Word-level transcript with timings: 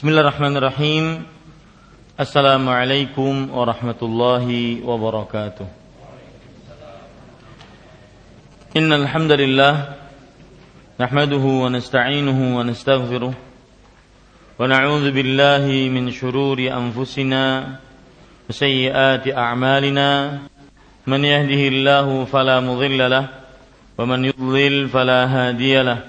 Bismillahirrahmanirrahim. 0.00 1.28
Assalamualaikum 2.16 3.52
warahmatullahi 3.52 4.80
wabarakatuh. 4.80 5.68
Innal 8.80 9.04
hamdalillah 9.04 10.00
nahmaduhu 10.96 11.68
wa 11.68 11.68
nasta'inuhu 11.68 12.56
wa 12.56 12.64
nastaghfiruh 12.64 13.36
wa 13.36 14.64
na'udzu 14.64 15.12
billahi 15.12 15.92
min 15.92 16.08
shururi 16.08 16.72
anfusina 16.72 17.76
wa 17.76 18.48
sayyiati 18.48 19.36
a'malina 19.36 20.48
man 21.04 21.20
yahdihillahu 21.20 22.24
fala 22.24 22.64
mudilla 22.64 23.04
lah 23.04 23.24
wa 24.00 24.08
man 24.08 24.24
yudlil 24.24 24.88
fala 24.88 25.28
hadiya 25.28 26.08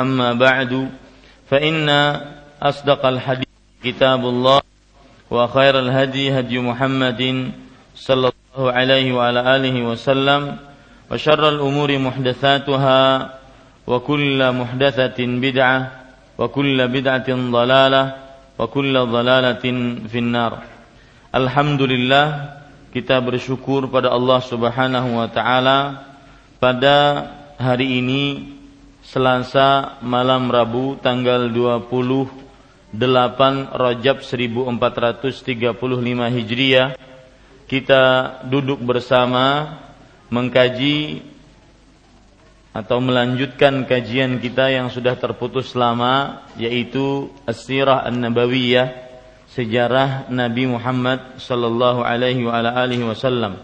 أما 0.00 0.32
بعد 0.32 0.90
فإن 1.50 1.88
أصدق 2.62 3.06
الحديث 3.06 3.48
كتاب 3.84 4.22
الله 4.24 4.60
وخير 5.30 5.78
الهدي 5.78 6.38
هدي 6.38 6.58
محمد 6.58 7.22
صلى 7.94 8.26
الله 8.30 8.72
عليه 8.72 9.06
وعلى 9.12 9.40
آله 9.56 9.76
وسلم 9.82 10.56
وشر 11.10 11.48
الأمور 11.48 11.98
محدثاتها 11.98 13.00
وكل 13.86 14.52
محدثة 14.52 15.18
بدعة 15.18 15.78
وكل 16.38 16.78
بدعة 16.88 17.28
ضلالة 17.28 18.02
وكل 18.58 18.94
ضلالة 19.06 19.64
في 20.08 20.18
النار 20.18 20.52
الحمد 21.34 21.82
لله 21.82 22.26
kita 22.88 23.20
bersyukur 23.20 23.84
pada 23.92 24.08
Allah 24.08 24.40
Subhanahu 24.40 25.20
wa 25.20 25.28
taala 25.28 26.08
pada 26.56 27.28
hari 27.60 28.00
ini 28.00 28.51
Selasa 29.13 30.01
malam 30.01 30.49
Rabu 30.49 30.97
tanggal 30.97 31.45
28 31.45 32.33
Rajab 33.69 34.25
1435 34.25 35.69
Hijriah 36.33 36.97
kita 37.69 38.03
duduk 38.49 38.81
bersama 38.81 39.77
mengkaji 40.33 41.21
atau 42.73 42.97
melanjutkan 43.05 43.85
kajian 43.85 44.41
kita 44.41 44.73
yang 44.73 44.89
sudah 44.89 45.13
terputus 45.13 45.77
lama 45.77 46.41
yaitu 46.57 47.29
As-Sirah 47.45 48.09
An-Nabawiyah 48.09 48.97
sejarah 49.53 50.33
Nabi 50.33 50.73
Muhammad 50.73 51.37
sallallahu 51.37 52.01
alaihi 52.01 53.05
wasallam. 53.05 53.61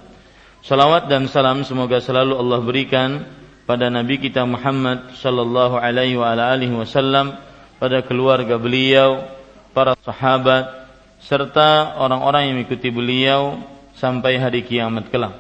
Salawat 0.61 1.09
dan 1.09 1.25
salam 1.25 1.65
semoga 1.65 1.97
selalu 1.97 2.37
Allah 2.37 2.61
berikan 2.61 3.38
pada 3.69 3.85
Nabi 3.93 4.17
kita 4.17 4.49
Muhammad 4.49 5.13
sallallahu 5.13 5.77
alaihi 5.77 6.17
wasallam, 6.73 7.37
pada 7.77 8.01
keluarga 8.01 8.57
beliau, 8.57 9.29
para 9.77 9.93
sahabat 10.01 10.89
serta 11.21 11.93
orang-orang 12.01 12.49
yang 12.49 12.55
mengikuti 12.57 12.89
beliau 12.89 13.61
sampai 13.93 14.41
hari 14.41 14.65
kiamat 14.65 15.13
kelak. 15.13 15.37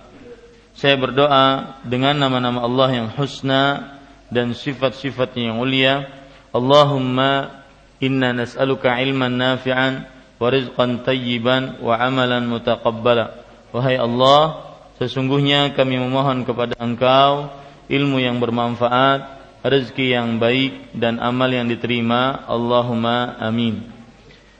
Saya 0.77 0.93
berdoa 1.01 1.81
dengan 1.81 2.21
nama-nama 2.21 2.69
Allah 2.69 3.01
yang 3.01 3.07
husna 3.17 3.97
dan 4.29 4.53
sifat-sifatnya 4.53 5.49
yang 5.49 5.57
mulia. 5.57 6.05
Allahumma 6.53 7.65
inna 7.97 8.29
nas'aluka 8.29 8.93
ilman 9.01 9.41
nafi'an 9.41 10.05
wa 10.37 10.47
rizqan 10.53 11.01
tayyiban 11.01 11.81
wa 11.81 11.97
amalan 11.97 12.45
mutaqabbala. 12.45 13.41
Wahai 13.73 13.97
Allah, 13.97 14.69
sesungguhnya 15.01 15.73
kami 15.73 15.97
memohon 15.97 16.45
kepada 16.45 16.77
Engkau 16.77 17.49
ilmu 17.89 18.21
yang 18.21 18.37
bermanfaat, 18.37 19.41
rezeki 19.65 20.15
yang 20.15 20.37
baik 20.37 20.95
dan 20.95 21.17
amal 21.19 21.49
yang 21.49 21.67
diterima. 21.67 22.45
Allahumma 22.47 23.35
amin. 23.41 23.83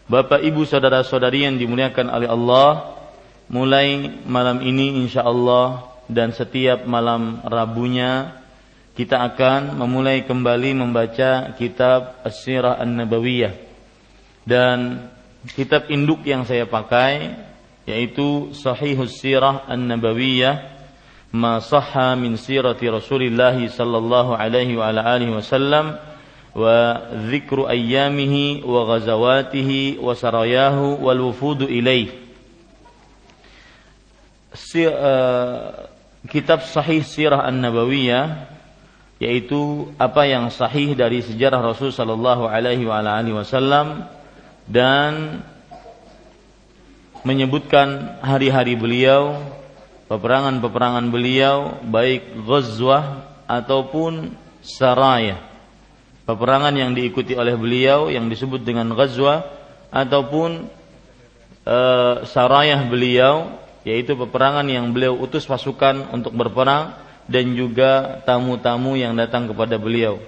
Bapak 0.10 0.42
Ibu 0.42 0.66
saudara-saudari 0.66 1.46
yang 1.46 1.62
dimuliakan 1.62 2.10
oleh 2.10 2.26
Allah, 2.26 2.98
mulai 3.46 4.10
malam 4.26 4.60
ini 4.66 4.98
insya 5.06 5.22
Allah 5.22 5.86
dan 6.10 6.34
setiap 6.34 6.90
malam 6.90 7.46
Rabunya 7.46 8.42
kita 8.98 9.22
akan 9.22 9.78
memulai 9.80 10.26
kembali 10.26 10.76
membaca 10.76 11.54
kitab 11.56 12.20
As-Sirah 12.26 12.82
An-Nabawiyah. 12.82 13.54
Dan 14.44 15.08
kitab 15.56 15.88
induk 15.94 16.26
yang 16.26 16.44
saya 16.44 16.66
pakai 16.66 17.38
yaitu 17.86 18.52
Sahihus 18.52 19.22
Sirah 19.22 19.70
An-Nabawiyah 19.70 20.79
sallallahu 23.70 24.34
alaihi 24.34 24.74
wa 24.74 24.90
ala 24.90 25.06
alihi 25.06 25.30
wasallam 25.30 25.98
wa 26.58 26.98
dzikru 27.30 27.70
ayyamihi 27.70 28.66
wa 28.66 28.90
ghazawatihi 28.90 30.02
wa 30.02 30.18
sarayahu 30.18 30.98
wal 30.98 31.30
wufudu 31.30 31.70
ilaih 31.70 32.10
si, 34.58 34.90
uh, 34.90 35.86
kitab 36.26 36.66
sahih 36.66 37.06
sirah 37.06 37.46
an-nabawiyah 37.46 38.50
yaitu 39.20 39.92
apa 40.00 40.26
yang 40.26 40.48
sahih 40.50 40.96
dari 40.96 41.20
sejarah 41.20 41.60
Rasul 41.60 41.92
sallallahu 41.92 42.48
alaihi 42.48 42.88
wasallam 42.88 44.08
dan 44.66 45.44
menyebutkan 47.28 48.20
hari-hari 48.24 48.80
beliau, 48.80 49.44
peperangan-peperangan 50.10 51.06
beliau, 51.14 51.78
baik 51.86 52.44
ghazwah 52.44 53.30
ataupun 53.46 54.34
saraya. 54.66 55.38
Peperangan 56.26 56.74
yang 56.74 56.94
diikuti 56.94 57.38
oleh 57.38 57.54
beliau 57.54 58.10
yang 58.10 58.30
disebut 58.30 58.62
dengan 58.62 58.90
ghazwah 58.94 59.46
ataupun 59.90 60.70
e, 61.66 61.78
sarayah 62.26 62.86
beliau 62.86 63.58
yaitu 63.82 64.14
peperangan 64.14 64.66
yang 64.70 64.94
beliau 64.94 65.18
utus 65.18 65.50
pasukan 65.50 66.14
untuk 66.14 66.38
berperang 66.38 66.94
dan 67.26 67.54
juga 67.58 68.22
tamu-tamu 68.26 68.94
yang 68.94 69.18
datang 69.18 69.50
kepada 69.50 69.78
beliau. 69.82 70.22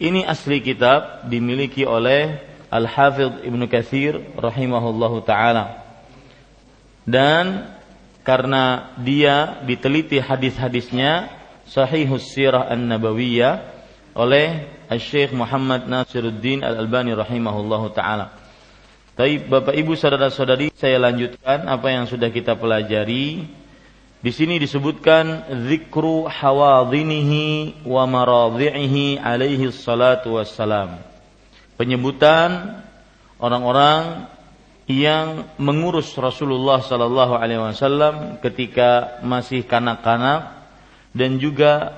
Ini 0.00 0.24
asli 0.24 0.64
kitab 0.64 1.28
dimiliki 1.28 1.84
oleh 1.84 2.40
Al-Hafidh 2.72 3.44
Ibnu 3.44 3.64
Katsir 3.68 4.16
rahimahullahu 4.36 5.24
taala. 5.24 5.84
Dan 7.04 7.79
karena 8.22 8.94
dia 9.00 9.64
diteliti 9.64 10.20
hadis-hadisnya 10.20 11.32
Sahihus 11.66 12.30
Sirah 12.34 12.68
An-Nabawiyah 12.68 13.54
oleh 14.18 14.66
Syekh 14.98 15.30
Muhammad 15.32 15.86
Nasiruddin 15.86 16.66
Al-Albani 16.66 17.14
rahimahullahu 17.14 17.94
taala. 17.94 18.34
Tapi 19.14 19.46
Bapak 19.46 19.76
Ibu 19.76 19.94
saudara-saudari, 19.94 20.72
saya 20.74 20.98
lanjutkan 20.98 21.68
apa 21.68 21.92
yang 21.92 22.08
sudah 22.10 22.32
kita 22.32 22.56
pelajari. 22.56 23.46
Di 24.20 24.32
sini 24.36 24.60
disebutkan 24.60 25.48
zikru 25.70 26.28
hawadhinihi 26.28 27.84
wa 27.88 28.04
maradhi'ihi 28.04 29.16
alaihi 29.16 29.72
salatu 29.72 30.36
wassalam 30.36 31.10
penyebutan 31.80 32.84
orang-orang 33.40 34.28
yang 34.90 35.46
mengurus 35.62 36.10
Rasulullah 36.18 36.82
sallallahu 36.82 37.38
alaihi 37.38 37.62
wasallam 37.62 38.42
ketika 38.42 39.22
masih 39.22 39.62
kanak-kanak 39.62 40.66
dan 41.14 41.38
juga 41.38 41.94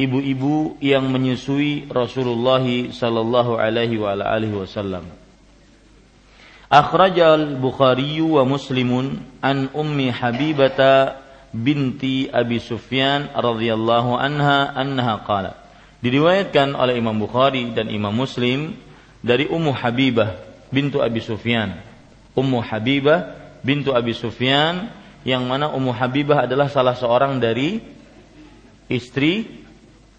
ibu-ibu 0.00 0.80
yang 0.80 1.06
menyusui 1.12 1.86
Rasulullah 1.92 2.64
sallallahu 2.90 3.60
alaihi 3.60 4.00
wasallam. 4.56 5.04
Akhrajal 6.72 7.60
Bukhari 7.60 8.18
wa 8.24 8.42
Muslimun 8.42 9.20
an 9.44 9.70
Ummi 9.70 10.10
Habibata 10.10 11.22
binti 11.54 12.26
Abi 12.26 12.58
Sufyan 12.58 13.30
radhiyallahu 13.30 14.18
anha 14.18 14.74
annaha 14.74 15.22
qala. 15.22 15.52
Diriwayatkan 16.02 16.74
oleh 16.74 16.98
Imam 16.98 17.14
Bukhari 17.14 17.70
dan 17.70 17.88
Imam 17.88 18.10
Muslim 18.10 18.74
dari 19.22 19.46
Ummu 19.46 19.70
Habibah 19.70 20.34
bintu 20.74 20.98
Abi 20.98 21.22
Sufyan. 21.22 21.93
Ummu 22.34 22.58
Habibah 22.62 23.38
bintu 23.62 23.94
Abi 23.94 24.12
Sufyan 24.12 24.90
yang 25.22 25.46
mana 25.46 25.70
Ummu 25.70 25.94
Habibah 25.94 26.44
adalah 26.44 26.68
salah 26.68 26.98
seorang 26.98 27.38
dari 27.38 27.80
istri 28.90 29.64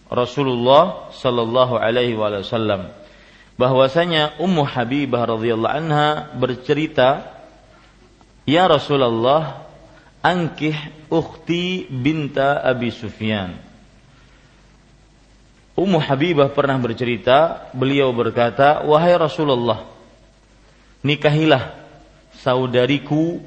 Rasulullah 0.09 1.11
sallallahu 1.13 1.77
alaihi 1.77 2.17
wasallam. 2.17 2.89
Bahwasanya 3.55 4.39
Ummu 4.39 4.63
Habibah 4.67 5.27
radhiyallahu 5.27 5.75
anha 5.75 6.33
bercerita 6.35 7.35
Ya 8.45 8.69
Rasulullah 8.69 9.65
ankih 10.21 10.77
ukhti 11.09 11.89
binta 11.89 12.61
Abi 12.61 12.93
Sufyan. 12.93 13.57
Ummu 15.75 15.97
Habibah 15.99 16.53
pernah 16.53 16.77
bercerita 16.79 17.67
beliau 17.73 18.13
berkata 18.13 18.85
wahai 18.85 19.17
Rasulullah 19.17 19.83
nikahilah 21.03 21.84
saudariku 22.45 23.41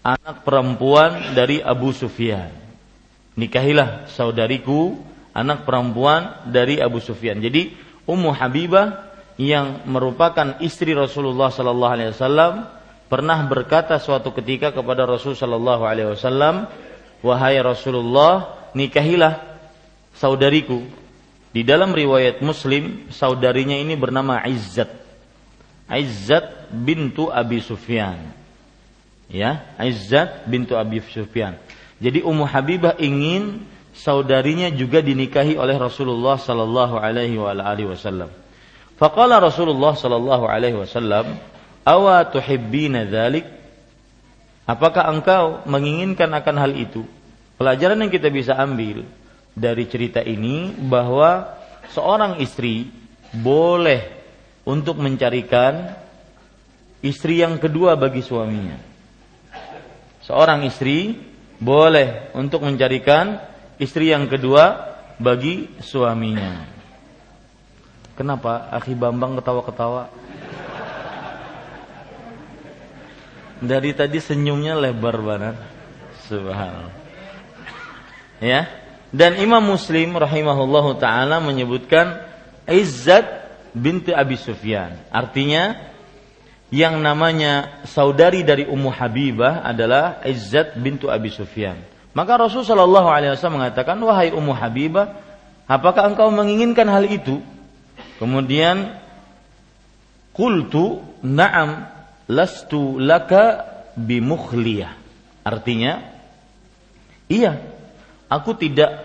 anak 0.00 0.40
perempuan 0.40 1.36
dari 1.36 1.60
Abu 1.60 1.92
Sufyan 1.92 2.48
nikahilah 3.36 4.08
saudariku 4.08 4.96
anak 5.36 5.68
perempuan 5.68 6.48
dari 6.48 6.80
Abu 6.80 7.04
Sufyan 7.04 7.44
jadi 7.44 7.76
Ummu 8.08 8.32
Habibah 8.32 9.12
yang 9.36 9.84
merupakan 9.84 10.56
istri 10.64 10.96
Rasulullah 10.96 11.52
sallallahu 11.52 11.92
alaihi 11.92 12.10
wasallam 12.16 12.72
pernah 13.06 13.38
berkata 13.46 13.98
suatu 14.02 14.34
ketika 14.34 14.74
kepada 14.74 15.06
Rasul 15.06 15.38
sallallahu 15.38 15.86
alaihi 15.86 16.10
wasallam, 16.14 16.66
"Wahai 17.22 17.58
Rasulullah, 17.62 18.68
nikahilah 18.74 19.42
saudariku." 20.14 20.82
Di 21.54 21.64
dalam 21.64 21.96
riwayat 21.96 22.44
Muslim, 22.44 23.08
saudarinya 23.08 23.78
ini 23.80 23.96
bernama 23.96 24.44
Izzat. 24.44 25.05
Izzat 25.86 26.70
bintu 26.74 27.30
Abi 27.30 27.62
Sufyan. 27.62 28.18
Ya, 29.30 29.62
Izzat 29.78 30.46
bintu 30.50 30.74
Abi 30.74 30.98
Sufyan. 31.02 31.58
Jadi 32.02 32.22
Ummu 32.22 32.44
Habibah 32.46 32.98
ingin 32.98 33.62
saudarinya 33.96 34.68
juga 34.68 35.00
dinikahi 35.00 35.56
oleh 35.56 35.78
Rasulullah 35.78 36.36
sallallahu 36.36 37.00
alaihi 37.00 37.38
wa 37.40 37.54
alihi 37.54 37.88
wasallam. 37.88 38.28
Faqala 39.00 39.40
Rasulullah 39.40 39.96
sallallahu 39.96 40.44
alaihi 40.44 40.76
wasallam, 40.76 41.38
"Awa 41.86 42.26
tuhibbina 42.28 43.08
dzalik?" 43.08 43.46
Apakah 44.66 45.14
engkau 45.14 45.62
menginginkan 45.64 46.26
akan 46.34 46.56
hal 46.58 46.72
itu? 46.74 47.06
Pelajaran 47.56 48.02
yang 48.02 48.10
kita 48.10 48.28
bisa 48.28 48.58
ambil 48.58 49.06
dari 49.54 49.86
cerita 49.86 50.20
ini 50.20 50.74
bahwa 50.74 51.54
seorang 51.94 52.42
istri 52.42 52.90
boleh 53.30 54.15
untuk 54.66 54.98
mencarikan 54.98 55.94
istri 56.98 57.38
yang 57.38 57.62
kedua 57.62 57.94
bagi 57.94 58.20
suaminya. 58.20 58.76
Seorang 60.26 60.66
istri 60.66 61.14
boleh 61.62 62.34
untuk 62.34 62.66
mencarikan 62.66 63.38
istri 63.78 64.10
yang 64.10 64.26
kedua 64.26 64.96
bagi 65.22 65.70
suaminya. 65.78 66.66
Kenapa 68.18 68.66
Akhi 68.74 68.98
Bambang 68.98 69.38
ketawa-ketawa? 69.38 70.10
Dari 73.62 73.94
tadi 73.96 74.18
senyumnya 74.20 74.76
lebar 74.76 75.16
banget. 75.22 75.56
Subhanallah. 76.26 76.96
Ya. 78.42 78.68
Dan 79.14 79.38
Imam 79.40 79.62
Muslim 79.62 80.18
rahimahullahu 80.18 80.98
taala 80.98 81.38
menyebutkan 81.38 82.20
Izzat 82.66 83.45
binti 83.76 84.16
Abi 84.16 84.40
Sufyan. 84.40 84.96
Artinya 85.12 85.76
yang 86.72 86.98
namanya 86.98 87.84
saudari 87.86 88.42
dari 88.42 88.64
Ummu 88.64 88.90
Habibah 88.90 89.62
adalah 89.62 90.24
Izzat 90.24 90.80
bintu 90.80 91.12
Abi 91.12 91.28
Sufyan. 91.28 91.78
Maka 92.16 92.40
Rasul 92.40 92.64
Shallallahu 92.64 93.12
Alaihi 93.12 93.36
Wasallam 93.36 93.60
mengatakan, 93.60 94.00
wahai 94.00 94.32
Ummu 94.32 94.56
Habibah, 94.56 95.20
apakah 95.68 96.08
engkau 96.08 96.32
menginginkan 96.32 96.88
hal 96.88 97.04
itu? 97.04 97.44
Kemudian, 98.16 98.96
kultu 100.32 101.04
naam 101.20 101.84
lastu 102.24 102.96
laka 102.96 103.68
bimukhliyah. 103.92 104.96
Artinya, 105.44 106.00
iya, 107.28 107.60
aku 108.32 108.56
tidak 108.56 109.04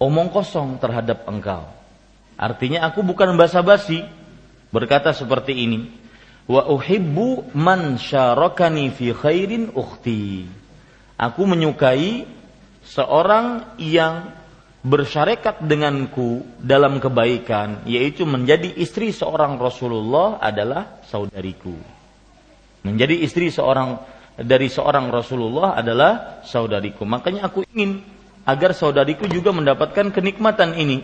omong 0.00 0.32
kosong 0.32 0.80
terhadap 0.80 1.28
engkau. 1.28 1.75
Artinya 2.36 2.84
aku 2.84 3.00
bukan 3.00 3.32
basa-basi 3.40 4.04
berkata 4.68 5.16
seperti 5.16 5.56
ini. 5.56 5.88
Wa 6.46 6.68
uhibbu 6.70 7.56
man 7.56 7.98
syarakani 7.98 8.92
fi 8.94 9.10
khairin 9.10 9.72
ukhti. 9.74 10.46
Aku 11.16 11.48
menyukai 11.48 12.28
seorang 12.84 13.76
yang 13.80 14.30
bersyarikat 14.86 15.66
denganku 15.66 16.46
dalam 16.62 17.02
kebaikan 17.02 17.82
yaitu 17.90 18.22
menjadi 18.22 18.70
istri 18.78 19.10
seorang 19.10 19.58
Rasulullah 19.58 20.38
adalah 20.38 21.02
saudariku. 21.10 21.74
Menjadi 22.86 23.18
istri 23.18 23.50
seorang 23.50 23.98
dari 24.38 24.70
seorang 24.70 25.10
Rasulullah 25.10 25.74
adalah 25.74 26.44
saudariku. 26.46 27.02
Makanya 27.02 27.50
aku 27.50 27.66
ingin 27.74 28.04
agar 28.46 28.76
saudariku 28.76 29.26
juga 29.26 29.50
mendapatkan 29.50 30.14
kenikmatan 30.14 30.78
ini. 30.78 31.02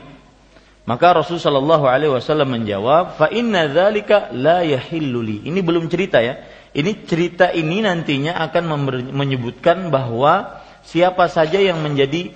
Maka 0.82 1.14
Rasul 1.14 1.38
Shallallahu 1.38 1.86
Alaihi 1.86 2.10
Wasallam 2.10 2.58
menjawab, 2.58 3.14
fa 3.14 3.30
inna 3.30 3.70
dzalika 3.70 4.34
la 4.34 4.66
yahilluli. 4.66 5.46
Ini 5.46 5.62
belum 5.62 5.86
cerita 5.86 6.18
ya. 6.18 6.42
Ini 6.74 7.06
cerita 7.06 7.54
ini 7.54 7.84
nantinya 7.84 8.40
akan 8.50 8.64
menyebutkan 9.14 9.94
bahwa 9.94 10.58
siapa 10.82 11.30
saja 11.30 11.62
yang 11.62 11.78
menjadi 11.84 12.34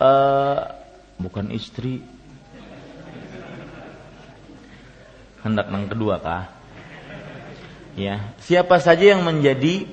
uh, 0.00 0.72
bukan 1.20 1.52
istri 1.52 2.00
hendak 5.44 5.68
nang 5.68 5.84
kedua 5.90 6.16
kah? 6.22 6.48
Ya, 7.98 8.32
siapa 8.40 8.80
saja 8.80 9.12
yang 9.12 9.26
menjadi 9.26 9.84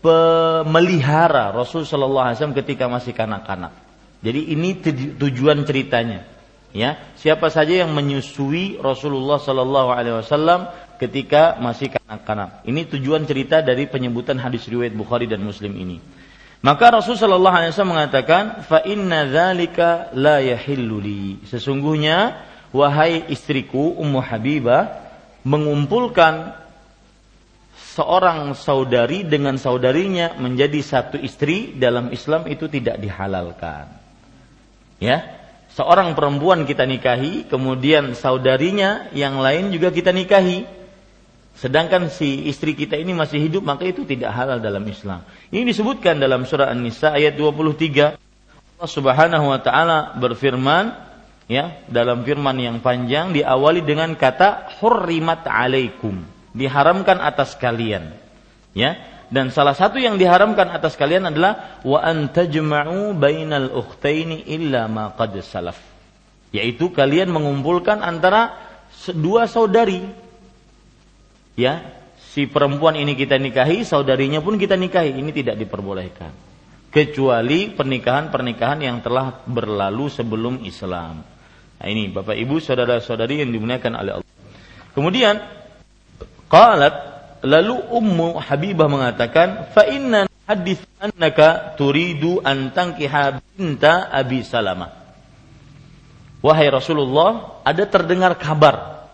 pemelihara 0.00 1.52
Rasul 1.52 1.84
Shallallahu 1.84 2.24
Alaihi 2.24 2.36
Wasallam 2.40 2.56
ketika 2.56 2.88
masih 2.88 3.12
kanak-kanak. 3.12 3.76
Jadi 4.24 4.54
ini 4.56 4.78
tujuan 5.20 5.66
ceritanya. 5.68 6.31
Ya, 6.72 6.96
siapa 7.20 7.52
saja 7.52 7.84
yang 7.84 7.92
menyusui 7.92 8.80
Rasulullah 8.80 9.36
Shallallahu 9.36 9.92
Alaihi 9.92 10.16
Wasallam 10.24 10.72
ketika 10.96 11.60
masih 11.60 11.92
kanak-kanak. 11.92 12.64
Ini 12.64 12.88
tujuan 12.96 13.28
cerita 13.28 13.60
dari 13.60 13.84
penyebutan 13.84 14.40
hadis 14.40 14.64
riwayat 14.64 14.96
Bukhari 14.96 15.28
dan 15.28 15.44
Muslim 15.44 15.76
ini. 15.76 16.00
Maka 16.64 16.96
Rasul 16.96 17.20
Shallallahu 17.20 17.52
Alaihi 17.52 17.76
Wasallam 17.76 17.92
mengatakan, 17.92 18.42
fa 18.64 18.80
inna 18.88 19.28
dzalika 19.28 20.16
la 20.16 20.40
yahilluli. 20.40 21.44
Sesungguhnya 21.44 22.40
wahai 22.72 23.28
istriku 23.28 23.92
Ummu 24.00 24.24
Habibah 24.24 25.02
mengumpulkan 25.44 26.56
seorang 27.92 28.56
saudari 28.56 29.28
dengan 29.28 29.60
saudarinya 29.60 30.40
menjadi 30.40 30.80
satu 30.80 31.20
istri 31.20 31.76
dalam 31.76 32.08
Islam 32.08 32.48
itu 32.48 32.64
tidak 32.70 32.96
dihalalkan. 32.96 33.92
Ya, 35.02 35.41
seorang 35.74 36.12
perempuan 36.12 36.68
kita 36.68 36.84
nikahi, 36.84 37.48
kemudian 37.48 38.12
saudarinya 38.12 39.08
yang 39.16 39.40
lain 39.40 39.72
juga 39.72 39.92
kita 39.92 40.12
nikahi 40.12 40.82
sedangkan 41.52 42.08
si 42.08 42.48
istri 42.48 42.72
kita 42.72 42.96
ini 42.96 43.12
masih 43.12 43.38
hidup 43.38 43.62
maka 43.62 43.84
itu 43.84 44.02
tidak 44.08 44.32
halal 44.32 44.58
dalam 44.58 44.82
Islam. 44.88 45.22
Ini 45.52 45.68
disebutkan 45.68 46.16
dalam 46.18 46.48
surah 46.48 46.72
An-Nisa 46.72 47.12
ayat 47.12 47.36
23. 47.36 48.16
Allah 48.16 48.90
Subhanahu 48.90 49.46
wa 49.52 49.60
taala 49.62 49.98
berfirman 50.18 50.96
ya, 51.46 51.84
dalam 51.86 52.24
firman 52.26 52.56
yang 52.58 52.76
panjang 52.82 53.30
diawali 53.30 53.84
dengan 53.84 54.16
kata 54.16 54.80
hurrimat 54.80 55.46
alaikum, 55.46 56.24
diharamkan 56.56 57.20
atas 57.20 57.54
kalian. 57.54 58.16
Ya, 58.72 58.96
dan 59.32 59.48
salah 59.48 59.72
satu 59.72 59.96
yang 59.96 60.20
diharamkan 60.20 60.68
atas 60.68 60.92
kalian 60.92 61.32
adalah 61.32 61.80
wa 61.88 62.04
antajma'u 62.04 63.16
bainal 63.16 63.72
ukhtaini 63.72 64.44
illa 64.44 64.84
ma 64.92 65.16
qad 65.16 65.32
salaf. 65.40 65.80
Yaitu 66.52 66.92
kalian 66.92 67.32
mengumpulkan 67.32 68.04
antara 68.04 68.52
dua 69.16 69.48
saudari 69.48 70.04
ya 71.56 71.80
si 72.20 72.44
perempuan 72.44 72.92
ini 73.00 73.16
kita 73.16 73.40
nikahi, 73.40 73.88
saudarinya 73.88 74.44
pun 74.44 74.60
kita 74.60 74.76
nikahi, 74.76 75.16
ini 75.16 75.32
tidak 75.32 75.56
diperbolehkan. 75.56 76.28
Kecuali 76.92 77.72
pernikahan-pernikahan 77.72 78.84
yang 78.84 79.00
telah 79.00 79.40
berlalu 79.48 80.12
sebelum 80.12 80.60
Islam. 80.60 81.24
Nah 81.80 81.86
ini 81.88 82.12
Bapak 82.12 82.36
Ibu 82.36 82.60
saudara-saudari 82.60 83.40
yang 83.40 83.48
dimuliakan 83.48 83.92
oleh 83.96 84.12
Allah. 84.20 84.28
Kemudian 84.92 85.40
Qalat 86.52 87.11
lalu 87.42 87.76
Ummu 87.90 88.38
Habibah 88.38 88.86
mengatakan 88.86 89.70
fa 89.74 89.84
inna 89.86 90.30
hadits 90.46 90.82
annaka 90.98 91.74
turidu 91.74 92.40
an 92.42 92.70
tankiha 92.70 93.42
binta 93.54 94.08
Abi 94.10 94.46
Salamah. 94.46 95.02
Wahai 96.42 96.66
Rasulullah, 96.74 97.62
ada 97.62 97.86
terdengar 97.86 98.34
kabar 98.34 99.06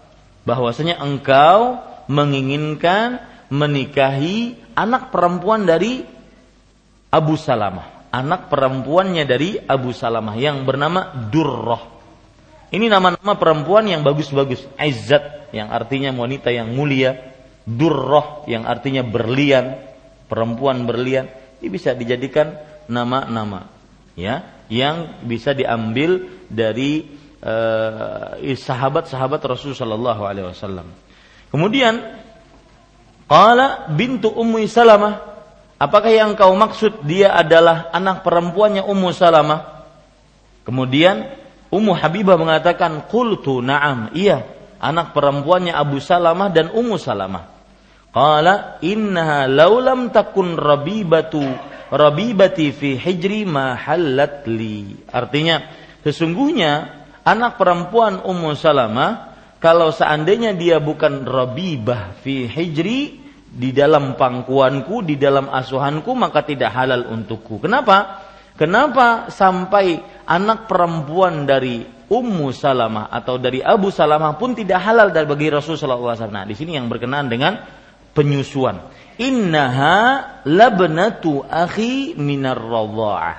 bahwasanya 0.48 0.96
engkau 1.04 1.76
menginginkan 2.08 3.20
menikahi 3.52 4.56
anak 4.72 5.12
perempuan 5.12 5.68
dari 5.68 6.08
Abu 7.12 7.36
Salamah, 7.36 8.08
anak 8.08 8.48
perempuannya 8.48 9.28
dari 9.28 9.60
Abu 9.60 9.92
Salamah 9.92 10.36
yang 10.40 10.64
bernama 10.64 11.28
Durrah. 11.28 12.00
Ini 12.68 12.84
nama-nama 12.92 13.36
perempuan 13.36 13.88
yang 13.88 14.04
bagus-bagus. 14.04 14.64
Aizat 14.76 15.48
yang 15.56 15.72
artinya 15.72 16.12
wanita 16.12 16.52
yang 16.52 16.68
mulia. 16.76 17.16
Durroh 17.68 18.48
yang 18.48 18.64
artinya 18.64 19.04
berlian. 19.04 19.76
Perempuan 20.28 20.88
berlian. 20.88 21.28
Ini 21.60 21.68
bisa 21.68 21.92
dijadikan 21.92 22.56
nama-nama. 22.88 23.68
Ya, 24.16 24.64
yang 24.72 25.22
bisa 25.28 25.52
diambil 25.52 26.26
dari 26.48 27.06
eh, 27.38 28.56
sahabat-sahabat 28.56 29.40
Rasulullah 29.44 29.84
Shallallahu 29.84 30.22
Alaihi 30.26 30.46
Wasallam. 30.50 30.88
Kemudian, 31.48 32.18
Qala 33.28 33.92
bintu 33.92 34.32
Ummu 34.32 34.64
Salamah. 34.64 35.20
Apakah 35.78 36.10
yang 36.10 36.32
kau 36.34 36.56
maksud 36.56 37.04
dia 37.04 37.36
adalah 37.36 37.92
anak 37.92 38.24
perempuannya 38.24 38.82
Ummu 38.82 39.12
Salamah? 39.12 39.84
Kemudian 40.64 41.28
Ummu 41.68 41.92
Habibah 41.92 42.40
mengatakan, 42.40 43.04
"Qultu 43.06 43.60
na'am." 43.60 44.10
Iya, 44.16 44.48
anak 44.80 45.12
perempuannya 45.12 45.76
Abu 45.76 46.00
Salamah 46.00 46.48
dan 46.48 46.72
Ummu 46.72 46.96
Salamah. 46.96 47.57
Qala 48.18 48.82
innaha 48.82 49.46
law 49.46 49.78
lam 49.78 50.10
takun 50.10 50.58
rabibatu 50.58 51.38
rabibati 51.94 52.74
fi 52.74 52.98
hijri 52.98 53.46
ma 53.46 53.78
halat 53.78 54.42
li. 54.50 55.06
Artinya, 55.06 55.62
sesungguhnya 56.02 56.98
anak 57.22 57.62
perempuan 57.62 58.18
Ummu 58.18 58.58
Salamah 58.58 59.38
kalau 59.62 59.94
seandainya 59.94 60.58
dia 60.58 60.82
bukan 60.82 61.22
rabibah 61.22 62.18
fi 62.18 62.50
hijri 62.50 63.22
di 63.54 63.70
dalam 63.70 64.18
pangkuanku, 64.18 65.06
di 65.06 65.14
dalam 65.14 65.46
asuhanku 65.46 66.10
maka 66.18 66.42
tidak 66.42 66.74
halal 66.74 67.06
untukku. 67.14 67.62
Kenapa? 67.62 68.26
Kenapa 68.58 69.30
sampai 69.30 70.02
anak 70.26 70.66
perempuan 70.66 71.46
dari 71.46 71.86
Ummu 72.10 72.50
Salamah 72.50 73.14
atau 73.14 73.38
dari 73.38 73.62
Abu 73.62 73.94
Salamah 73.94 74.34
pun 74.34 74.58
tidak 74.58 74.82
halal 74.82 75.14
dari 75.14 75.30
bagi 75.30 75.54
Rasulullah 75.54 76.18
SAW. 76.18 76.34
Nah, 76.34 76.42
di 76.42 76.58
sini 76.58 76.74
yang 76.74 76.90
berkenaan 76.90 77.30
dengan 77.30 77.77
penyusuan. 78.18 78.82
Innaha 79.22 80.42
labnatu 80.42 81.46
akhi 81.46 82.18
minar 82.18 82.58
radha'ah. 82.58 83.38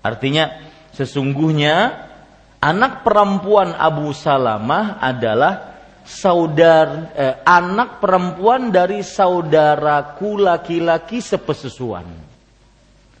Artinya 0.00 0.48
sesungguhnya 0.96 2.08
anak 2.56 3.04
perempuan 3.04 3.76
Abu 3.76 4.16
Salamah 4.16 4.96
adalah 4.96 5.76
saudara 6.02 7.12
eh, 7.12 7.36
anak 7.44 8.00
perempuan 8.00 8.72
dari 8.72 9.04
saudaraku 9.04 10.40
laki-laki 10.40 11.20
sepesusuan. 11.20 12.08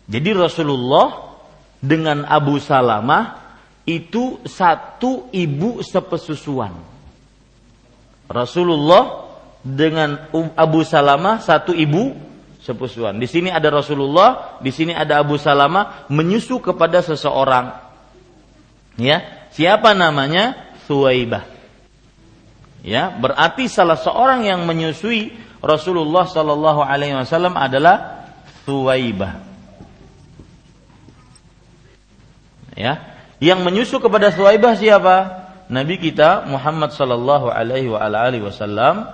Jadi 0.08 0.30
Rasulullah 0.34 1.36
dengan 1.78 2.26
Abu 2.26 2.58
Salamah 2.58 3.38
itu 3.86 4.42
satu 4.44 5.30
ibu 5.30 5.80
sepesusuan. 5.80 6.74
Rasulullah 8.30 9.21
dengan 9.62 10.26
Abu 10.58 10.82
Salamah 10.82 11.38
satu 11.38 11.70
ibu 11.70 12.14
sepesusuan. 12.62 13.18
Di 13.18 13.30
sini 13.30 13.50
ada 13.50 13.70
Rasulullah, 13.70 14.58
di 14.62 14.70
sini 14.74 14.94
ada 14.94 15.22
Abu 15.22 15.38
Salamah 15.38 16.06
menyusu 16.10 16.58
kepada 16.62 17.02
seseorang. 17.02 17.78
Ya, 18.98 19.48
siapa 19.54 19.94
namanya? 19.94 20.74
Suwaibah. 20.86 21.46
Ya, 22.82 23.14
berarti 23.14 23.70
salah 23.70 23.98
seorang 23.98 24.42
yang 24.42 24.66
menyusui 24.66 25.30
Rasulullah 25.62 26.26
Shallallahu 26.26 26.82
Alaihi 26.82 27.14
Wasallam 27.14 27.54
adalah 27.54 28.26
Suwaibah. 28.66 29.38
Ya, 32.74 32.98
yang 33.38 33.62
menyusu 33.62 34.02
kepada 34.02 34.34
Suwaibah 34.34 34.74
siapa? 34.74 35.42
Nabi 35.72 35.96
kita 35.96 36.44
Muhammad 36.52 36.92
sallallahu 36.92 37.48
alaihi 37.48 37.88
wasallam 38.44 39.08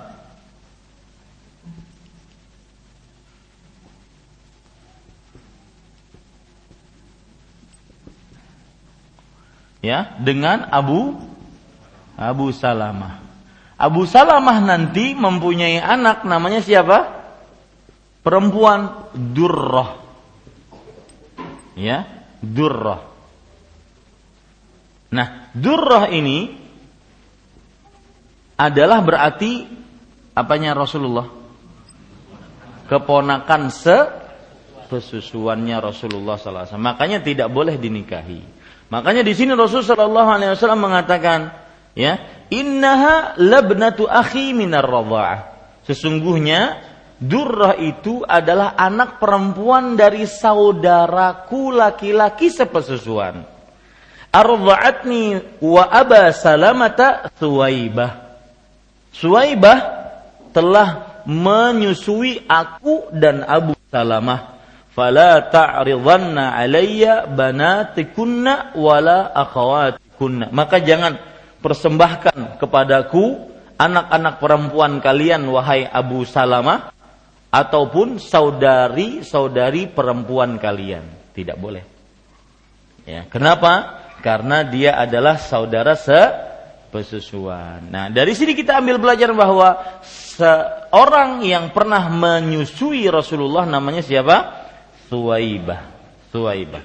ya 9.83 10.19
dengan 10.19 10.67
Abu 10.71 11.15
Abu 12.19 12.51
Salamah. 12.51 13.23
Abu 13.79 14.03
Salamah 14.11 14.59
nanti 14.59 15.15
mempunyai 15.15 15.79
anak 15.79 16.27
namanya 16.27 16.59
siapa? 16.59 17.15
Perempuan 18.27 19.11
Durrah. 19.15 20.03
Ya, 21.79 22.27
Durrah. 22.43 23.09
Nah, 25.09 25.49
durrah 25.57 26.13
ini 26.13 26.53
adalah 28.61 29.01
berarti 29.01 29.65
apanya 30.37 30.77
Rasulullah? 30.77 31.33
Keponakan 32.89 33.63
se 33.73 33.99
pesusuannya 34.89 35.77
Rasulullah 35.81 36.37
SAW. 36.37 36.81
Makanya 36.81 37.21
tidak 37.25 37.49
boleh 37.53 37.77
dinikahi. 37.77 38.58
Makanya 38.89 39.21
di 39.21 39.37
sini 39.37 39.53
Rasulullah 39.53 39.95
Shallallahu 39.95 40.31
Alaihi 40.33 40.51
Wasallam 40.57 40.81
mengatakan, 40.81 41.53
ya, 41.93 42.17
innaha 42.49 43.37
labnatu 43.37 44.09
akhi 44.09 44.57
minar 44.57 44.89
radha'ah. 44.89 45.39
Sesungguhnya 45.85 46.89
Durrah 47.19 47.75
itu 47.75 48.23
adalah 48.23 48.79
anak 48.79 49.19
perempuan 49.19 49.99
dari 49.99 50.23
saudaraku 50.23 51.75
laki-laki 51.75 52.47
sepesusuan. 52.47 53.43
Ardha'atni 54.31 55.59
wa 55.59 55.83
aba 55.83 56.31
salamata 56.31 57.27
Suwaibah. 57.43 58.39
Suwaibah 59.11 59.79
telah 60.55 61.19
menyusui 61.27 62.47
aku 62.47 63.11
dan 63.11 63.43
Abu 63.43 63.75
Salamah. 63.91 64.58
Fala 64.99 65.47
ta'ridhanna 65.47 66.59
alayya 66.59 67.31
banatikunna 67.31 68.75
wala 68.75 69.31
akhawatikunna. 69.31 70.51
Maka 70.51 70.83
jangan 70.83 71.23
persembahkan 71.63 72.59
kepadaku 72.59 73.47
anak-anak 73.79 74.43
perempuan 74.43 74.99
kalian 74.99 75.47
wahai 75.47 75.87
Abu 75.87 76.27
Salamah 76.27 76.91
ataupun 77.55 78.19
saudari-saudari 78.19 79.87
perempuan 79.87 80.59
kalian. 80.59 81.07
Tidak 81.31 81.55
boleh. 81.55 81.87
Ya, 83.07 83.23
kenapa? 83.31 84.03
karena 84.19 84.67
dia 84.67 84.99
adalah 84.99 85.39
saudara 85.39 85.95
sepesusuan. 85.95 87.87
Nah, 87.91 88.11
dari 88.11 88.35
sini 88.35 88.55
kita 88.55 88.79
ambil 88.83 88.99
belajar 88.99 89.31
bahwa 89.33 90.03
seorang 90.05 91.43
yang 91.47 91.71
pernah 91.71 92.11
menyusui 92.11 93.07
Rasulullah 93.07 93.65
namanya 93.67 94.03
siapa? 94.03 94.68
Suwaibah. 95.09 95.81
Suwaibah. 96.31 96.85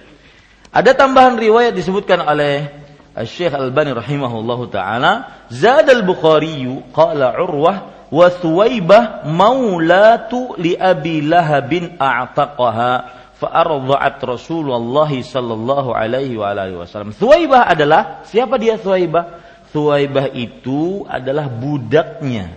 Ada 0.73 0.97
tambahan 0.97 1.37
riwayat 1.37 1.77
disebutkan 1.77 2.23
oleh 2.23 2.65
Syekh 3.13 3.53
Al-Bani 3.53 3.93
rahimahullahu 3.93 4.73
taala, 4.73 5.45
Zad 5.53 5.85
al-Bukhari 5.85 6.65
qala 6.89 7.37
Urwah 7.37 8.09
wa 8.09 8.27
Suwaibah 8.33 9.29
maulatu 9.29 10.57
li 10.57 10.73
Abi 10.73 11.21
Lahabin 11.21 11.93
a'taqaha 12.01 13.21
fa'ardha'at 13.37 14.17
Rasulullah 14.25 15.11
sallallahu 15.11 15.93
alaihi 15.93 16.33
wa 16.33 16.57
alihi 16.57 16.79
wasallam. 16.79 17.13
Thuwaibah 17.13 17.69
adalah 17.69 18.25
siapa 18.25 18.57
dia 18.57 18.81
Thuwaibah? 18.81 19.45
Thuwaibah 19.69 20.33
itu 20.33 21.05
adalah 21.05 21.51
budaknya 21.51 22.49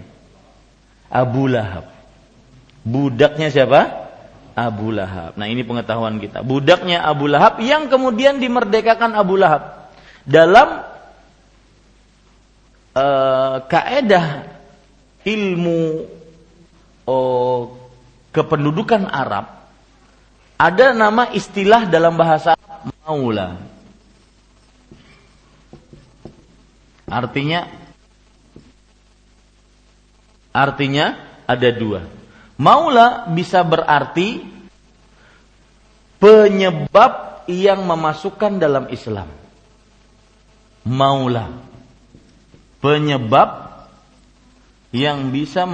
Abu 1.12 1.52
Lahab. 1.52 1.90
Budaknya 2.87 3.52
siapa? 3.52 4.05
Abu 4.56 4.88
Lahab. 4.88 5.36
Nah, 5.36 5.46
ini 5.46 5.60
pengetahuan 5.60 6.16
kita. 6.16 6.40
Budaknya 6.40 7.04
Abu 7.04 7.28
Lahab 7.28 7.60
yang 7.60 7.92
kemudian 7.92 8.40
dimerdekakan 8.40 9.12
Abu 9.12 9.36
Lahab. 9.36 9.92
Dalam 10.25 10.80
uh, 12.96 13.56
kaedah 13.68 14.48
ilmu 15.28 16.08
uh, 17.04 17.60
kependudukan 18.32 19.04
Arab 19.06 19.52
ada 20.56 20.96
nama 20.96 21.28
istilah 21.36 21.84
dalam 21.84 22.16
bahasa 22.16 22.56
maula. 23.04 23.60
Artinya 27.06 27.68
Artinya 30.56 31.12
ada 31.44 31.68
dua. 31.68 32.08
Maula 32.56 33.28
bisa 33.28 33.60
berarti 33.60 34.40
penyebab 36.16 37.44
yang 37.46 37.84
memasukkan 37.84 38.56
dalam 38.56 38.88
Islam. 38.88 39.28
Maula. 40.88 41.52
Penyebab 42.80 43.66
yang 44.94 45.28
bisa 45.34 45.68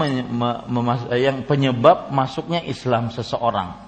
yang 1.14 1.46
penyebab 1.46 2.10
masuknya 2.10 2.64
Islam 2.66 3.14
seseorang. 3.14 3.78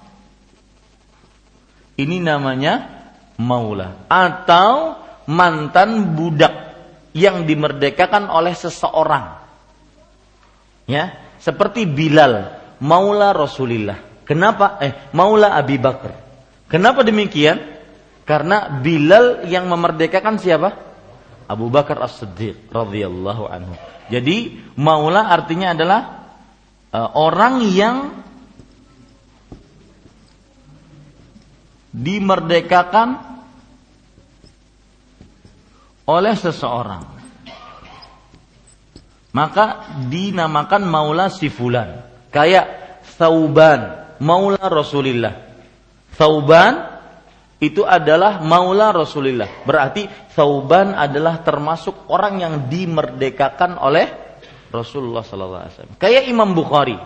Ini 1.95 2.19
namanya 2.23 2.91
maula 3.39 4.07
atau 4.11 4.99
mantan 5.31 6.15
budak 6.15 6.75
yang 7.15 7.47
dimerdekakan 7.47 8.31
oleh 8.31 8.55
seseorang. 8.55 9.43
Ya, 10.85 11.17
seperti 11.41 11.87
Bilal, 11.89 12.64
maula 12.85 13.33
Rasulullah. 13.33 13.97
Kenapa? 14.29 14.77
Eh, 14.85 14.93
maula 15.17 15.57
Abi 15.57 15.81
Bakar. 15.81 16.13
Kenapa 16.69 17.01
demikian? 17.01 17.57
Karena 18.29 18.81
Bilal 18.81 19.49
yang 19.49 19.69
memerdekakan 19.69 20.37
siapa? 20.37 20.71
Abu 21.45 21.69
Bakar 21.69 22.01
As-Siddiq 22.01 22.73
radhiyallahu 22.73 23.45
anhu. 23.49 23.77
Jadi 24.09 24.65
maula 24.81 25.29
artinya 25.29 25.77
adalah 25.77 26.01
uh, 26.93 27.11
orang 27.21 27.65
yang 27.69 27.97
dimerdekakan 31.93 33.21
oleh 36.09 36.35
seseorang. 36.37 37.05
Maka 39.37 39.85
dinamakan 40.09 40.89
maula 40.89 41.29
si 41.29 41.53
fulan. 41.53 42.14
Kayak 42.35 42.99
Thauban, 43.15 44.11
maula 44.19 44.67
Rasulullah. 44.67 45.39
Thauban 46.19 46.99
itu 47.63 47.87
adalah 47.87 48.43
maula 48.43 48.91
Rasulullah. 48.91 49.63
Berarti 49.63 50.11
Thauban 50.35 50.99
adalah 50.99 51.47
termasuk 51.47 52.11
orang 52.11 52.43
yang 52.43 52.55
dimerdekakan 52.67 53.79
oleh 53.79 54.07
Rasulullah 54.75 55.23
sallallahu 55.23 55.63
alaihi 55.63 55.75
wasallam. 55.79 55.97
Kayak 56.03 56.25
Imam 56.27 56.51
Bukhari, 56.51 56.99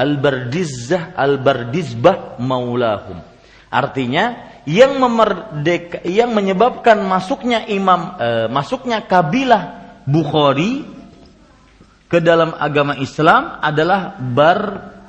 Al-Bardizzah 0.00 1.12
Al-Bardizbah 1.12 2.40
maulahum. 2.40 3.20
Artinya 3.68 4.56
yang 4.64 4.96
memerdeka 4.96 6.00
yang 6.08 6.32
menyebabkan 6.32 6.98
masuknya 7.04 7.68
imam 7.68 8.16
e, 8.18 8.28
masuknya 8.50 9.04
kabilah 9.04 9.84
Bukhari 10.06 10.95
ke 12.06 12.22
dalam 12.22 12.54
agama 12.54 12.94
Islam 12.98 13.58
adalah 13.62 14.14
Bardizbah. 14.18 15.06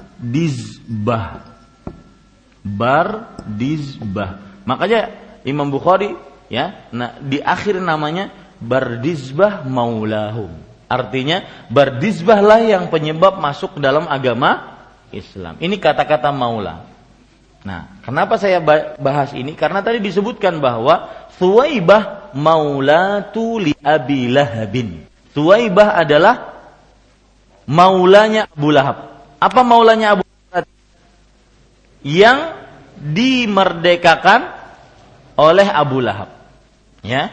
Bardizbah. 2.66 4.42
Makanya 4.68 5.10
Imam 5.48 5.72
Bukhari 5.72 6.12
ya, 6.52 6.90
nah 6.92 7.16
di 7.22 7.40
akhir 7.40 7.80
namanya 7.80 8.34
Bardizbah 8.58 9.64
Maulahum. 9.64 10.50
Artinya 10.88 11.44
Bardizbah 11.70 12.40
lah 12.42 12.64
yang 12.64 12.90
penyebab 12.90 13.38
masuk 13.38 13.78
dalam 13.78 14.08
agama 14.10 14.80
Islam. 15.14 15.56
Ini 15.60 15.78
kata-kata 15.80 16.32
Maula. 16.34 16.84
Nah, 17.68 18.00
kenapa 18.00 18.40
saya 18.40 18.64
bahas 18.96 19.36
ini? 19.36 19.52
Karena 19.52 19.84
tadi 19.84 20.00
disebutkan 20.00 20.64
bahwa 20.64 21.12
Thuwaibah 21.36 22.32
maulatu 22.32 23.60
li 23.60 23.76
Abi 23.84 24.32
Lahabin. 24.32 25.04
Thuwaibah 25.36 26.00
adalah 26.00 26.57
maulanya 27.68 28.48
Abu 28.50 28.72
Lahab. 28.74 29.22
Apa 29.38 29.62
maulanya 29.62 30.18
Abu 30.18 30.24
Lahab? 30.24 30.66
Yang 32.02 32.40
dimerdekakan 32.98 34.42
oleh 35.38 35.68
Abu 35.68 36.02
Lahab. 36.02 36.34
Ya. 37.06 37.30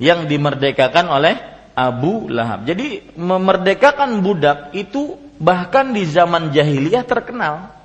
Yang 0.00 0.26
dimerdekakan 0.26 1.06
oleh 1.12 1.38
Abu 1.78 2.26
Lahab. 2.26 2.66
Jadi 2.66 3.14
memerdekakan 3.14 4.24
budak 4.24 4.74
itu 4.74 5.14
bahkan 5.38 5.94
di 5.94 6.02
zaman 6.08 6.50
jahiliyah 6.50 7.06
terkenal. 7.06 7.78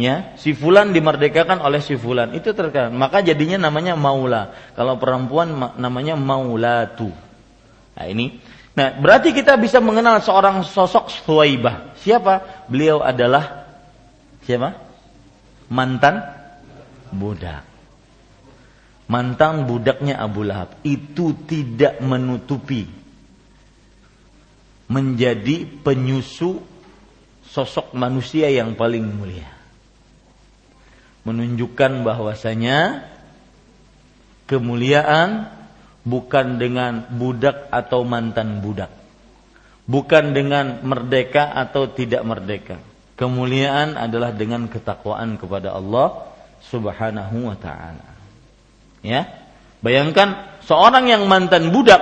Ya, 0.00 0.32
si 0.40 0.56
fulan 0.56 0.96
dimerdekakan 0.96 1.60
oleh 1.60 1.84
si 1.84 1.92
fulan 1.92 2.32
itu 2.32 2.56
terkenal. 2.56 2.88
Maka 2.88 3.20
jadinya 3.20 3.68
namanya 3.68 4.00
maula. 4.00 4.56
Kalau 4.72 4.96
perempuan 4.96 5.52
namanya 5.76 6.16
maulatu. 6.16 7.12
Nah, 8.00 8.06
ini. 8.08 8.40
Nah, 8.80 8.96
berarti 8.96 9.36
kita 9.36 9.60
bisa 9.60 9.76
mengenal 9.76 10.24
seorang 10.24 10.64
sosok 10.64 11.12
Suwaibah. 11.12 11.92
Siapa? 12.00 12.64
Beliau 12.64 13.04
adalah 13.04 13.68
siapa? 14.48 14.72
Mantan 15.68 16.24
budak 17.12 17.68
mantan 19.10 19.66
budaknya 19.66 20.22
Abu 20.22 20.46
Lahab 20.46 20.78
itu 20.86 21.34
tidak 21.50 21.98
menutupi 21.98 22.86
menjadi 24.86 25.66
penyusu 25.66 26.62
sosok 27.42 27.90
manusia 27.98 28.46
yang 28.46 28.78
paling 28.78 29.02
mulia. 29.02 29.50
Menunjukkan 31.26 32.06
bahwasanya 32.06 33.02
kemuliaan 34.46 35.50
bukan 36.04 36.56
dengan 36.56 37.08
budak 37.12 37.68
atau 37.68 38.04
mantan 38.04 38.64
budak. 38.64 38.90
Bukan 39.90 40.32
dengan 40.36 40.80
merdeka 40.86 41.50
atau 41.50 41.90
tidak 41.90 42.22
merdeka. 42.22 42.78
Kemuliaan 43.18 43.98
adalah 44.00 44.32
dengan 44.32 44.64
ketakwaan 44.70 45.36
kepada 45.36 45.76
Allah 45.76 46.30
Subhanahu 46.70 47.52
wa 47.52 47.56
taala. 47.58 48.06
Ya. 49.04 49.28
Bayangkan 49.80 50.60
seorang 50.64 51.08
yang 51.08 51.24
mantan 51.24 51.72
budak 51.72 52.00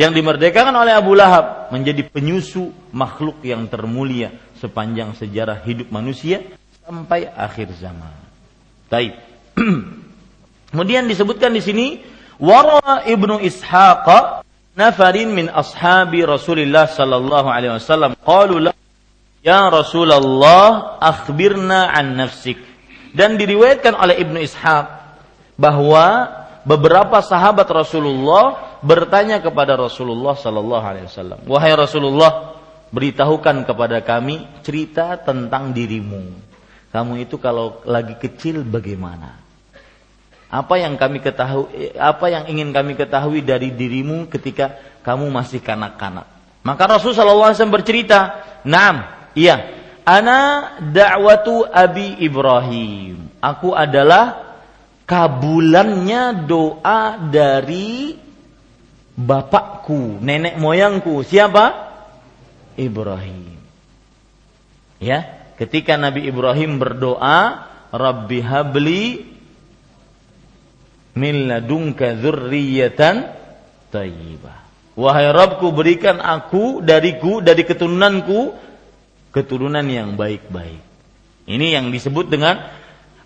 yang 0.00 0.16
dimerdekakan 0.16 0.72
oleh 0.76 0.96
Abu 0.96 1.12
Lahab 1.12 1.68
menjadi 1.72 2.08
penyusu 2.08 2.72
makhluk 2.92 3.40
yang 3.44 3.68
termulia 3.68 4.32
sepanjang 4.60 5.16
sejarah 5.16 5.60
hidup 5.64 5.92
manusia 5.92 6.44
sampai 6.84 7.28
akhir 7.28 7.72
zaman. 7.76 8.12
Taib. 8.88 9.16
Kemudian 10.72 11.04
disebutkan 11.04 11.52
di 11.52 11.60
sini 11.60 11.86
wara 12.40 13.04
ibnu 13.04 13.38
Ishaq 13.38 14.06
nafarin 14.74 15.30
min 15.30 15.46
ashabi 15.52 16.24
Rasulullah 16.24 16.88
sallallahu 16.88 17.48
alaihi 17.52 17.76
wasallam 17.76 18.16
qalu 18.24 18.72
ya 19.44 19.68
Rasulullah 19.68 20.96
akhbirna 20.98 21.92
an 21.92 22.16
nafsik 22.16 22.58
dan 23.12 23.36
diriwayatkan 23.36 23.92
oleh 23.92 24.22
Ibnu 24.22 24.38
Ishaq 24.38 24.86
bahwa 25.58 26.30
beberapa 26.62 27.20
sahabat 27.20 27.66
Rasulullah 27.68 28.78
bertanya 28.80 29.42
kepada 29.42 29.74
Rasulullah 29.74 30.38
sallallahu 30.38 30.84
alaihi 30.84 31.06
wasallam, 31.10 31.42
"Wahai 31.44 31.74
Rasulullah, 31.74 32.60
beritahukan 32.90 33.64
kepada 33.66 34.02
kami 34.02 34.44
cerita 34.66 35.16
tentang 35.18 35.70
dirimu. 35.70 36.50
Kamu 36.90 37.22
itu 37.22 37.38
kalau 37.38 37.78
lagi 37.86 38.18
kecil 38.18 38.66
bagaimana? 38.66 39.38
Apa 40.50 40.82
yang 40.82 40.98
kami 40.98 41.22
ketahui 41.22 41.94
apa 41.94 42.26
yang 42.26 42.44
ingin 42.50 42.74
kami 42.74 42.98
ketahui 42.98 43.38
dari 43.40 43.70
dirimu 43.70 44.26
ketika 44.26 44.74
kamu 45.06 45.30
masih 45.30 45.62
kanak-kanak?" 45.62 46.26
Maka 46.60 46.82
alaihi 47.00 47.56
wasallam 47.56 47.78
bercerita, 47.78 48.18
"Naam, 48.66 49.06
iya. 49.32 49.78
Ana 50.04 50.74
da'watu 50.82 51.64
Abi 51.70 52.18
Ibrahim. 52.18 53.30
Aku 53.38 53.72
adalah 53.72 54.50
kabulannya 55.06 56.46
doa 56.46 57.18
dari 57.30 58.18
bapakku, 59.14 60.22
nenek 60.22 60.56
moyangku. 60.56 61.20
Siapa? 61.26 61.90
Ibrahim. 62.78 63.60
Ya, 65.00 65.48
ketika 65.56 65.96
Nabi 65.96 66.28
Ibrahim 66.28 66.80
berdoa, 66.80 67.68
Rabbi 67.90 68.38
habli 68.44 69.26
min 71.20 71.52
ladunka 71.52 72.16
dzurriyyatan 72.16 73.28
thayyibah. 73.92 74.56
Wahai 74.96 75.28
Rabbku 75.28 75.68
berikan 75.76 76.16
aku 76.16 76.80
dariku 76.80 77.44
dari 77.44 77.68
keturunanku 77.68 78.56
keturunan 79.36 79.84
yang 79.84 80.16
baik-baik. 80.16 80.80
Ini 81.44 81.76
yang 81.76 81.92
disebut 81.92 82.32
dengan 82.32 82.80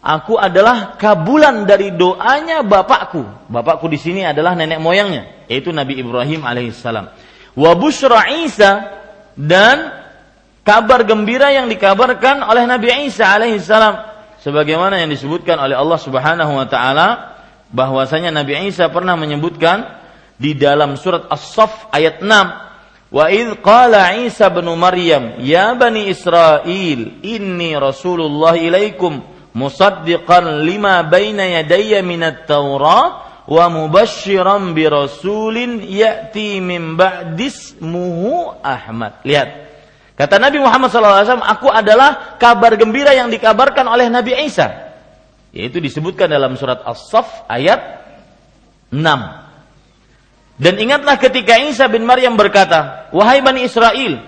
Aku 0.04 0.36
adalah 0.36 1.00
kabulan 1.00 1.64
dari 1.64 1.88
doanya 1.88 2.60
bapakku. 2.60 3.24
Bapakku 3.48 3.88
di 3.88 3.96
sini 3.96 4.20
adalah 4.20 4.52
nenek 4.52 4.76
moyangnya, 4.76 5.48
yaitu 5.48 5.72
Nabi 5.72 5.96
Ibrahim 5.96 6.44
alaihissalam. 6.44 7.08
Wa 7.56 7.72
bushra 7.72 8.28
Isa 8.44 9.00
dan 9.32 10.04
kabar 10.60 11.08
gembira 11.08 11.56
yang 11.56 11.72
dikabarkan 11.72 12.44
oleh 12.44 12.68
Nabi 12.68 13.08
Isa 13.08 13.32
alaihissalam 13.32 13.96
sebagaimana 14.44 15.00
yang 15.00 15.08
disebutkan 15.08 15.56
oleh 15.56 15.72
Allah 15.72 15.96
Subhanahu 15.96 16.52
wa 16.52 16.68
taala 16.68 17.33
bahwasanya 17.70 18.34
Nabi 18.34 18.68
Isa 18.68 18.90
pernah 18.90 19.14
menyebutkan 19.14 19.86
di 20.36 20.52
dalam 20.58 20.98
surat 20.98 21.30
As-Saff 21.30 21.88
ayat 21.94 22.20
6 22.20 22.64
Wa 23.14 23.30
id 23.30 23.62
qala 23.62 24.10
Isa 24.26 24.50
bin 24.50 24.66
Maryam, 24.74 25.38
"Ya 25.38 25.70
bani 25.78 26.10
Israel, 26.10 27.22
inni 27.22 27.70
Rasulullah 27.78 28.58
ilaikum 28.58 29.22
musaddiqan 29.54 30.66
lima 30.66 30.98
baina 31.06 31.46
yadayya 31.46 32.02
minat 32.02 32.50
Taurat 32.50 33.46
wa 33.46 33.64
mubasysyiran 33.70 34.74
bi 34.74 34.90
rasulin 34.90 35.78
ya'ti 35.86 36.58
min 36.58 36.98
ba'dismuhu 36.98 38.58
Ahmad." 38.58 39.22
Lihat. 39.22 39.62
Kata 40.18 40.42
Nabi 40.42 40.58
Muhammad 40.58 40.90
SAW, 40.90 41.38
aku 41.38 41.70
adalah 41.70 42.34
kabar 42.42 42.74
gembira 42.74 43.14
yang 43.14 43.30
dikabarkan 43.30 43.86
oleh 43.86 44.10
Nabi 44.10 44.34
Isa. 44.42 44.83
Yaitu 45.54 45.78
disebutkan 45.78 46.26
dalam 46.26 46.58
surat 46.58 46.82
As-Saff 46.82 47.46
ayat 47.46 47.78
6. 48.90 48.98
Dan 50.58 50.74
ingatlah 50.82 51.14
ketika 51.14 51.54
Isa 51.62 51.86
bin 51.86 52.02
Maryam 52.02 52.34
berkata, 52.34 53.06
Wahai 53.14 53.38
Bani 53.38 53.62
Israel, 53.62 54.18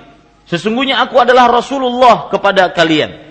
sesungguhnya 0.47 1.03
aku 1.03 1.19
adalah 1.19 1.51
Rasulullah 1.51 2.31
kepada 2.31 2.71
kalian. 2.71 3.27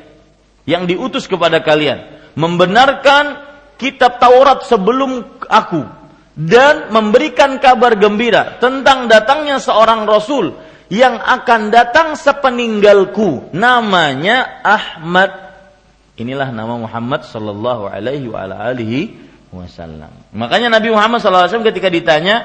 Yang 0.68 0.84
diutus 0.92 1.24
kepada 1.32 1.64
kalian. 1.64 2.04
Membenarkan 2.36 3.40
kitab 3.80 4.20
Taurat 4.20 4.68
sebelum 4.68 5.40
aku. 5.48 5.88
Dan 6.36 6.92
memberikan 6.92 7.64
kabar 7.64 7.96
gembira 7.96 8.60
tentang 8.60 9.08
datangnya 9.08 9.56
seorang 9.56 10.04
Rasul 10.04 10.52
yang 10.92 11.16
akan 11.16 11.72
datang 11.72 12.20
sepeninggalku 12.20 13.56
namanya 13.56 14.60
Ahmad 14.60 15.46
inilah 16.16 16.52
nama 16.52 16.80
Muhammad 16.80 17.28
sallallahu 17.28 17.92
alaihi 17.92 18.32
wa 18.32 18.48
alihi 18.48 19.16
wasallam. 19.52 20.12
Makanya 20.36 20.72
Nabi 20.72 20.92
Muhammad 20.92 21.24
sallallahu 21.24 21.48
alaihi 21.48 21.54
wasallam 21.56 21.70
ketika 21.72 21.90
ditanya 21.92 22.36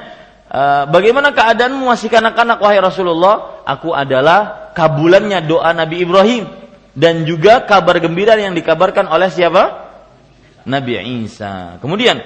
e, 0.47 0.61
bagaimana 0.91 1.35
keadaanmu 1.35 1.87
masih 1.91 2.07
kanak-kanak 2.07 2.59
wahai 2.59 2.79
Rasulullah? 2.79 3.63
Aku 3.67 3.91
adalah 3.91 4.71
kabulannya 4.75 5.43
doa 5.47 5.71
Nabi 5.75 6.03
Ibrahim 6.03 6.47
dan 6.95 7.23
juga 7.23 7.63
kabar 7.63 7.99
gembira 7.99 8.35
yang 8.35 8.55
dikabarkan 8.55 9.07
oleh 9.07 9.31
siapa? 9.31 9.91
Nabi 10.67 11.25
Isa. 11.25 11.79
Kemudian 11.81 12.21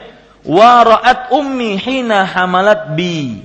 wa 0.45 0.83
ra'at 0.85 1.33
ummi 1.33 1.79
hina 1.79 2.27
hamalat 2.27 2.93
bi 2.93 3.41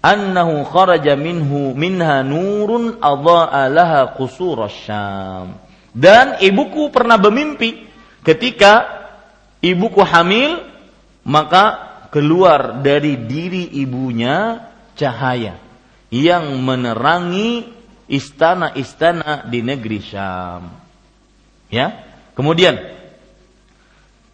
annahu 0.00 0.64
kharaja 0.64 1.14
minhu 1.14 1.76
minha 1.76 2.24
nurun 2.24 2.98
adha'a 2.98 3.68
laha 3.68 4.16
qusur 4.16 4.64
syam. 4.70 5.69
Dan 5.90 6.38
ibuku 6.38 6.88
pernah 6.94 7.18
bermimpi 7.18 7.86
ketika 8.22 8.86
ibuku 9.58 10.00
hamil 10.06 10.62
maka 11.26 11.90
keluar 12.10 12.82
dari 12.82 13.16
diri 13.26 13.70
ibunya 13.78 14.66
cahaya 14.98 15.58
yang 16.10 16.58
menerangi 16.62 17.70
istana-istana 18.10 19.46
di 19.46 19.62
negeri 19.62 19.98
Syam. 20.02 20.62
Ya. 21.70 22.10
Kemudian 22.34 22.74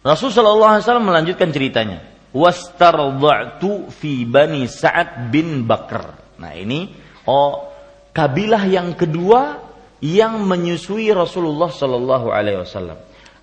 Rasulullah 0.01 0.81
SAW 0.81 1.03
melanjutkan 1.03 1.53
ceritanya 1.53 2.01
wastarda'tu 2.33 3.91
fi 3.93 4.25
bani 4.25 4.65
Sa'ad 4.65 5.29
bin 5.29 5.69
Bakr. 5.69 6.37
Nah, 6.41 6.53
ini 6.57 6.89
oh 7.29 7.69
kabilah 8.15 8.63
yang 8.65 8.97
kedua 8.97 9.66
yang 10.03 10.45
menyusui 10.45 11.09
Rasulullah 11.09 11.73
Shallallahu 11.73 12.27
alaihi 12.29 12.61
wasallam. 12.61 12.97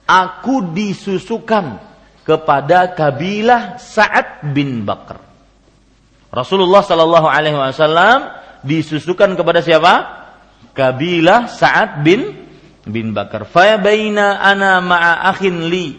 Aku 0.04 0.74
disusukan 0.74 1.80
kepada 2.22 2.92
kabilah 2.92 3.80
Sa'ad 3.80 4.52
bin 4.52 4.84
Bakr. 4.84 5.18
Rasulullah 6.30 6.82
Shallallahu 6.82 7.28
alaihi 7.30 7.56
wasallam 7.56 8.30
disusukan 8.62 9.34
kepada 9.34 9.60
siapa? 9.64 9.94
Kabilah 10.74 11.46
Sa'ad 11.50 12.02
bin 12.02 12.44
bin 12.84 13.16
Bakar. 13.16 13.48
Fa 13.48 13.80
ana 13.80 14.80
ma'a 14.84 15.32
li 15.40 15.96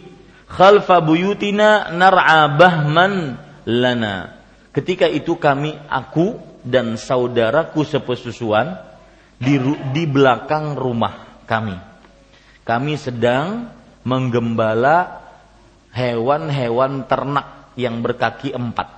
khalfa 0.49 1.01
buyutina 1.01 1.89
nar'a 1.93 2.51
bahman 2.53 3.37
lana. 3.65 4.37
Ketika 4.75 5.07
itu 5.07 5.39
kami, 5.39 5.73
aku 5.87 6.37
dan 6.65 6.99
saudaraku 6.99 7.85
sepesusuan 7.85 8.75
di, 9.39 9.55
di 9.91 10.03
belakang 10.07 10.75
rumah 10.75 11.43
kami. 11.45 11.75
Kami 12.65 12.93
sedang 12.97 13.69
menggembala 14.05 15.21
hewan-hewan 15.93 17.05
ternak 17.05 17.71
yang 17.77 18.01
berkaki 18.01 18.51
empat. 18.51 18.91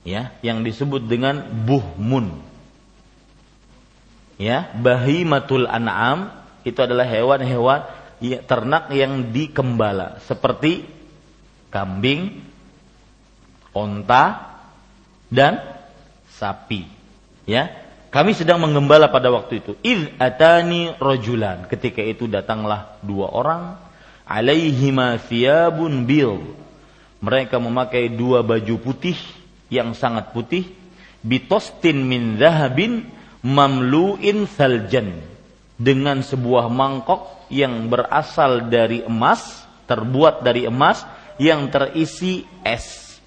Ya, 0.00 0.32
yang 0.40 0.64
disebut 0.64 1.04
dengan 1.04 1.44
buhmun. 1.68 2.40
Ya, 4.40 4.72
bahimatul 4.72 5.68
an'am 5.68 6.32
itu 6.64 6.80
adalah 6.80 7.04
hewan-hewan 7.04 7.84
ya, 8.24 8.40
ternak 8.40 8.88
yang 8.88 9.36
dikembala 9.36 10.24
seperti 10.24 10.88
kambing, 11.68 12.40
onta, 13.76 14.56
dan 15.28 15.60
sapi. 16.32 16.88
Ya, 17.44 17.89
kami 18.10 18.34
sedang 18.34 18.58
menggembala 18.58 19.06
pada 19.06 19.30
waktu 19.30 19.62
itu. 19.62 19.78
Id 19.86 20.18
atani 20.18 20.90
rojulan. 20.98 21.70
Ketika 21.70 22.02
itu 22.02 22.26
datanglah 22.26 22.98
dua 23.06 23.30
orang. 23.30 23.78
Alaihima 24.26 25.14
thiyabun 25.22 26.10
bil. 26.10 26.42
Mereka 27.22 27.62
memakai 27.62 28.10
dua 28.10 28.42
baju 28.42 28.82
putih 28.82 29.14
yang 29.70 29.94
sangat 29.94 30.34
putih. 30.34 30.66
Bitostin 31.22 32.02
min 32.02 32.34
zahabin 32.34 33.06
mamluin 33.46 34.50
saljan. 34.50 35.22
Dengan 35.78 36.26
sebuah 36.26 36.66
mangkok 36.66 37.46
yang 37.46 37.86
berasal 37.86 38.66
dari 38.66 39.06
emas, 39.06 39.62
terbuat 39.86 40.42
dari 40.42 40.66
emas 40.66 41.06
yang 41.38 41.70
terisi 41.70 42.42
es. 42.66 43.18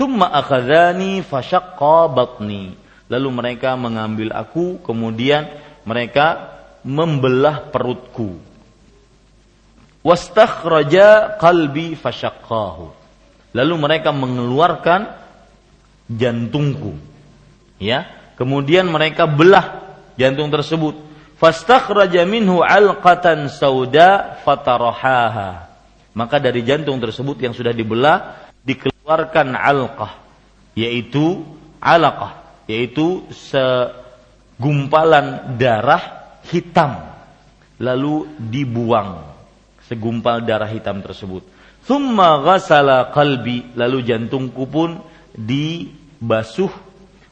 Thumma 0.00 0.32
akhadhani 0.32 1.20
fashaqqa 1.20 2.08
batni. 2.08 2.72
Lalu 3.10 3.28
mereka 3.34 3.74
mengambil 3.74 4.30
aku, 4.30 4.78
kemudian 4.86 5.50
mereka 5.82 6.56
membelah 6.86 7.68
perutku. 7.68 8.38
Wastakhraja 10.00 11.36
qalbi 11.36 11.98
fashaqqahu. 11.98 12.94
Lalu 13.52 13.74
mereka 13.76 14.14
mengeluarkan 14.14 15.10
jantungku. 16.06 16.94
Ya, 17.82 18.06
kemudian 18.38 18.86
mereka 18.88 19.26
belah 19.26 19.90
jantung 20.16 20.48
tersebut 20.48 20.96
fastakhraja 21.40 22.28
minhu 22.28 22.60
alqatan 22.60 23.48
sauda 23.48 24.40
fatarahaha 24.44 25.72
maka 26.12 26.36
dari 26.36 26.60
jantung 26.60 27.00
tersebut 27.00 27.40
yang 27.40 27.56
sudah 27.56 27.72
dibelah 27.72 28.36
dikeluarkan 28.60 29.56
alqah 29.56 30.20
yaitu 30.76 31.40
alaqah 31.80 32.39
yaitu 32.70 33.26
segumpalan 33.34 35.58
darah 35.58 36.38
hitam 36.46 37.02
lalu 37.82 38.30
dibuang 38.38 39.26
segumpal 39.90 40.46
darah 40.46 40.70
hitam 40.70 41.02
tersebut 41.02 41.42
thumma 41.82 42.38
ghasala 42.46 43.10
qalbi 43.10 43.74
lalu 43.74 44.06
jantungku 44.06 44.70
pun 44.70 45.02
dibasuh 45.34 46.70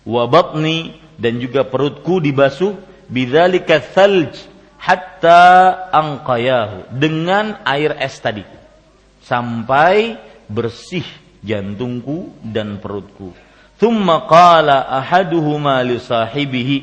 wa 0.02 0.26
batni 0.26 0.98
dan 1.14 1.38
juga 1.38 1.62
perutku 1.62 2.18
dibasuh 2.18 2.74
bidzalika 3.06 3.78
thalj 3.78 4.58
hatta 4.78 5.42
angqayahu 5.90 6.94
dengan 6.94 7.58
air 7.66 7.98
es 7.98 8.14
tadi 8.18 8.46
sampai 9.28 10.16
bersih 10.48 11.04
jantungku 11.44 12.32
dan 12.40 12.80
perutku. 12.80 13.36
Thumma 13.78 14.26
qala 14.26 14.90
ahaduhuma 14.90 15.78
li 15.86 16.02
sahibihi. 16.02 16.78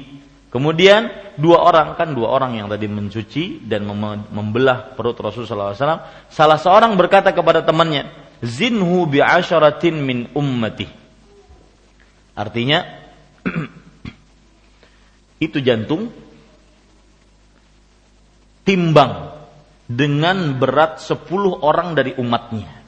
Kemudian 0.48 1.12
dua 1.36 1.68
orang 1.68 2.00
kan 2.00 2.16
dua 2.16 2.32
orang 2.32 2.56
yang 2.56 2.72
tadi 2.72 2.88
mencuci 2.88 3.68
dan 3.68 3.84
membelah 4.32 4.96
perut 4.96 5.20
Rasulullah 5.20 5.76
SAW. 5.76 6.32
Salah 6.32 6.56
seorang 6.56 6.96
berkata 6.96 7.36
kepada 7.36 7.60
temannya, 7.68 8.08
zinhu 8.40 9.04
bi 9.12 9.20
asyaratin 9.20 10.00
min 10.00 10.32
ummati. 10.32 10.88
Artinya 12.36 12.80
itu 15.46 15.60
jantung 15.60 16.08
timbang 18.64 19.36
dengan 19.86 20.56
berat 20.56 21.04
sepuluh 21.04 21.60
orang 21.60 21.92
dari 21.92 22.16
umatnya. 22.16 22.85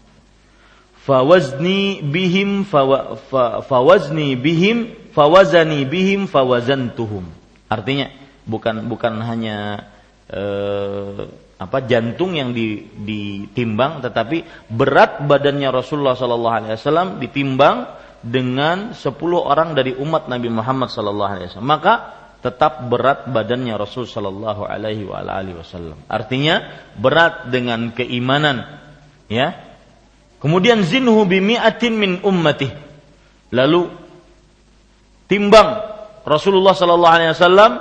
Fawazni 1.07 2.03
bihim 2.03 2.67
fawa, 2.67 3.15
fa, 3.15 3.63
fawazni 3.63 4.35
bihim 4.35 4.91
fawazani 5.15 5.87
bihim 5.87 6.27
fawazantuhum. 6.27 7.23
Artinya 7.71 8.11
bukan 8.43 8.91
bukan 8.91 9.23
hanya 9.23 9.87
eh, 10.27 11.31
apa 11.57 11.77
jantung 11.87 12.35
yang 12.35 12.51
ditimbang 12.51 14.03
tetapi 14.03 14.43
berat 14.67 15.23
badannya 15.23 15.71
Rasulullah 15.71 16.19
sallallahu 16.19 16.55
alaihi 16.59 16.75
wasallam 16.75 17.23
ditimbang 17.23 17.87
dengan 18.19 18.91
sepuluh 18.91 19.47
orang 19.47 19.73
dari 19.73 19.95
umat 19.95 20.27
Nabi 20.27 20.51
Muhammad 20.51 20.91
sallallahu 20.91 21.31
alaihi 21.31 21.47
wasallam. 21.49 21.71
Maka 21.71 21.93
tetap 22.37 22.85
berat 22.85 23.25
badannya 23.27 23.73
Rasul 23.75 24.05
Shallallahu 24.05 24.69
Alaihi 24.69 25.09
Wasallam. 25.57 25.97
Artinya 26.05 26.85
berat 26.93 27.49
dengan 27.49 27.89
keimanan, 27.91 28.77
ya. 29.25 29.66
Kemudian 30.47 30.79
zinhu 30.87 31.27
bimi'atin 31.27 31.91
min 31.91 32.23
ummati. 32.23 32.71
Lalu 33.51 33.91
timbang 35.27 35.83
Rasulullah 36.23 36.71
Shallallahu 36.71 37.15
Alaihi 37.19 37.35
Wasallam 37.35 37.71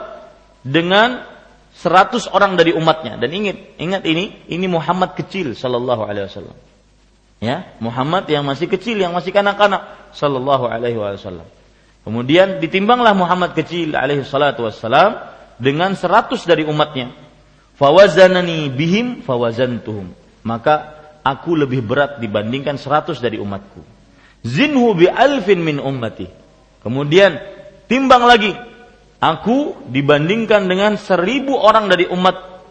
dengan 0.66 1.22
seratus 1.78 2.26
orang 2.26 2.58
dari 2.58 2.74
umatnya. 2.74 3.22
Dan 3.22 3.30
ingat, 3.30 3.78
ingat 3.78 4.02
ini, 4.02 4.42
ini 4.50 4.66
Muhammad 4.66 5.14
kecil 5.14 5.54
Shallallahu 5.54 6.10
Alaihi 6.10 6.26
Wasallam. 6.26 6.58
Ya, 7.38 7.70
Muhammad 7.78 8.26
yang 8.26 8.42
masih 8.42 8.66
kecil, 8.66 8.98
yang 8.98 9.14
masih 9.14 9.30
kanak-kanak 9.30 10.10
Shallallahu 10.10 10.66
Alaihi 10.66 10.98
Wasallam. 10.98 11.46
Kemudian 12.02 12.58
ditimbanglah 12.58 13.14
Muhammad 13.14 13.54
kecil 13.54 13.94
alaihi 13.94 14.26
wassalam 14.26 15.22
dengan 15.58 15.94
seratus 15.94 16.42
dari 16.42 16.66
umatnya. 16.66 17.14
Fawazanani 17.78 18.74
bihim 18.74 19.22
fawazantuhum. 19.22 20.10
Maka 20.42 20.95
aku 21.26 21.58
lebih 21.58 21.82
berat 21.82 22.22
dibandingkan 22.22 22.78
seratus 22.78 23.18
dari 23.18 23.42
umatku. 23.42 23.82
Zinhu 24.46 24.94
bi 24.94 25.10
alfin 25.10 25.58
min 25.58 25.82
ummati. 25.82 26.30
Kemudian 26.86 27.34
timbang 27.90 28.22
lagi. 28.22 28.54
Aku 29.18 29.74
dibandingkan 29.90 30.70
dengan 30.70 30.94
seribu 30.94 31.58
orang 31.58 31.90
dari 31.90 32.06
umat 32.06 32.62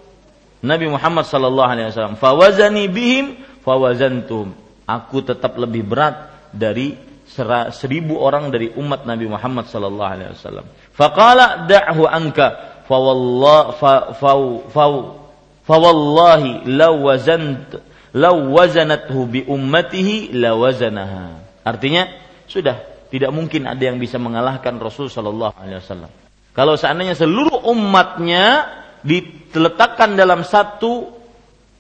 Nabi 0.64 0.88
Muhammad 0.88 1.28
sallallahu 1.28 1.68
alaihi 1.68 1.88
wasallam. 1.92 2.16
Fawazani 2.16 2.88
bihim 2.88 3.44
fawazantuhum. 3.66 4.56
Aku 4.88 5.20
tetap 5.26 5.58
lebih 5.60 5.84
berat 5.84 6.32
dari 6.56 6.96
seribu 7.76 8.22
orang 8.22 8.54
dari 8.54 8.72
umat 8.78 9.04
Nabi 9.04 9.28
Muhammad 9.28 9.68
sallallahu 9.68 10.12
alaihi 10.16 10.32
wasallam. 10.32 10.66
Faqala 10.96 11.68
da'hu 11.68 12.08
anka 12.08 12.48
fa 12.86 12.96
wallah 12.96 13.74
fa 13.76 13.94
fa 14.16 14.32
fa 15.66 15.76
wallahi 15.82 16.70
law 16.70 16.94
wazant 17.02 17.74
law 18.16 18.36
wazanathu 18.56 19.28
bi 19.28 19.40
ummatihi 19.44 20.32
la 20.34 20.56
wazanaha. 20.56 21.44
Artinya 21.68 22.08
sudah 22.48 23.08
tidak 23.12 23.32
mungkin 23.36 23.68
ada 23.68 23.84
yang 23.84 24.00
bisa 24.00 24.16
mengalahkan 24.16 24.80
Rasul 24.80 25.12
sallallahu 25.12 25.56
alaihi 25.60 25.80
wasallam. 25.84 26.12
Kalau 26.56 26.80
seandainya 26.80 27.20
seluruh 27.20 27.68
umatnya 27.68 28.64
diletakkan 29.04 30.16
dalam 30.16 30.48
satu 30.48 31.12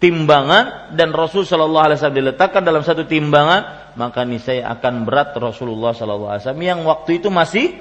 timbangan 0.03 0.93
dan 0.93 1.15
Rasul 1.15 1.47
Shallallahu 1.47 1.85
Alaihi 1.89 1.97
Wasallam 1.97 2.19
diletakkan 2.21 2.61
dalam 2.61 2.83
satu 2.83 3.07
timbangan, 3.07 3.95
maka 3.95 4.27
niscaya 4.27 4.67
akan 4.75 5.07
berat 5.07 5.31
Rasulullah 5.39 5.95
Shallallahu 5.95 6.31
Alaihi 6.35 6.43
Wasallam 6.43 6.65
yang 6.67 6.79
waktu 6.83 7.23
itu 7.23 7.31
masih 7.31 7.73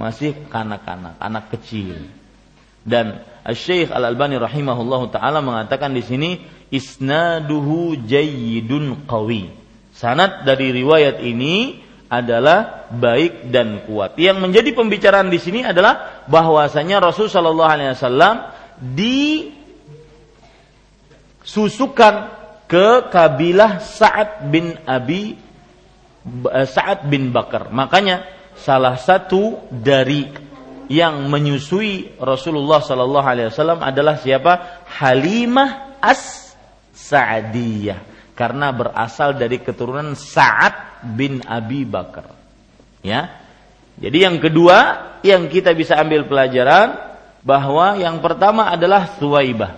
masih 0.00 0.32
kanak-kanak, 0.48 1.20
anak 1.20 1.52
kecil. 1.52 2.08
Dan 2.82 3.22
Syekh 3.54 3.94
Al 3.94 4.10
Albani 4.10 4.40
rahimahullahu 4.40 5.14
taala 5.14 5.38
mengatakan 5.38 5.94
di 5.94 6.02
sini 6.02 6.30
isnaduhu 6.72 8.00
jayyidun 8.08 9.04
qawi. 9.04 9.52
Sanad 9.92 10.48
dari 10.48 10.72
riwayat 10.72 11.20
ini 11.20 11.78
adalah 12.08 12.88
baik 12.92 13.52
dan 13.52 13.84
kuat. 13.84 14.16
Yang 14.16 14.38
menjadi 14.40 14.70
pembicaraan 14.72 15.28
di 15.28 15.40
sini 15.40 15.64
adalah 15.64 16.24
bahwasanya 16.28 17.00
Rasul 17.00 17.28
Shallallahu 17.28 17.72
Alaihi 17.72 17.92
Wasallam 17.96 18.36
di 18.80 19.48
susukan 21.44 22.28
ke 22.68 23.08
kabilah 23.12 23.80
Sa'ad 23.84 24.48
bin 24.48 24.76
Abi 24.88 25.36
eh, 26.48 26.66
Sa'ad 26.68 27.08
bin 27.08 27.32
Bakar. 27.32 27.68
Makanya 27.72 28.24
salah 28.56 28.96
satu 28.96 29.68
dari 29.68 30.28
yang 30.92 31.32
menyusui 31.32 32.20
Rasulullah 32.20 32.84
Sallallahu 32.84 33.28
Alaihi 33.28 33.48
Wasallam 33.48 33.80
adalah 33.80 34.20
siapa? 34.20 34.84
Halimah 35.00 36.00
as 36.04 36.41
Sa'diyah 37.02 37.98
karena 38.38 38.70
berasal 38.70 39.34
dari 39.34 39.58
keturunan 39.58 40.14
Sa'ad 40.14 41.02
bin 41.02 41.42
Abi 41.42 41.82
Bakar. 41.82 42.30
Ya. 43.02 43.42
Jadi 43.98 44.24
yang 44.24 44.38
kedua 44.38 45.10
yang 45.26 45.50
kita 45.50 45.74
bisa 45.76 45.98
ambil 45.98 46.24
pelajaran 46.24 46.96
bahwa 47.42 47.98
yang 47.98 48.22
pertama 48.22 48.70
adalah 48.70 49.18
Suwaibah. 49.18 49.74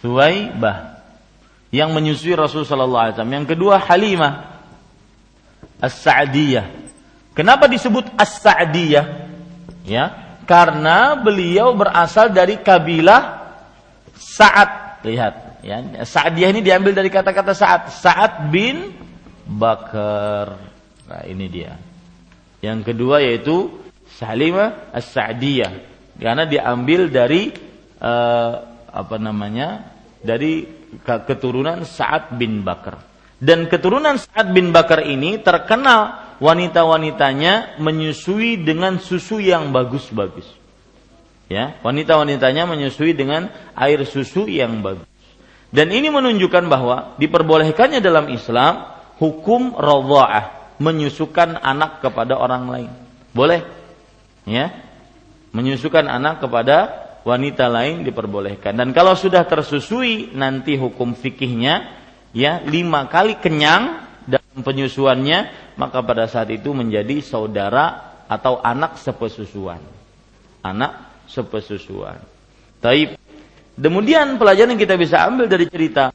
Suwaibah 0.00 1.00
yang 1.72 1.92
menyusui 1.92 2.34
Rasul 2.36 2.64
sallallahu 2.64 3.02
alaihi 3.08 3.14
wasallam. 3.16 3.36
Yang 3.40 3.46
kedua 3.56 3.74
Halimah 3.80 4.32
As-Sa'diyah. 5.80 6.66
Kenapa 7.36 7.68
disebut 7.68 8.08
As-Sa'diyah? 8.16 9.26
Ya, 9.84 10.38
karena 10.48 11.16
beliau 11.16 11.76
berasal 11.76 12.32
dari 12.32 12.56
kabilah 12.60 13.44
Sa'ad. 14.16 14.83
Lihat, 15.04 15.60
ya. 15.60 15.84
Sa'diyah 16.02 16.48
ini 16.48 16.64
diambil 16.64 16.96
dari 16.96 17.12
kata-kata 17.12 17.52
Sa'ad. 17.52 17.92
Sa'ad 17.92 18.48
bin 18.48 18.96
Bakar. 19.44 20.56
Nah, 21.04 21.22
ini 21.28 21.46
dia. 21.52 21.76
Yang 22.64 22.92
kedua 22.92 23.20
yaitu 23.20 23.68
Salimah 24.16 24.88
As-Sa'diyah. 24.96 25.72
Karena 26.16 26.48
diambil 26.48 27.12
dari 27.12 27.52
uh, 28.00 28.52
apa 28.88 29.16
namanya? 29.20 29.92
dari 30.24 30.64
keturunan 31.04 31.84
Sa'ad 31.84 32.40
bin 32.40 32.64
Bakar. 32.64 32.96
Dan 33.36 33.68
keturunan 33.68 34.16
Sa'ad 34.16 34.56
bin 34.56 34.72
Bakar 34.72 35.04
ini 35.04 35.36
terkenal 35.44 36.32
wanita-wanitanya 36.40 37.76
menyusui 37.76 38.64
dengan 38.64 38.96
susu 38.96 39.36
yang 39.36 39.68
bagus-bagus. 39.68 40.48
Ya, 41.52 41.76
wanita-wanitanya 41.84 42.64
menyusui 42.64 43.12
dengan 43.12 43.52
air 43.76 44.00
susu 44.08 44.48
yang 44.48 44.80
bagus. 44.80 45.04
Dan 45.74 45.90
ini 45.90 46.08
menunjukkan 46.08 46.64
bahwa 46.70 47.18
diperbolehkannya 47.20 48.00
dalam 48.00 48.30
Islam 48.32 48.86
hukum 49.18 49.74
radha'ah, 49.76 50.78
menyusukan 50.78 51.60
anak 51.60 52.00
kepada 52.00 52.38
orang 52.38 52.64
lain. 52.70 52.90
Boleh. 53.34 53.60
Ya. 54.48 54.70
Menyusukan 55.50 56.06
anak 56.06 56.42
kepada 56.42 57.04
wanita 57.26 57.66
lain 57.66 58.06
diperbolehkan. 58.06 58.76
Dan 58.76 58.92
kalau 58.92 59.18
sudah 59.18 59.42
tersusui 59.48 60.30
nanti 60.36 60.76
hukum 60.76 61.16
fikihnya 61.16 61.90
ya 62.34 62.60
lima 62.62 63.06
kali 63.06 63.38
kenyang 63.40 64.04
dalam 64.28 64.60
penyusuannya 64.60 65.72
maka 65.80 66.02
pada 66.02 66.26
saat 66.30 66.50
itu 66.52 66.70
menjadi 66.70 67.22
saudara 67.24 68.14
atau 68.28 68.60
anak 68.60 69.00
sepesusuan. 69.00 69.80
Anak 70.64 71.13
sepesusuan. 71.34 72.22
Taib. 72.78 73.18
Kemudian 73.74 74.38
pelajaran 74.38 74.78
yang 74.78 74.82
kita 74.82 74.94
bisa 74.94 75.26
ambil 75.26 75.50
dari 75.50 75.66
cerita 75.66 76.14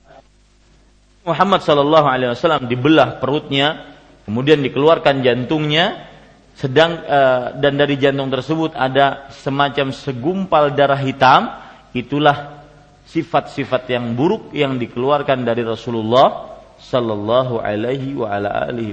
Muhammad 1.27 1.59
Shallallahu 1.59 2.07
Alaihi 2.07 2.31
Wasallam 2.31 2.71
dibelah 2.71 3.19
perutnya, 3.19 3.99
kemudian 4.23 4.63
dikeluarkan 4.63 5.19
jantungnya, 5.19 6.07
sedang 6.55 7.03
uh, 7.03 7.55
dan 7.59 7.75
dari 7.75 7.99
jantung 7.99 8.31
tersebut 8.31 8.75
ada 8.75 9.27
semacam 9.31 9.91
segumpal 9.91 10.71
darah 10.71 10.99
hitam 10.99 11.55
itulah 11.95 12.63
sifat-sifat 13.07 13.89
yang 13.91 14.11
buruk 14.15 14.51
yang 14.51 14.75
dikeluarkan 14.75 15.43
dari 15.47 15.63
Rasulullah 15.63 16.59
sallallahu 16.79 17.59
alaihi 17.63 18.15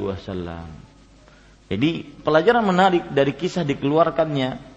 wasallam. 0.03 0.67
Jadi 1.67 2.07
pelajaran 2.23 2.63
menarik 2.63 3.11
dari 3.11 3.35
kisah 3.35 3.67
dikeluarkannya 3.67 4.76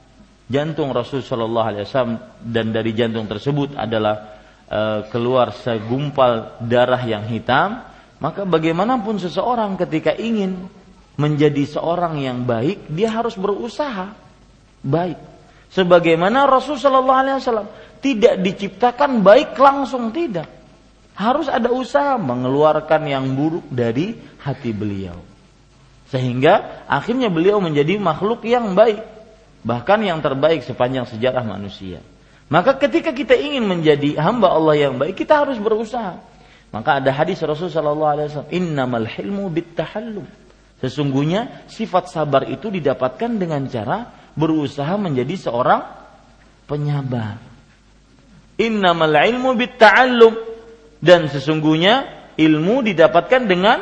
jantung 0.50 0.90
Rasul 0.92 1.22
sallallahu 1.22 1.68
alaihi 1.70 1.86
wasallam 1.86 2.18
dan 2.42 2.74
dari 2.74 2.92
jantung 2.98 3.30
tersebut 3.30 3.78
adalah 3.78 4.42
uh, 4.66 5.06
keluar 5.14 5.54
segumpal 5.54 6.58
darah 6.66 7.00
yang 7.06 7.30
hitam, 7.30 7.86
maka 8.18 8.44
bagaimanapun 8.44 9.22
seseorang 9.22 9.78
ketika 9.78 10.18
ingin 10.18 10.68
menjadi 11.20 11.64
seorang 11.70 12.18
yang 12.20 12.44
baik, 12.44 12.90
dia 12.90 13.14
harus 13.14 13.38
berusaha 13.38 14.16
baik. 14.82 15.20
Sebagaimana 15.70 16.50
Rasul 16.50 16.82
Shallallahu 16.82 17.20
Alaihi 17.20 17.38
Wasallam 17.38 17.70
tidak 18.02 18.42
diciptakan 18.42 19.22
baik 19.22 19.54
langsung 19.60 20.10
tidak, 20.10 20.50
harus 21.14 21.46
ada 21.46 21.70
usaha 21.70 22.16
mengeluarkan 22.18 23.06
yang 23.06 23.36
buruk 23.36 23.68
dari 23.70 24.16
hati 24.40 24.72
beliau, 24.72 25.20
sehingga 26.10 26.88
akhirnya 26.88 27.28
beliau 27.28 27.60
menjadi 27.60 28.00
makhluk 28.00 28.48
yang 28.48 28.74
baik, 28.74 29.19
bahkan 29.66 30.00
yang 30.02 30.20
terbaik 30.24 30.64
sepanjang 30.64 31.08
sejarah 31.08 31.44
manusia. 31.44 32.00
Maka 32.50 32.78
ketika 32.82 33.14
kita 33.14 33.38
ingin 33.38 33.66
menjadi 33.66 34.18
hamba 34.18 34.50
Allah 34.50 34.76
yang 34.90 34.98
baik, 34.98 35.14
kita 35.20 35.46
harus 35.46 35.62
berusaha. 35.62 36.18
Maka 36.70 37.02
ada 37.02 37.10
hadis 37.14 37.42
Rasul 37.46 37.70
Shallallahu 37.70 38.14
Alaihi 38.14 38.28
Wasallam, 38.30 38.54
Innamal 38.54 39.10
hilmu 39.10 39.50
bit 39.50 39.74
tahallum 39.74 40.26
Sesungguhnya 40.80 41.68
sifat 41.68 42.08
sabar 42.08 42.48
itu 42.48 42.72
didapatkan 42.72 43.36
dengan 43.36 43.68
cara 43.68 44.32
berusaha 44.32 44.96
menjadi 44.96 45.36
seorang 45.36 45.84
penyabar. 46.64 47.36
Innamal 48.60 49.12
ilmu 49.12 49.56
bitta'allum 49.60 50.34
dan 51.04 51.28
sesungguhnya 51.28 52.28
ilmu 52.40 52.84
didapatkan 52.88 53.44
dengan 53.44 53.80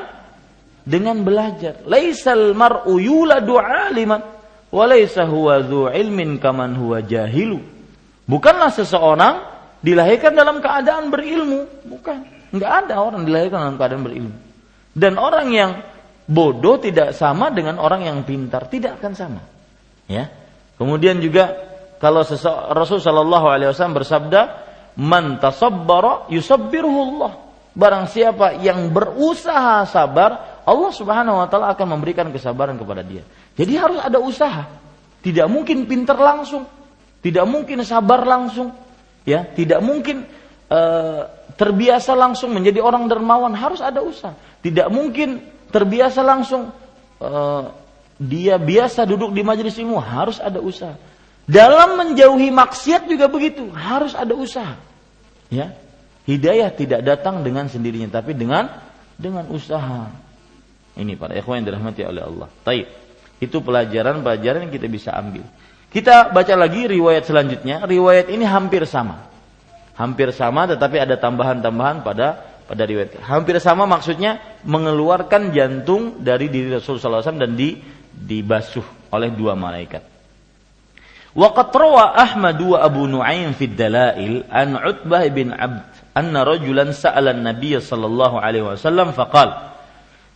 dengan 0.82 1.22
belajar. 1.22 1.86
Laisal 1.86 2.58
mar'u 2.58 2.98
yuladu 2.98 3.62
aliman 3.62 4.37
walaysa 4.72 5.26
huwa 5.28 5.92
ilmin. 5.94 6.40
Bukanlah 8.28 8.72
seseorang 8.76 9.36
dilahirkan 9.80 10.36
dalam 10.36 10.60
keadaan 10.60 11.08
berilmu, 11.08 11.88
bukan. 11.88 12.28
Enggak 12.52 12.72
ada 12.88 13.00
orang 13.04 13.24
dilahirkan 13.24 13.60
dalam 13.60 13.78
keadaan 13.80 14.04
berilmu. 14.04 14.34
Dan 14.98 15.16
orang 15.16 15.48
yang 15.54 15.72
bodoh 16.28 16.76
tidak 16.82 17.16
sama 17.16 17.54
dengan 17.54 17.80
orang 17.80 18.04
yang 18.04 18.18
pintar, 18.28 18.68
tidak 18.68 19.00
akan 19.00 19.14
sama. 19.16 19.42
Ya. 20.12 20.28
Kemudian 20.76 21.24
juga 21.24 21.56
kalau 21.98 22.22
Rasul 22.74 23.00
sallallahu 23.02 23.48
alaihi 23.48 23.70
wasallam 23.74 23.98
bersabda, 23.98 24.42
"Man 25.00 25.40
tasabbara 25.42 26.28
Allah." 26.30 27.32
Barang 27.78 28.10
siapa 28.10 28.58
yang 28.58 28.90
berusaha 28.90 29.86
sabar, 29.86 30.62
Allah 30.66 30.92
Subhanahu 30.92 31.38
wa 31.38 31.46
taala 31.46 31.78
akan 31.78 31.98
memberikan 31.98 32.26
kesabaran 32.34 32.74
kepada 32.74 33.06
dia. 33.06 33.22
Jadi 33.58 33.74
harus 33.74 34.00
ada 34.00 34.22
usaha. 34.22 34.70
Tidak 35.26 35.50
mungkin 35.50 35.90
pintar 35.90 36.16
langsung, 36.16 36.64
tidak 37.26 37.44
mungkin 37.50 37.82
sabar 37.82 38.24
langsung, 38.24 38.72
ya, 39.26 39.44
tidak 39.44 39.82
mungkin 39.82 40.24
uh, 40.70 41.26
terbiasa 41.58 42.14
langsung 42.14 42.54
menjadi 42.54 42.80
orang 42.80 43.10
dermawan, 43.10 43.52
harus 43.58 43.82
ada 43.82 44.00
usaha. 44.00 44.38
Tidak 44.62 44.88
mungkin 44.94 45.42
terbiasa 45.74 46.22
langsung 46.22 46.70
uh, 47.20 47.64
dia 48.22 48.62
biasa 48.62 49.04
duduk 49.10 49.34
di 49.34 49.42
majelis 49.42 49.76
ilmu, 49.82 49.98
harus 50.00 50.38
ada 50.38 50.62
usaha. 50.62 50.96
Dalam 51.50 51.98
menjauhi 51.98 52.54
maksiat 52.54 53.10
juga 53.10 53.26
begitu, 53.26 53.74
harus 53.74 54.14
ada 54.14 54.38
usaha. 54.38 54.78
Ya, 55.50 55.74
Hidayah 56.28 56.76
tidak 56.76 57.08
datang 57.08 57.40
dengan 57.40 57.72
sendirinya 57.72 58.20
tapi 58.20 58.36
dengan 58.36 58.68
dengan 59.16 59.48
usaha. 59.48 60.12
Ini 61.00 61.16
para 61.16 61.40
ikhwan 61.40 61.64
yang 61.64 61.72
dirahmati 61.72 62.04
oleh 62.04 62.20
Allah. 62.20 62.52
Taib. 62.68 63.07
Itu 63.38 63.62
pelajaran-pelajaran 63.62 64.68
yang 64.68 64.74
kita 64.74 64.88
bisa 64.90 65.14
ambil. 65.14 65.46
Kita 65.88 66.34
baca 66.34 66.54
lagi 66.58 66.90
riwayat 66.90 67.24
selanjutnya. 67.26 67.86
Riwayat 67.86 68.28
ini 68.34 68.44
hampir 68.44 68.84
sama. 68.90 69.30
Hampir 69.98 70.30
sama 70.36 70.70
tetapi 70.70 71.02
ada 71.02 71.18
tambahan-tambahan 71.18 72.06
pada 72.06 72.44
pada 72.68 72.84
riwayat. 72.84 73.22
Hampir 73.24 73.58
sama 73.64 73.88
maksudnya 73.88 74.60
mengeluarkan 74.68 75.56
jantung 75.56 76.20
dari 76.22 76.52
diri 76.52 76.76
Rasulullah 76.76 77.24
SAW 77.24 77.40
dan 77.40 77.56
di 77.56 77.80
dibasuh 78.18 79.14
oleh 79.14 79.30
dua 79.32 79.54
malaikat. 79.56 80.04
Rawa 81.38 82.18
Ahmad 82.18 82.58
wa 82.58 82.82
Abu 82.82 83.06
Nuaim 83.06 83.54
fi 83.54 83.70
dalail 83.70 84.42
an 84.50 84.74
Utbah 84.74 85.22
bin 85.30 85.54
Abd 85.54 85.86
anna 86.18 86.42
rajulan 86.42 86.90
sa'ala 86.90 87.30
Nabi 87.38 87.78
sallallahu 87.78 88.42
alaihi 88.42 88.66
wasallam 88.66 89.14
faqal 89.14 89.77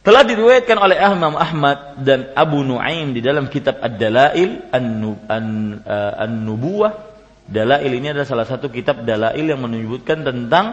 telah 0.01 0.25
diriwayatkan 0.25 0.77
oleh 0.81 0.97
Imam 0.97 1.37
Ahmad 1.37 2.01
dan 2.01 2.33
Abu 2.33 2.65
Nuaim 2.65 3.13
di 3.13 3.21
dalam 3.21 3.45
kitab 3.53 3.77
Ad-Dalail 3.77 4.73
An-Nubuwah. 6.17 7.13
Dalail 7.51 7.91
ini 7.91 8.09
adalah 8.09 8.25
salah 8.25 8.47
satu 8.47 8.71
kitab 8.71 9.03
dalail 9.03 9.43
yang 9.43 9.59
menyebutkan 9.59 10.23
tentang 10.23 10.71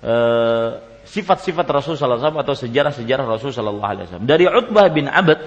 uh, 0.00 0.80
sifat-sifat 1.04 1.68
Rasul 1.68 2.00
sallallahu 2.00 2.16
alaihi 2.16 2.24
wasallam 2.24 2.44
atau 2.48 2.54
sejarah-sejarah 2.56 3.24
Rasul 3.28 3.52
sallallahu 3.52 3.90
alaihi 3.92 4.04
wasallam. 4.08 4.26
Dari 4.26 4.48
Utbah 4.48 4.88
bin 4.88 5.04
Abd 5.04 5.38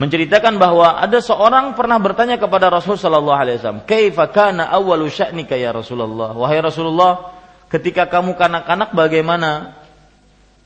menceritakan 0.00 0.56
bahwa 0.56 0.96
ada 0.96 1.20
seorang 1.20 1.76
pernah 1.76 2.00
bertanya 2.00 2.40
kepada 2.40 2.72
Rasul 2.72 2.96
sallallahu 2.96 3.36
alaihi 3.36 3.60
wasallam, 3.60 3.84
"Kaifa 3.84 4.32
kana 4.32 4.72
awwalu 4.72 5.06
sya'nika 5.12 5.54
ya 5.54 5.76
Rasulullah?" 5.76 6.32
Wahai 6.32 6.64
Rasulullah, 6.64 7.36
ketika 7.68 8.08
kamu 8.08 8.34
kanak-kanak 8.40 8.96
bagaimana? 8.96 9.76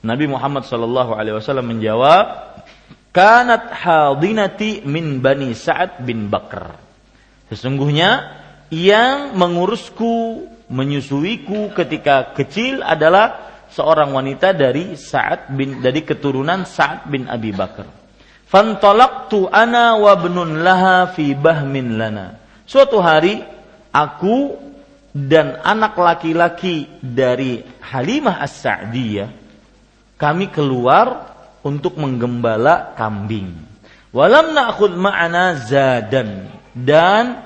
Nabi 0.01 0.25
Muhammad 0.25 0.65
sallallahu 0.65 1.13
alaihi 1.13 1.37
wasallam 1.37 1.77
menjawab, 1.77 2.57
"Kanat 3.13 3.69
hadinati 3.69 4.81
min 4.89 5.21
Bani 5.21 5.53
Sa'ad 5.53 6.01
bin 6.09 6.33
Bakr." 6.33 6.73
Sesungguhnya 7.53 8.41
yang 8.73 9.37
mengurusku, 9.37 10.47
menyusuiku 10.71 11.75
ketika 11.75 12.33
kecil 12.33 12.81
adalah 12.81 13.51
seorang 13.69 14.15
wanita 14.15 14.57
dari 14.57 14.97
Sa'ad 14.97 15.53
bin 15.53 15.83
dari 15.83 16.01
keturunan 16.07 16.65
Sa'ad 16.65 17.11
bin 17.11 17.27
Abi 17.29 17.51
Bakar. 17.51 17.91
Fantalaqtu 18.51 19.47
ana 19.51 19.99
wa 19.99 20.15
ibnun 20.15 20.63
laha 20.63 21.11
fi 21.13 21.35
bahmin 21.37 21.99
lana. 21.99 22.39
Suatu 22.67 23.03
hari 23.03 23.43
aku 23.91 24.55
dan 25.11 25.59
anak 25.63 25.99
laki-laki 25.99 26.87
dari 27.03 27.63
Halimah 27.83 28.43
As-Sa'diyah 28.43 29.39
kami 30.21 30.53
keluar 30.53 31.33
untuk 31.65 31.97
menggembala 31.97 32.93
kambing. 32.93 33.57
Walam 34.13 34.53
na'khud 34.53 34.93
ma'ana 35.01 35.57
zadan 35.65 36.53
dan 36.77 37.41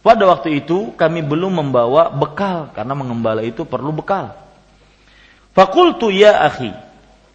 pada 0.00 0.26
waktu 0.26 0.64
itu 0.64 0.96
kami 0.96 1.22
belum 1.22 1.60
membawa 1.62 2.10
bekal 2.10 2.72
karena 2.74 2.96
mengembala 2.98 3.46
itu 3.46 3.62
perlu 3.62 3.94
bekal. 3.94 4.34
Fakultu 5.54 6.10
ya 6.10 6.42
akhi. 6.50 6.72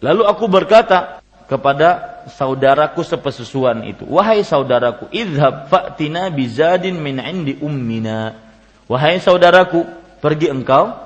Lalu 0.02 0.22
aku 0.28 0.44
berkata 0.50 1.24
kepada 1.46 2.20
saudaraku 2.26 3.06
sepesusuan 3.06 3.86
itu, 3.86 4.02
wahai 4.10 4.42
saudaraku, 4.42 5.06
idhab 5.14 5.70
fa'tina 5.70 6.26
bizadin 6.28 6.98
min 6.98 7.22
indi 7.22 7.54
ummina 7.62 8.34
Wahai 8.90 9.22
saudaraku, 9.22 9.86
pergi 10.18 10.50
engkau 10.50 11.05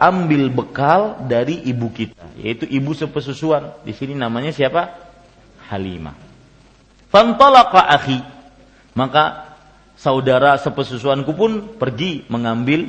ambil 0.00 0.48
bekal 0.48 1.20
dari 1.28 1.60
ibu 1.68 1.92
kita, 1.92 2.24
yaitu 2.40 2.64
ibu 2.64 2.96
sepesusuan. 2.96 3.76
Di 3.84 3.92
sini 3.92 4.16
namanya 4.16 4.52
siapa? 4.52 4.88
Halimah. 5.68 6.16
Fantalaqa 7.12 7.80
akhi. 7.92 8.18
Maka 8.96 9.54
saudara 10.00 10.56
sepesusuanku 10.56 11.32
pun 11.36 11.52
pergi 11.76 12.24
mengambil 12.32 12.88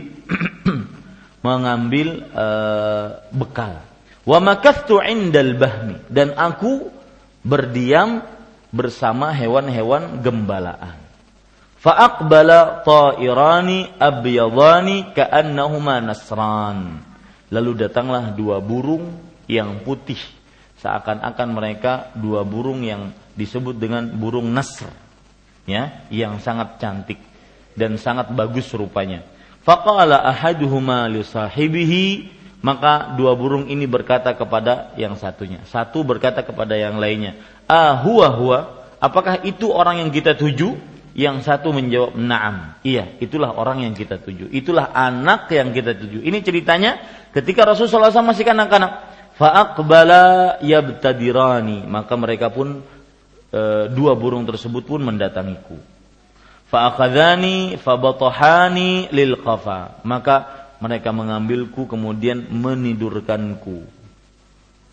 mengambil 1.46 2.24
uh, 2.32 3.20
bekal. 3.36 3.84
Wa 4.24 4.38
makastu 4.38 5.02
indal 5.02 5.58
bahmi 5.58 5.98
dan 6.08 6.38
aku 6.38 6.94
berdiam 7.42 8.22
bersama 8.72 9.34
hewan-hewan 9.36 10.24
gembalaan. 10.24 10.96
Fa'aqbala 11.82 12.86
ta'irani 12.86 13.98
abyadani 13.98 15.18
ka'annahuma 15.18 15.98
nasran. 16.06 17.02
Lalu 17.50 17.90
datanglah 17.90 18.30
dua 18.38 18.62
burung 18.62 19.18
yang 19.50 19.82
putih. 19.82 20.22
Seakan-akan 20.78 21.50
mereka 21.50 22.14
dua 22.14 22.46
burung 22.46 22.86
yang 22.86 23.10
disebut 23.34 23.82
dengan 23.82 24.06
burung 24.14 24.54
nasr. 24.54 24.90
Ya, 25.66 26.06
yang 26.14 26.42
sangat 26.42 26.78
cantik 26.82 27.18
dan 27.78 27.98
sangat 27.98 28.30
bagus 28.34 28.70
rupanya. 28.74 29.26
Faqala 29.62 30.26
ahaduhuma 30.26 31.06
li 31.06 31.22
sahibihi 31.22 32.06
maka 32.62 33.14
dua 33.18 33.34
burung 33.34 33.66
ini 33.66 33.90
berkata 33.90 34.34
kepada 34.38 34.94
yang 34.98 35.18
satunya. 35.18 35.66
Satu 35.66 36.06
berkata 36.06 36.46
kepada 36.46 36.78
yang 36.78 37.02
lainnya, 37.02 37.38
"Ah 37.66 37.98
huwa 38.06 38.30
huwa, 38.38 38.60
apakah 39.02 39.42
itu 39.42 39.70
orang 39.74 40.06
yang 40.06 40.10
kita 40.14 40.38
tuju?" 40.38 40.78
Yang 41.12 41.44
satu 41.44 41.76
menjawab 41.76 42.16
na'am. 42.16 42.80
Iya, 42.88 43.20
itulah 43.20 43.52
orang 43.52 43.84
yang 43.84 43.92
kita 43.92 44.16
tuju. 44.24 44.48
Itulah 44.48 44.96
anak 44.96 45.52
yang 45.52 45.76
kita 45.76 45.92
tuju. 46.00 46.24
Ini 46.24 46.40
ceritanya 46.40 47.04
ketika 47.36 47.68
Rasulullah 47.68 48.12
SAW 48.12 48.32
masih 48.32 48.48
kanak-kanak. 48.48 48.92
Fa'aqbala 49.36 50.60
yabtadirani. 50.64 51.84
Maka 51.84 52.16
mereka 52.16 52.48
pun 52.48 52.80
e, 53.52 53.62
dua 53.92 54.16
burung 54.16 54.48
tersebut 54.48 54.88
pun 54.88 55.04
mendatangiku. 55.04 55.76
Fa'akadhani 56.72 57.76
fabatohani 57.76 59.12
lil 59.12 59.36
qafa. 59.44 60.00
Maka 60.08 60.64
mereka 60.80 61.12
mengambilku 61.12 61.92
kemudian 61.92 62.48
menidurkanku. 62.48 63.84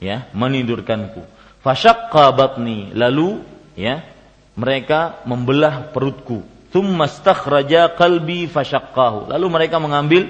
Ya, 0.02 0.26
menidurkanku. 0.34 1.22
Fasyaqqa 1.62 2.34
batni. 2.34 2.90
Lalu 2.90 3.46
ya, 3.78 4.02
mereka 4.58 5.22
membelah 5.22 5.94
perutku. 5.94 6.42
Tsummastakhraja 6.74 7.94
qalbi 7.94 8.50
fasyaqqahu. 8.50 9.30
Lalu 9.30 9.46
mereka 9.46 9.78
mengambil 9.78 10.26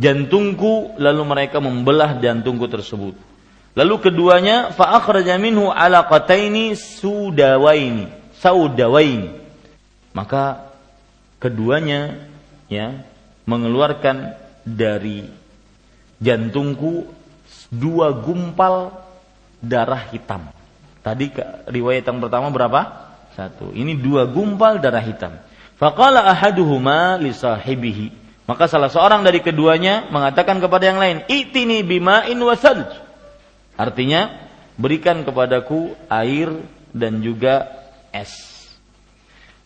jantungku 0.00 0.96
lalu 0.96 1.22
mereka 1.28 1.60
membelah 1.60 2.16
jantungku 2.16 2.64
tersebut. 2.72 3.12
Lalu 3.76 3.94
keduanya 4.00 4.72
fa 4.72 4.96
akhraja 4.96 5.36
minhu 5.36 5.68
alaqataini 5.68 6.72
sudawaini, 6.74 8.08
saudawaini. 8.40 9.30
Maka 10.16 10.72
keduanya 11.38 12.18
ya 12.66 13.06
mengeluarkan 13.46 14.34
dari 14.66 15.28
jantungku 16.18 17.06
dua 17.70 18.10
gumpal 18.10 18.90
darah 19.62 20.02
hitam. 20.10 20.48
Tadi 21.04 21.30
riwayat 21.70 22.08
yang 22.08 22.18
pertama 22.18 22.50
berapa? 22.50 23.09
Satu. 23.40 23.72
Ini 23.72 23.96
dua 23.96 24.28
gumpal 24.28 24.84
darah 24.84 25.00
hitam. 25.00 25.40
Faqala 25.80 26.28
ahaduhuma 26.28 27.16
li 27.16 27.32
sahibihi. 27.32 28.12
Maka 28.44 28.68
salah 28.68 28.92
seorang 28.92 29.24
dari 29.24 29.40
keduanya 29.40 30.12
mengatakan 30.12 30.60
kepada 30.60 30.84
yang 30.84 31.00
lain, 31.00 31.24
"Itini 31.24 31.80
bima'in 31.80 32.36
wasalj." 32.36 32.92
Artinya, 33.80 34.28
berikan 34.76 35.24
kepadaku 35.24 35.96
air 36.12 36.52
dan 36.92 37.24
juga 37.24 37.64
es. 38.12 38.60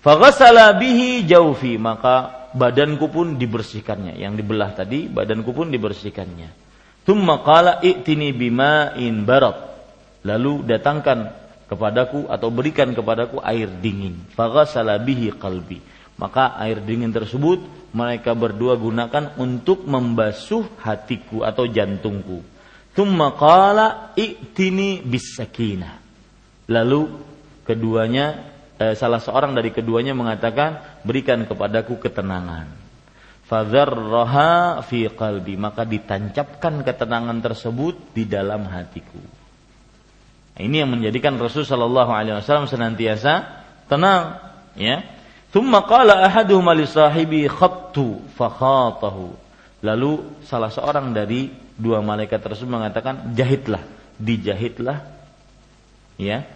Faghasala 0.07 0.71
bihi 0.79 1.27
jaufi 1.27 1.75
maka 1.75 2.47
badanku 2.55 3.11
pun 3.11 3.35
dibersihkannya. 3.35 4.23
Yang 4.23 4.45
dibelah 4.45 4.71
tadi 4.71 5.11
badanku 5.11 5.51
pun 5.51 5.75
dibersihkannya. 5.75 6.63
Thumma 7.03 7.43
qala 7.43 7.83
i'tini 7.83 8.31
bima'in 8.31 9.27
barat. 9.27 9.75
Lalu 10.23 10.63
datangkan 10.63 11.44
kepadaku 11.75 12.31
atau 12.31 12.49
berikan 12.55 12.95
kepadaku 12.95 13.43
air 13.43 13.67
dingin. 13.67 14.23
Faghasala 14.39 15.03
bihi 15.03 15.35
qalbi. 15.35 15.83
Maka 16.15 16.55
air 16.63 16.79
dingin 16.79 17.11
tersebut 17.11 17.91
mereka 17.91 18.39
berdua 18.39 18.79
gunakan 18.79 19.35
untuk 19.35 19.83
membasuh 19.83 20.79
hatiku 20.79 21.43
atau 21.43 21.67
jantungku. 21.67 22.47
Thumma 22.95 23.35
qala 23.35 24.15
i'tini 24.15 25.03
bisakinah. 25.03 25.99
Lalu 26.71 27.11
keduanya 27.67 28.55
eh, 28.79 28.95
salah 28.95 29.19
seorang 29.19 29.59
dari 29.59 29.75
keduanya 29.75 30.15
mengatakan 30.15 31.03
berikan 31.03 31.43
kepadaku 31.43 31.99
ketenangan. 31.99 32.71
Fadzarraha 33.45 34.81
fi 34.87 35.11
qalbi 35.11 35.59
maka 35.59 35.83
ditancapkan 35.83 36.81
ketenangan 36.87 37.43
tersebut 37.43 38.15
di 38.15 38.25
dalam 38.25 38.71
hatiku. 38.71 39.34
Ini 40.55 40.87
yang 40.87 40.91
menjadikan 40.95 41.35
Rasul 41.35 41.67
Shallallahu 41.67 42.11
Alaihi 42.15 42.39
Wasallam 42.39 42.71
senantiasa 42.71 43.63
tenang, 43.91 44.39
ya. 44.79 45.03
Thumma 45.51 45.87
qala 45.87 46.27
ahaduhum 46.27 46.71
li 46.75 46.87
sahibi 46.87 47.47
khattu 47.51 48.23
fakhatahu. 48.39 49.35
Lalu 49.83 50.43
salah 50.47 50.71
seorang 50.71 51.15
dari 51.15 51.51
dua 51.75 52.03
malaikat 52.03 52.39
tersebut 52.39 52.71
mengatakan 52.71 53.35
jahitlah, 53.35 53.83
dijahitlah 54.19 55.15
ya 56.19 56.47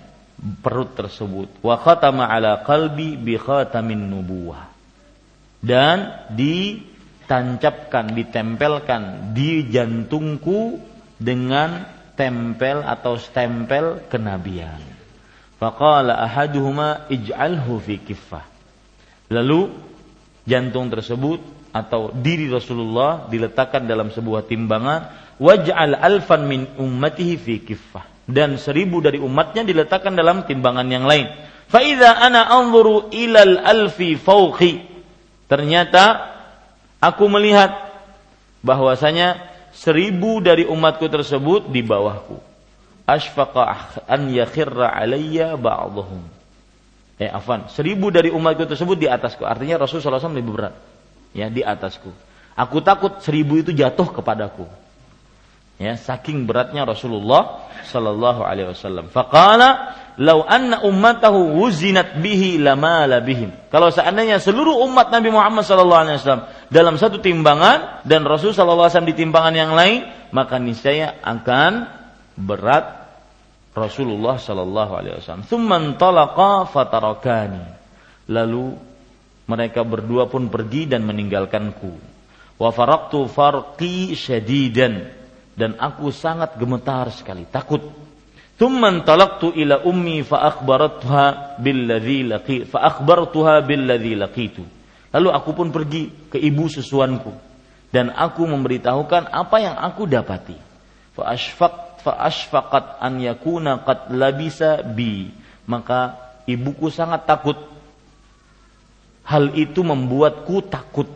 perut 0.63 0.95
tersebut 0.95 1.51
wa 1.67 1.75
khatama 1.75 2.31
ala 2.31 2.63
qalbi 2.63 3.19
bi 3.19 3.35
khatamin 3.35 3.99
nubuwah 3.99 4.71
dan 5.59 6.31
ditancapkan 6.31 8.15
ditempelkan 8.15 9.35
di 9.35 9.67
jantungku 9.67 10.79
dengan 11.19 11.98
tempel 12.19 12.83
atau 12.83 13.15
stempel 13.15 14.03
kenabian 14.11 14.83
faqala 15.63 16.19
ahaduhuma 16.27 17.07
ij'alhu 17.07 17.79
fi 17.79 18.03
kiffah 18.03 18.43
lalu 19.31 19.71
jantung 20.43 20.91
tersebut 20.91 21.39
atau 21.71 22.11
diri 22.11 22.51
Rasulullah 22.51 23.31
diletakkan 23.31 23.87
dalam 23.87 24.11
sebuah 24.11 24.51
timbangan 24.51 25.15
waj'al 25.39 25.95
alfan 25.95 26.51
min 26.51 26.67
ummatihi 26.75 27.35
fi 27.39 27.63
kiffah 27.63 28.19
dan 28.29 28.61
seribu 28.61 29.01
dari 29.01 29.17
umatnya 29.17 29.65
diletakkan 29.65 30.13
dalam 30.13 30.45
timbangan 30.45 30.85
yang 30.85 31.09
lain. 31.09 31.33
Faida 31.73 32.21
ana 32.21 32.45
anzuru 32.45 33.09
ilal 33.09 33.57
alfi 33.65 34.21
fauqi. 34.21 34.85
Ternyata 35.49 36.29
aku 37.01 37.25
melihat 37.33 37.73
bahwasanya 38.61 39.41
seribu 39.79 40.43
dari 40.43 40.67
umatku 40.67 41.07
tersebut 41.07 41.71
di 41.71 41.87
bawahku. 41.87 42.43
Ashfaqa 43.07 44.03
an 44.05 44.29
yakhirra 44.29 44.91
alayya 44.91 45.55
ba'dhum. 45.55 46.27
Eh 47.19 47.31
afan, 47.31 47.71
seribu 47.71 48.11
dari 48.11 48.35
umatku 48.35 48.67
tersebut 48.67 48.99
di 48.99 49.07
atasku. 49.07 49.47
Artinya 49.47 49.87
Rasulullah 49.87 50.19
SAW 50.19 50.35
lebih 50.35 50.55
berat. 50.55 50.75
Ya, 51.33 51.47
di 51.47 51.63
atasku. 51.63 52.11
Aku 52.59 52.83
takut 52.83 53.23
seribu 53.23 53.63
itu 53.63 53.71
jatuh 53.71 54.11
kepadaku 54.11 54.67
ya 55.79 55.95
saking 55.95 56.45
beratnya 56.45 56.83
Rasulullah 56.83 57.71
sallallahu 57.87 58.43
alaihi 58.43 58.75
wasallam. 58.75 59.09
Faqala 59.09 59.95
lau 60.19 60.43
anna 60.43 60.83
ummatahu 60.83 61.63
wuzinat 61.63 62.19
bihi 62.19 62.59
lama 62.59 63.07
labihim. 63.07 63.55
Kalau 63.71 63.89
seandainya 63.95 64.43
seluruh 64.43 64.83
umat 64.91 65.15
Nabi 65.15 65.31
Muhammad 65.31 65.63
sallallahu 65.63 66.03
alaihi 66.03 66.19
wasallam 66.19 66.45
dalam 66.69 66.95
satu 66.99 67.23
timbangan 67.23 68.03
dan 68.03 68.27
Rasul 68.27 68.51
sallallahu 68.51 68.91
alaihi 68.91 68.95
wasallam 68.99 69.13
di 69.15 69.17
timbangan 69.17 69.55
yang 69.55 69.73
lain 69.73 70.01
maka 70.35 70.59
niscaya 70.59 71.23
akan 71.23 71.87
berat 72.35 72.99
Rasulullah 73.79 74.37
sallallahu 74.37 74.93
alaihi 74.99 75.15
wasallam. 75.23 75.47
Thumma 75.47 75.79
talaqa 75.95 76.67
fatarakani. 76.67 77.79
Lalu 78.29 78.75
mereka 79.49 79.87
berdua 79.87 80.29
pun 80.29 80.51
pergi 80.51 80.91
dan 80.91 81.07
meninggalkanku. 81.07 81.95
Wa 82.59 82.75
faraqtu 82.75 83.31
farqi 83.31 84.19
syadidan 84.19 85.18
dan 85.59 85.75
aku 85.75 86.15
sangat 86.15 86.55
gemetar 86.55 87.11
sekali, 87.11 87.43
takut. 87.51 87.83
Thumman 88.59 89.03
talaqtu 89.03 89.55
ila 89.55 89.83
ummi 89.87 90.23
fa 90.23 90.47
akhbaratha 90.47 91.59
billadzi 91.59 92.27
laqi 92.27 92.57
fa 92.67 92.87
akhbartuha 92.87 93.63
billadzi 93.67 94.15
laqitu. 94.19 94.63
Lalu 95.15 95.29
aku 95.35 95.51
pun 95.55 95.71
pergi 95.75 96.31
ke 96.31 96.39
ibu 96.39 96.67
susuanku 96.67 97.31
dan 97.95 98.11
aku 98.15 98.47
memberitahukan 98.47 99.31
apa 99.31 99.57
yang 99.63 99.79
aku 99.79 100.11
dapati. 100.11 100.59
Fa 101.15 101.31
asfaq 101.35 102.03
fa 102.03 102.13
asfaqat 102.19 102.99
an 103.03 103.23
yakuna 103.23 103.83
qad 103.87 104.11
labisa 104.15 104.83
bi. 104.83 105.31
Maka 105.67 106.19
ibuku 106.51 106.91
sangat 106.91 107.31
takut. 107.31 107.57
Hal 109.23 109.55
itu 109.55 109.87
membuatku 109.87 110.67
takut. 110.67 111.09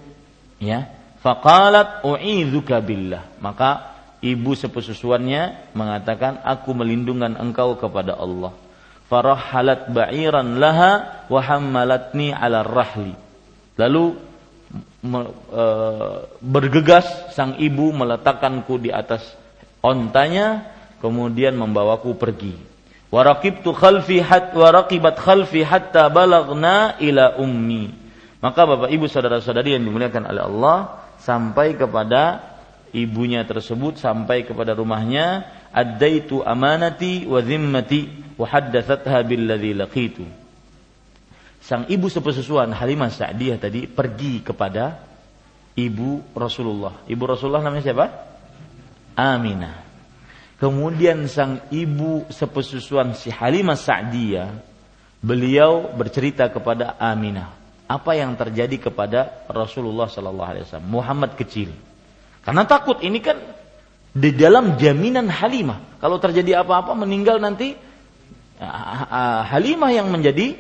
Ya. 0.63 0.89
Faqalat 1.27 2.07
u'idzuka 2.07 2.79
billah. 2.79 3.27
Maka 3.41 3.92
ibu 4.23 4.55
sepesusuannya 4.55 5.75
mengatakan 5.75 6.41
aku 6.47 6.73
melindungan 6.73 7.35
engkau 7.37 7.75
kepada 7.77 8.15
Allah. 8.15 8.55
Farahalat 9.11 9.93
ba'iran 9.93 10.57
laha 10.57 11.27
wa 11.29 11.41
hammalatni 11.43 12.33
ala 12.33 12.65
rahli. 12.65 13.13
Lalu 13.77 14.17
me, 15.05 15.21
e, 15.53 15.65
bergegas 16.41 17.35
sang 17.37 17.61
ibu 17.61 17.93
meletakkanku 17.93 18.81
di 18.81 18.89
atas 18.89 19.37
ontanya 19.85 20.65
kemudian 21.03 21.53
membawaku 21.59 22.17
pergi. 22.17 22.57
Waraqibtu 23.13 23.77
khalfi 23.77 24.25
hat 24.25 24.57
waraqibat 24.57 25.21
khalfi 25.21 25.61
hatta 25.61 26.09
balagna 26.09 26.97
ila 26.97 27.37
ummi. 27.37 27.93
Maka 28.41 28.65
Bapak 28.65 28.89
Ibu 28.89 29.07
saudara-saudari 29.07 29.77
yang 29.77 29.85
dimuliakan 29.85 30.33
oleh 30.33 30.43
Allah 30.43 30.77
sampai 31.21 31.77
kepada 31.77 32.52
ibunya 32.93 33.43
tersebut 33.49 33.97
sampai 33.99 34.45
kepada 34.45 34.77
rumahnya 34.77 35.49
addaitu 35.73 36.45
amanati 36.45 37.25
wa 37.25 37.41
zimmati 37.41 38.09
wa 38.37 38.47
haddatsatha 38.47 39.25
billadzi 39.25 39.73
laqitu. 39.73 40.25
Sang 41.63 41.89
ibu 41.89 42.11
sepesusuan 42.11 42.75
Halimah 42.75 43.09
Sa'diyah 43.09 43.57
tadi 43.57 43.87
pergi 43.89 44.43
kepada 44.45 44.99
ibu 45.79 46.21
Rasulullah. 46.37 47.07
Ibu 47.09 47.23
Rasulullah 47.25 47.63
namanya 47.65 47.85
siapa? 47.87 48.07
Aminah. 49.15 49.77
Kemudian 50.59 51.27
sang 51.27 51.63
ibu 51.75 52.27
sepesusuan 52.31 53.15
si 53.15 53.31
Halimah 53.31 53.79
Sa'diyah 53.79 54.51
beliau 55.23 55.91
bercerita 55.95 56.51
kepada 56.51 56.99
Aminah 56.99 57.63
apa 57.87 58.17
yang 58.17 58.35
terjadi 58.35 58.91
kepada 58.91 59.47
Rasulullah 59.53 60.11
sallallahu 60.11 60.51
alaihi 60.51 60.65
wasallam 60.67 60.91
Muhammad 60.91 61.37
kecil 61.39 61.71
karena 62.43 62.63
takut 62.67 62.99
ini 63.03 63.23
kan 63.23 63.39
di 64.13 64.31
dalam 64.37 64.77
jaminan 64.77 65.31
Halimah. 65.33 65.99
Kalau 66.03 66.21
terjadi 66.21 66.61
apa-apa 66.63 66.93
meninggal 66.93 67.41
nanti 67.41 67.73
Halimah 69.49 69.91
yang 69.91 70.13
menjadi 70.13 70.55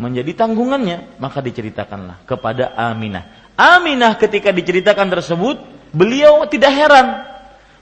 menjadi 0.00 0.34
tanggungannya, 0.34 1.20
maka 1.22 1.38
diceritakanlah 1.38 2.26
kepada 2.26 2.74
Aminah. 2.74 3.54
Aminah 3.54 4.18
ketika 4.18 4.50
diceritakan 4.50 5.08
tersebut, 5.12 5.62
beliau 5.94 6.42
tidak 6.50 6.72
heran. 6.74 7.06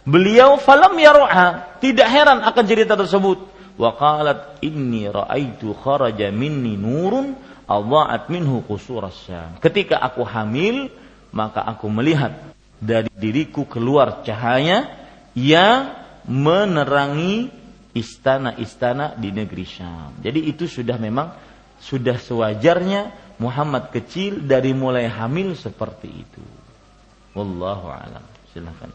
Beliau 0.04 0.58
falam 0.60 0.92
yaruha, 0.98 1.78
tidak 1.80 2.08
heran 2.10 2.44
akan 2.44 2.64
cerita 2.66 2.98
tersebut. 2.98 3.38
Wa 3.80 3.96
qalat 3.96 4.60
inni 4.60 5.08
raaitu 5.08 5.72
kharaja 5.72 6.28
minni 6.28 6.76
nurun 6.76 7.32
adha'at 7.64 8.28
minhu 8.28 8.60
qusuras 8.66 9.30
Ketika 9.62 9.96
aku 10.02 10.26
hamil, 10.26 10.92
maka 11.32 11.64
aku 11.64 11.88
melihat 11.88 12.49
dari 12.80 13.12
diriku 13.12 13.68
keluar 13.68 14.24
cahaya 14.24 14.88
yang 15.36 15.94
menerangi 16.24 17.52
istana-istana 17.92 19.14
di 19.20 19.30
negeri 19.30 19.66
Syam. 19.68 20.16
Jadi 20.24 20.48
itu 20.48 20.64
sudah 20.64 20.96
memang 20.96 21.36
sudah 21.80 22.16
sewajarnya 22.16 23.32
Muhammad 23.40 23.88
kecil 23.92 24.44
dari 24.44 24.76
mulai 24.76 25.08
hamil 25.08 25.56
seperti 25.56 26.08
itu. 26.08 26.44
Wallahu 27.36 27.88
alam. 27.88 28.24
Silakan. 28.52 28.90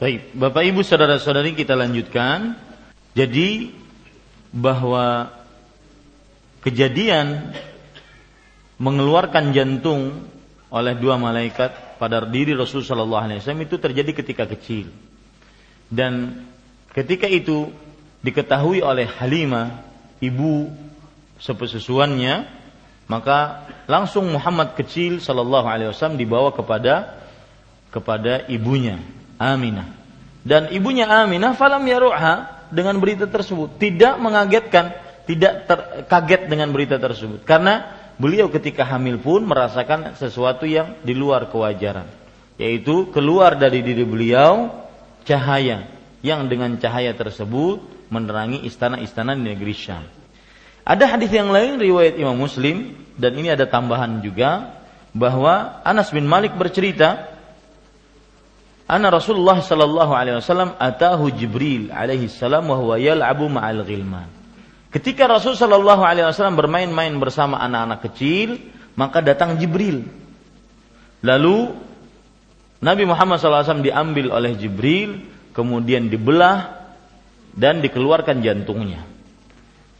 Baik, 0.00 0.32
Bapak 0.32 0.64
Ibu 0.64 0.80
saudara-saudari 0.80 1.52
kita 1.52 1.76
lanjutkan. 1.76 2.56
Jadi 3.12 3.68
bahwa 4.48 5.28
kejadian 6.64 7.52
mengeluarkan 8.80 9.52
jantung 9.52 10.24
oleh 10.72 10.96
dua 10.96 11.20
malaikat 11.20 12.00
pada 12.00 12.24
diri 12.24 12.56
Rasul 12.56 12.80
Shallallahu 12.80 13.28
Alaihi 13.28 13.44
Wasallam 13.44 13.68
itu 13.68 13.76
terjadi 13.76 14.16
ketika 14.16 14.48
kecil 14.48 14.88
dan 15.92 16.46
ketika 16.96 17.28
itu 17.28 17.68
diketahui 18.24 18.80
oleh 18.80 19.04
Halimah 19.04 19.84
ibu 20.24 20.72
sepesusuannya 21.44 22.48
maka 23.04 23.68
langsung 23.84 24.32
Muhammad 24.32 24.72
kecil 24.80 25.20
Shallallahu 25.20 25.66
Alaihi 25.68 25.92
Wasallam 25.92 26.16
dibawa 26.16 26.56
kepada 26.56 27.20
kepada 27.92 28.48
ibunya 28.48 29.19
Aminah. 29.40 29.88
Dan 30.44 30.68
ibunya 30.68 31.08
Aminah 31.08 31.56
falam 31.56 31.80
yaruha 31.88 32.68
dengan 32.68 33.00
berita 33.00 33.24
tersebut. 33.24 33.80
Tidak 33.80 34.20
mengagetkan 34.20 34.92
tidak 35.30 35.70
terkaget 35.70 36.50
dengan 36.50 36.74
berita 36.74 36.98
tersebut. 36.98 37.46
Karena 37.46 37.86
beliau 38.18 38.50
ketika 38.50 38.82
hamil 38.82 39.22
pun 39.22 39.46
merasakan 39.46 40.18
sesuatu 40.18 40.66
yang 40.66 40.98
di 41.06 41.14
luar 41.14 41.46
kewajaran. 41.46 42.10
Yaitu 42.58 43.08
keluar 43.14 43.54
dari 43.54 43.80
diri 43.86 44.02
beliau 44.02 44.68
cahaya. 45.22 45.86
Yang 46.20 46.40
dengan 46.50 46.74
cahaya 46.82 47.14
tersebut 47.14 48.10
menerangi 48.10 48.66
istana-istana 48.66 49.38
di 49.38 49.54
negeri 49.54 49.72
Syam. 49.72 50.04
Ada 50.82 51.16
hadis 51.16 51.30
yang 51.30 51.54
lain 51.54 51.78
riwayat 51.78 52.18
Imam 52.18 52.34
Muslim. 52.34 52.98
Dan 53.14 53.38
ini 53.38 53.54
ada 53.54 53.70
tambahan 53.70 54.18
juga. 54.18 54.82
Bahwa 55.14 55.78
Anas 55.86 56.10
bin 56.10 56.26
Malik 56.26 56.58
bercerita 56.58 57.30
Anna 58.90 59.14
Rasulullah 59.14 59.62
sallallahu 59.62 60.10
alaihi 60.10 60.42
wasallam 60.42 60.74
atahu 60.74 61.30
Jibril 61.30 61.94
alaihi 61.94 62.26
salam 62.26 62.66
wa 62.66 62.74
huwa 62.74 62.98
yal'abu 62.98 63.46
ma'al 63.46 63.86
ghilman 63.86 64.40
Ketika 64.90 65.30
Rasul 65.30 65.54
Shallallahu 65.54 66.02
Alaihi 66.02 66.26
Wasallam 66.26 66.58
bermain-main 66.58 67.14
bersama 67.14 67.62
anak-anak 67.62 68.10
kecil, 68.10 68.58
maka 68.98 69.22
datang 69.22 69.54
Jibril. 69.54 70.02
Lalu 71.22 71.70
Nabi 72.82 73.04
Muhammad 73.06 73.38
SAW 73.38 73.86
diambil 73.86 74.34
oleh 74.34 74.58
Jibril, 74.58 75.30
kemudian 75.54 76.10
dibelah 76.10 76.90
dan 77.54 77.78
dikeluarkan 77.78 78.42
jantungnya. 78.42 79.06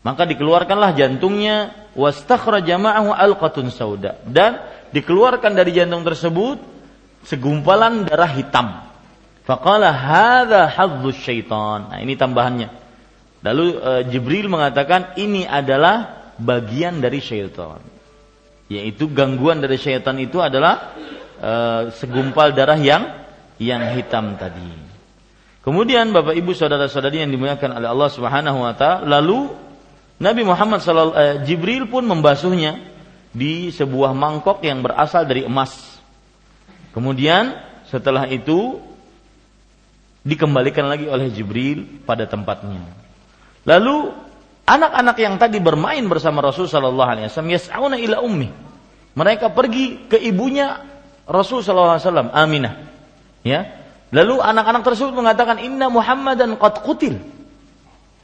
Maka 0.02 0.26
dikeluarkanlah 0.26 0.98
jantungnya, 0.98 1.86
wastakhraja 1.94 2.74
ma'ahu 2.74 3.14
alqatun 3.14 3.70
sauda 3.70 4.18
dan 4.26 4.58
dikeluarkan 4.90 5.54
dari 5.54 5.70
jantung 5.70 6.02
tersebut 6.02 6.58
segumpalan 7.24 8.08
darah 8.08 8.30
hitam. 8.32 8.66
Faqala 9.44 9.90
hadza 9.90 10.70
hadzus 10.70 11.18
syaitan. 11.18 11.90
Nah, 11.90 11.98
ini 11.98 12.14
tambahannya. 12.14 12.68
Lalu 13.40 13.66
e, 13.80 13.92
Jibril 14.12 14.46
mengatakan 14.52 15.16
ini 15.16 15.48
adalah 15.48 16.30
bagian 16.36 17.00
dari 17.00 17.18
syaitan. 17.18 17.80
Yaitu 18.70 19.10
gangguan 19.10 19.58
dari 19.58 19.80
syaitan 19.80 20.14
itu 20.20 20.38
adalah 20.38 20.94
e, 21.40 21.52
segumpal 21.96 22.52
darah 22.52 22.78
yang 22.78 23.02
yang 23.56 23.96
hitam 23.96 24.36
tadi. 24.36 24.92
Kemudian 25.60 26.12
Bapak 26.14 26.32
Ibu 26.32 26.56
saudara-saudari 26.56 27.20
yang 27.20 27.32
dimuliakan 27.32 27.76
oleh 27.76 27.88
Allah 27.92 28.10
Subhanahu 28.12 28.58
wa 28.64 28.72
taala, 28.72 29.04
lalu 29.20 29.52
Nabi 30.20 30.44
Muhammad 30.44 30.84
sallallahu 30.84 31.16
e, 31.16 31.26
Jibril 31.48 31.88
pun 31.88 32.04
membasuhnya 32.04 32.76
di 33.32 33.72
sebuah 33.72 34.12
mangkok 34.12 34.60
yang 34.60 34.84
berasal 34.84 35.24
dari 35.24 35.48
emas. 35.48 35.89
Kemudian 36.90 37.54
setelah 37.86 38.26
itu 38.26 38.82
dikembalikan 40.26 40.86
lagi 40.86 41.06
oleh 41.08 41.30
Jibril 41.32 42.04
pada 42.04 42.28
tempatnya. 42.28 42.82
Lalu 43.64 44.12
anak-anak 44.68 45.16
yang 45.18 45.34
tadi 45.40 45.58
bermain 45.58 46.02
bersama 46.06 46.44
Rasul 46.44 46.68
sallallahu 46.70 47.10
alaihi 47.10 47.26
wasallam 47.30 47.52
yas'auna 47.54 47.96
ila 47.98 48.16
ummi. 48.22 48.48
Mereka 49.16 49.50
pergi 49.50 50.06
ke 50.06 50.16
ibunya 50.18 50.86
Rasul 51.26 51.62
sallallahu 51.62 51.94
alaihi 51.98 52.06
wasallam, 52.06 52.28
Aminah. 52.34 52.74
Ya. 53.46 53.60
Lalu 54.10 54.42
anak-anak 54.42 54.82
tersebut 54.82 55.14
mengatakan 55.14 55.62
inna 55.62 55.86
Muhammadan 55.86 56.58
qad 56.58 56.82
qutil. 56.82 57.22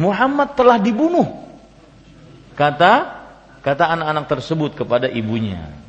Muhammad 0.03 0.59
telah 0.59 0.83
dibunuh. 0.83 1.25
Kata 2.59 3.23
kata 3.62 3.85
anak-anak 3.95 4.27
tersebut 4.27 4.75
kepada 4.75 5.07
ibunya. 5.07 5.86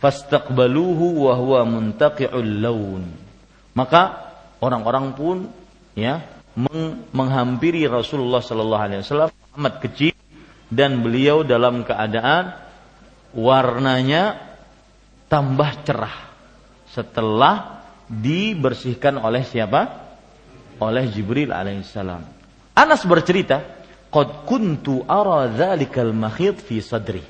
Fastaqbaluhu 0.00 1.28
wa 1.28 1.36
huwa 1.36 1.60
muntaqi'ul 1.68 2.64
laun. 2.64 3.04
Maka 3.76 4.32
orang-orang 4.64 5.12
pun 5.12 5.36
ya 5.92 6.24
menghampiri 7.12 7.84
Rasulullah 7.86 8.40
Sallallahu 8.40 8.82
Alaihi 8.82 9.00
Wasallam 9.04 9.30
amat 9.60 9.74
kecil 9.84 10.16
dan 10.72 11.04
beliau 11.04 11.44
dalam 11.44 11.84
keadaan 11.84 12.56
warnanya 13.36 14.40
tambah 15.30 15.70
cerah 15.86 16.16
setelah 16.90 17.86
dibersihkan 18.10 19.20
oleh 19.22 19.46
siapa? 19.46 20.10
Oleh 20.80 21.12
Jibril 21.12 21.52
alaihissalam. 21.52 22.24
Anas 22.74 23.04
bercerita, 23.04 23.62
"Qad 24.08 24.48
kuntu 24.48 25.04
ara 25.04 25.46
dzalikal 25.52 26.10
makhid 26.16 26.58
fi 26.58 26.80
sadri." 26.80 27.22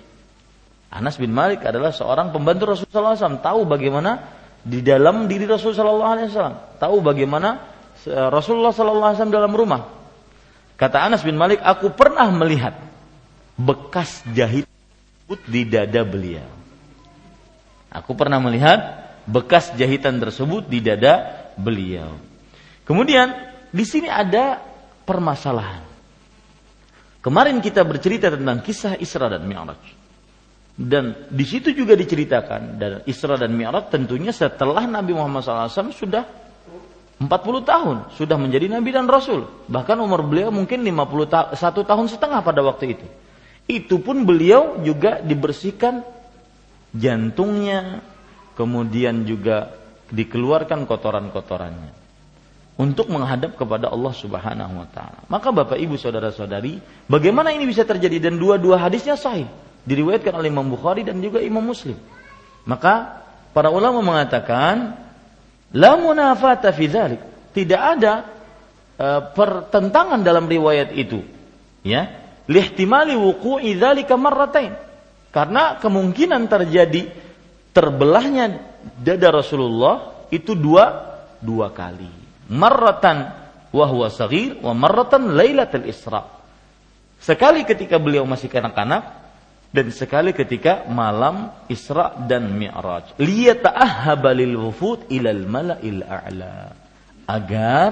Anas 0.91 1.15
bin 1.15 1.31
Malik 1.31 1.63
adalah 1.63 1.95
seorang 1.95 2.35
pembantu 2.35 2.75
Rasulullah 2.75 3.15
SAW, 3.15 3.39
tahu 3.39 3.63
bagaimana 3.63 4.27
di 4.67 4.83
dalam 4.83 5.31
diri 5.31 5.47
Rasulullah 5.47 6.19
SAW, 6.27 6.77
tahu 6.83 6.99
bagaimana 6.99 7.63
Rasulullah 8.11 8.75
SAW 8.75 9.31
dalam 9.31 9.55
rumah. 9.55 9.87
Kata 10.75 11.07
Anas 11.07 11.23
bin 11.23 11.39
Malik, 11.39 11.63
aku 11.63 11.95
pernah 11.95 12.27
melihat 12.35 12.75
bekas 13.55 14.27
jahit 14.35 14.67
di 15.47 15.63
dada 15.69 16.03
beliau. 16.03 16.49
Aku 17.91 18.19
pernah 18.19 18.43
melihat 18.43 19.07
bekas 19.31 19.71
jahitan 19.79 20.19
tersebut 20.19 20.67
di 20.67 20.83
dada 20.83 21.47
beliau. 21.55 22.19
Kemudian 22.83 23.31
di 23.71 23.87
sini 23.87 24.11
ada 24.11 24.59
permasalahan. 25.07 25.87
Kemarin 27.21 27.61
kita 27.61 27.85
bercerita 27.85 28.33
tentang 28.33 28.65
kisah 28.65 28.97
Isra 28.97 29.29
dan 29.29 29.45
Mi'raj. 29.45 30.00
Dan 30.81 31.29
di 31.29 31.45
situ 31.45 31.77
juga 31.77 31.93
diceritakan 31.93 32.81
dan 32.81 32.93
Isra 33.05 33.37
dan 33.37 33.53
Mi'raj 33.53 33.93
tentunya 33.93 34.33
setelah 34.33 34.89
Nabi 34.89 35.13
Muhammad 35.13 35.45
SAW 35.45 35.93
sudah 35.93 36.25
40 37.21 37.29
tahun 37.69 37.97
sudah 38.17 38.41
menjadi 38.41 38.73
nabi 38.73 38.97
dan 38.97 39.05
rasul. 39.05 39.45
Bahkan 39.69 40.01
umur 40.01 40.25
beliau 40.25 40.49
mungkin 40.49 40.81
51 40.81 41.53
tahun 41.85 42.07
setengah 42.09 42.41
pada 42.41 42.65
waktu 42.65 42.97
itu. 42.97 43.07
Itu 43.69 44.01
pun 44.01 44.25
beliau 44.25 44.81
juga 44.81 45.21
dibersihkan 45.21 46.01
jantungnya, 46.97 48.01
kemudian 48.57 49.29
juga 49.29 49.77
dikeluarkan 50.09 50.89
kotoran-kotorannya 50.89 51.93
untuk 52.81 53.13
menghadap 53.13 53.53
kepada 53.61 53.93
Allah 53.93 54.17
Subhanahu 54.17 54.81
wa 54.81 54.89
taala. 54.89 55.21
Maka 55.29 55.53
Bapak 55.53 55.77
Ibu 55.77 56.01
saudara-saudari, 56.01 56.81
bagaimana 57.05 57.53
ini 57.53 57.69
bisa 57.69 57.85
terjadi 57.85 58.33
dan 58.33 58.41
dua-dua 58.41 58.81
hadisnya 58.81 59.21
sahih 59.21 59.45
diriwayatkan 59.91 60.31
oleh 60.31 60.55
Imam 60.55 60.71
Bukhari 60.71 61.03
dan 61.03 61.19
juga 61.19 61.43
Imam 61.43 61.67
Muslim. 61.67 61.99
Maka 62.63 63.27
para 63.51 63.75
ulama 63.75 63.99
mengatakan 63.99 64.95
La 65.71 65.95
munafata 65.95 66.75
fi 66.75 66.91
dhalik. 66.91 67.23
Tidak 67.55 67.81
ada 67.81 68.27
uh, 68.99 69.21
pertentangan 69.35 70.19
dalam 70.23 70.51
riwayat 70.51 70.95
itu. 70.95 71.23
Ya. 71.87 72.19
Lihtimali 72.51 73.15
wuqu'i 73.15 73.79
dzalika 73.79 74.19
marratain. 74.19 74.75
Karena 75.31 75.79
kemungkinan 75.79 76.51
terjadi 76.51 77.07
terbelahnya 77.71 78.59
dada 78.99 79.31
Rasulullah 79.31 80.27
itu 80.35 80.59
dua 80.59 81.15
dua 81.39 81.71
kali. 81.71 82.11
Marratan 82.51 83.31
wa 83.71 83.87
huwa 83.87 84.11
saghir 84.11 84.59
wa 84.59 84.75
marratan 84.75 85.39
lailatul 85.39 85.87
Isra. 85.87 86.27
Sekali 87.23 87.63
ketika 87.63 88.03
beliau 88.03 88.27
masih 88.27 88.51
kanak-kanak 88.51 89.20
dan 89.71 89.87
sekali 89.95 90.35
ketika 90.35 90.87
malam 90.91 91.55
Isra 91.71 92.19
dan 92.27 92.51
Mi'raj. 92.59 93.15
Liyata'ahhaba 93.23 94.35
lil 94.35 94.59
wufud 94.59 95.07
ilal 95.15 95.47
mala'il 95.47 96.03
a'la. 96.03 96.75
Agar 97.31 97.91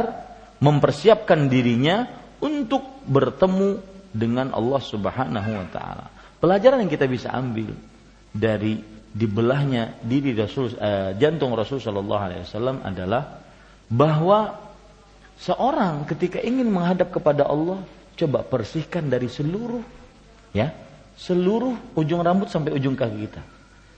mempersiapkan 0.59 1.47
dirinya 1.47 2.03
untuk 2.43 3.07
bertemu 3.07 3.79
dengan 4.11 4.51
Allah 4.51 4.83
Subhanahu 4.83 5.51
wa 5.55 5.67
taala. 5.71 6.07
Pelajaran 6.43 6.83
yang 6.83 6.91
kita 6.91 7.07
bisa 7.07 7.31
ambil 7.31 7.71
dari 8.35 8.83
dibelahnya 9.15 9.99
diri 10.03 10.35
Rasul 10.35 10.75
uh, 10.75 11.15
jantung 11.15 11.55
Rasul 11.55 11.79
sallallahu 11.79 12.23
alaihi 12.23 12.43
wasallam 12.45 12.83
adalah 12.85 13.41
bahwa 13.89 14.59
seorang 15.41 16.05
ketika 16.11 16.43
ingin 16.43 16.69
menghadap 16.69 17.15
kepada 17.15 17.47
Allah 17.49 17.83
coba 18.19 18.45
bersihkan 18.45 19.09
dari 19.09 19.31
seluruh 19.31 19.81
ya 20.53 20.71
seluruh 21.19 21.99
ujung 21.99 22.23
rambut 22.23 22.47
sampai 22.47 22.71
ujung 22.79 22.95
kaki 22.95 23.27
kita. 23.27 23.43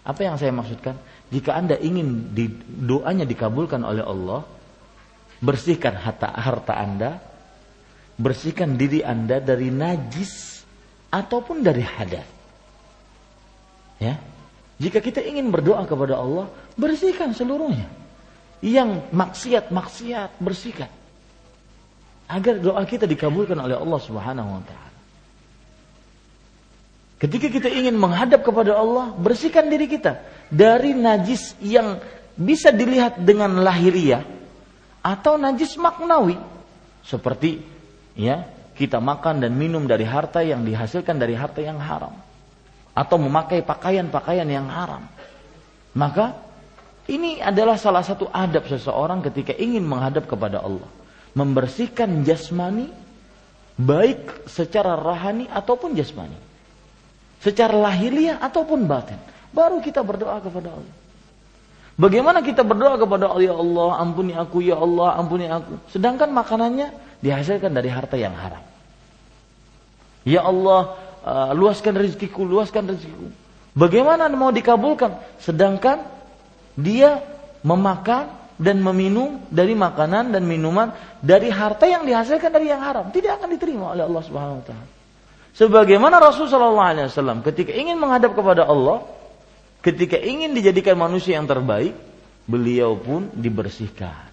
Apa 0.00 0.24
yang 0.24 0.40
saya 0.40 0.50
maksudkan? 0.56 0.96
Jika 1.28 1.52
Anda 1.52 1.76
ingin 1.76 2.32
di, 2.32 2.48
doanya 2.64 3.28
dikabulkan 3.28 3.84
oleh 3.84 4.00
Allah, 4.00 4.42
bersihkan 5.44 5.94
harta, 6.00 6.32
harta 6.32 6.74
Anda, 6.74 7.20
bersihkan 8.16 8.80
diri 8.80 9.04
Anda 9.04 9.38
dari 9.38 9.68
najis 9.68 10.64
ataupun 11.12 11.60
dari 11.60 11.84
hadas. 11.84 12.26
Ya. 14.00 14.16
Jika 14.80 15.04
kita 15.04 15.20
ingin 15.20 15.52
berdoa 15.52 15.84
kepada 15.84 16.16
Allah, 16.16 16.48
bersihkan 16.72 17.36
seluruhnya. 17.36 17.84
Yang 18.64 19.04
maksiat, 19.12 19.68
maksiat, 19.68 20.40
bersihkan. 20.40 20.88
Agar 22.24 22.56
doa 22.56 22.80
kita 22.88 23.04
dikabulkan 23.04 23.60
oleh 23.60 23.76
Allah 23.76 24.00
Subhanahu 24.00 24.48
wa 24.56 24.62
taala. 24.64 24.89
Ketika 27.20 27.52
kita 27.52 27.68
ingin 27.68 28.00
menghadap 28.00 28.40
kepada 28.40 28.80
Allah, 28.80 29.12
bersihkan 29.12 29.68
diri 29.68 29.84
kita 29.84 30.24
dari 30.48 30.96
najis 30.96 31.52
yang 31.60 32.00
bisa 32.32 32.72
dilihat 32.72 33.20
dengan 33.20 33.60
lahiriah 33.60 34.24
atau 35.04 35.36
najis 35.36 35.76
maknawi. 35.76 36.40
Seperti 37.04 37.60
ya 38.16 38.48
kita 38.72 39.04
makan 39.04 39.44
dan 39.44 39.52
minum 39.52 39.84
dari 39.84 40.08
harta 40.08 40.40
yang 40.40 40.64
dihasilkan 40.64 41.20
dari 41.20 41.36
harta 41.36 41.60
yang 41.60 41.76
haram. 41.76 42.16
Atau 42.96 43.20
memakai 43.20 43.60
pakaian-pakaian 43.68 44.48
yang 44.48 44.72
haram. 44.72 45.04
Maka 45.92 46.40
ini 47.04 47.36
adalah 47.44 47.76
salah 47.76 48.00
satu 48.00 48.32
adab 48.32 48.64
seseorang 48.64 49.20
ketika 49.28 49.52
ingin 49.52 49.84
menghadap 49.84 50.24
kepada 50.24 50.64
Allah, 50.64 50.88
membersihkan 51.36 52.24
jasmani 52.24 52.88
baik 53.76 54.48
secara 54.48 54.96
rahani 54.96 55.52
ataupun 55.52 55.92
jasmani 55.92 56.48
secara 57.41 57.72
lahiriah 57.74 58.38
ataupun 58.38 58.84
batin. 58.84 59.18
Baru 59.51 59.82
kita 59.82 60.05
berdoa 60.05 60.38
kepada 60.38 60.70
Allah. 60.70 60.95
Bagaimana 62.01 62.41
kita 62.41 62.64
berdoa 62.64 62.97
kepada 62.97 63.28
Allah, 63.28 63.45
ya 63.45 63.57
Allah, 63.57 63.91
ampuni 64.01 64.32
aku, 64.32 64.64
ya 64.64 64.80
Allah, 64.80 65.20
ampuni 65.20 65.45
aku. 65.53 65.76
Sedangkan 65.93 66.32
makanannya 66.32 66.97
dihasilkan 67.20 67.68
dari 67.76 67.93
harta 67.93 68.16
yang 68.16 68.32
haram. 68.32 68.64
Ya 70.24 70.41
Allah, 70.41 70.97
uh, 71.20 71.53
luaskan 71.53 72.01
rezekiku, 72.01 72.41
luaskan 72.45 72.88
rezekiku. 72.88 73.28
Bagaimana 73.76 74.32
mau 74.32 74.49
dikabulkan? 74.49 75.20
Sedangkan 75.45 76.09
dia 76.72 77.20
memakan 77.61 78.32
dan 78.61 78.80
meminum 78.80 79.41
dari 79.49 79.72
makanan 79.72 80.32
dan 80.36 80.45
minuman 80.45 80.93
dari 81.20 81.49
harta 81.49 81.84
yang 81.88 82.05
dihasilkan 82.05 82.53
dari 82.53 82.68
yang 82.68 82.80
haram, 82.80 83.09
tidak 83.12 83.41
akan 83.41 83.49
diterima 83.57 83.93
oleh 83.97 84.05
Allah 84.05 84.22
Subhanahu 84.24 84.61
wa 84.61 84.64
taala. 84.64 84.99
Sebagaimana 85.55 86.22
Rasulullah 86.22 86.94
SAW 87.11 87.42
ketika 87.42 87.74
ingin 87.74 87.98
menghadap 87.98 88.32
kepada 88.38 88.64
Allah, 88.64 89.03
ketika 89.82 90.16
ingin 90.16 90.55
dijadikan 90.55 90.94
manusia 90.94 91.36
yang 91.36 91.48
terbaik, 91.51 91.92
beliau 92.46 92.94
pun 92.96 93.28
dibersihkan. 93.34 94.30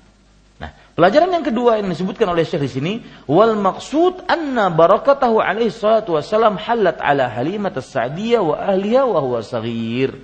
Nah, 0.57 0.73
pelajaran 0.97 1.29
yang 1.29 1.45
kedua 1.45 1.77
yang 1.77 1.89
disebutkan 1.93 2.33
oleh 2.33 2.41
Syekh 2.41 2.65
di 2.65 2.71
sini, 2.71 2.93
wal 3.29 3.53
maksud 3.53 4.25
anna 4.25 4.73
barakatahu 4.73 5.37
alaihi 5.37 5.69
salatu 5.69 6.17
wassalam 6.17 6.57
halat 6.57 6.97
ala 6.97 7.29
halimat 7.29 7.77
as-sa'diyah 7.77 8.41
wa 8.41 8.57
ahliha 8.57 9.05
wa 9.05 9.19
huwa 9.21 9.45
saghir. 9.45 10.17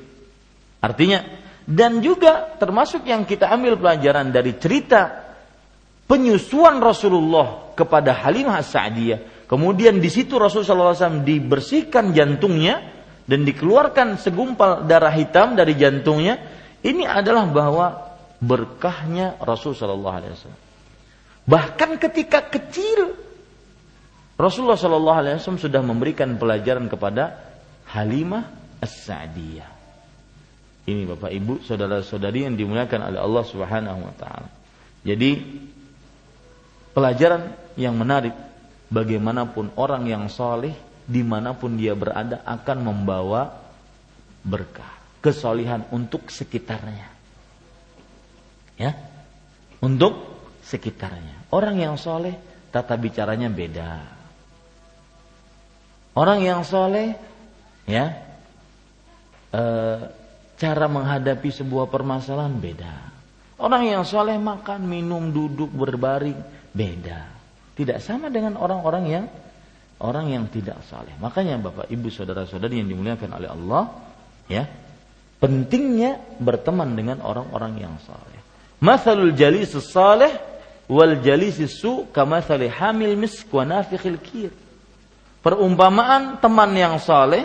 Artinya, 0.82 1.22
dan 1.64 2.02
juga 2.02 2.58
termasuk 2.58 3.06
yang 3.06 3.24
kita 3.24 3.48
ambil 3.48 3.78
pelajaran 3.78 4.34
dari 4.34 4.58
cerita 4.58 5.24
penyusuan 6.10 6.82
Rasulullah 6.84 7.72
kepada 7.78 8.12
Halimah 8.12 8.60
as-Sa'diyah 8.60 9.33
Kemudian 9.54 10.02
di 10.02 10.10
situ 10.10 10.42
Rasulullah 10.42 10.98
SAW 10.98 11.22
dibersihkan 11.22 12.10
jantungnya 12.10 12.82
dan 13.30 13.46
dikeluarkan 13.46 14.18
segumpal 14.18 14.90
darah 14.90 15.14
hitam 15.14 15.54
dari 15.54 15.78
jantungnya. 15.78 16.42
Ini 16.82 17.06
adalah 17.06 17.46
bahwa 17.46 18.18
berkahnya 18.42 19.38
Rasulullah 19.38 20.26
SAW. 20.26 20.58
Bahkan 21.46 22.02
ketika 22.02 22.50
kecil 22.50 23.14
Rasulullah 24.42 24.74
SAW 24.74 25.62
sudah 25.62 25.86
memberikan 25.86 26.34
pelajaran 26.42 26.90
kepada 26.90 27.54
Halimah 27.94 28.50
As-Sa'diyah. 28.82 29.70
Ini 30.90 31.06
Bapak 31.14 31.30
Ibu, 31.30 31.62
saudara-saudari 31.62 32.50
yang 32.50 32.58
dimuliakan 32.58 33.14
oleh 33.14 33.22
Allah 33.22 33.44
Subhanahu 33.46 34.00
wa 34.02 34.14
taala. 34.18 34.50
Jadi 35.06 35.32
pelajaran 36.98 37.54
yang 37.78 37.94
menarik 37.94 38.34
bagaimanapun 38.94 39.74
orang 39.74 40.06
yang 40.06 40.30
soleh 40.30 40.78
di 41.04 41.26
mana 41.26 41.58
pun 41.58 41.74
dia 41.74 41.98
berada 41.98 42.46
akan 42.46 42.78
membawa 42.86 43.58
berkah 44.46 44.94
kesolihan 45.20 45.82
untuk 45.90 46.30
sekitarnya. 46.30 47.10
Ya? 48.78 48.94
Untuk 49.82 50.14
sekitarnya. 50.62 51.50
Orang 51.50 51.82
yang 51.82 51.98
soleh 51.98 52.38
tata 52.70 52.94
bicaranya 52.96 53.50
beda. 53.50 53.92
Orang 56.14 56.46
yang 56.46 56.62
soleh 56.62 57.18
ya 57.90 58.14
e, 59.50 59.64
cara 60.62 60.86
menghadapi 60.86 61.50
sebuah 61.50 61.90
permasalahan 61.90 62.54
beda. 62.54 62.96
Orang 63.58 63.90
yang 63.90 64.06
soleh 64.06 64.38
makan 64.38 64.86
minum 64.86 65.34
duduk 65.34 65.74
berbaring 65.74 66.38
beda 66.74 67.43
tidak 67.74 68.02
sama 68.06 68.30
dengan 68.30 68.58
orang-orang 68.58 69.04
yang 69.10 69.26
orang 70.04 70.30
yang 70.30 70.46
tidak 70.52 70.84
saleh. 70.86 71.16
Makanya 71.18 71.58
Bapak 71.58 71.88
Ibu 71.88 72.12
saudara-saudari 72.12 72.84
yang 72.84 72.90
dimuliakan 72.92 73.30
oleh 73.34 73.50
Allah, 73.50 73.84
ya. 74.52 74.64
Pentingnya 75.40 76.40
berteman 76.40 76.96
dengan 76.96 77.20
orang-orang 77.20 77.76
yang 77.76 77.96
saleh. 78.00 78.40
Masalul 78.80 79.36
jalis 79.36 79.76
saleh 79.76 80.32
wal 80.88 81.20
jalis 81.20 81.60
su 81.68 82.08
kamathali 82.12 82.72
hamil 82.72 83.16
misk 83.20 83.52
wa 83.52 83.68
nafikhil 83.68 84.20
kir. 84.24 84.52
Perumpamaan 85.44 86.40
teman 86.40 86.72
yang 86.72 86.96
saleh 87.04 87.44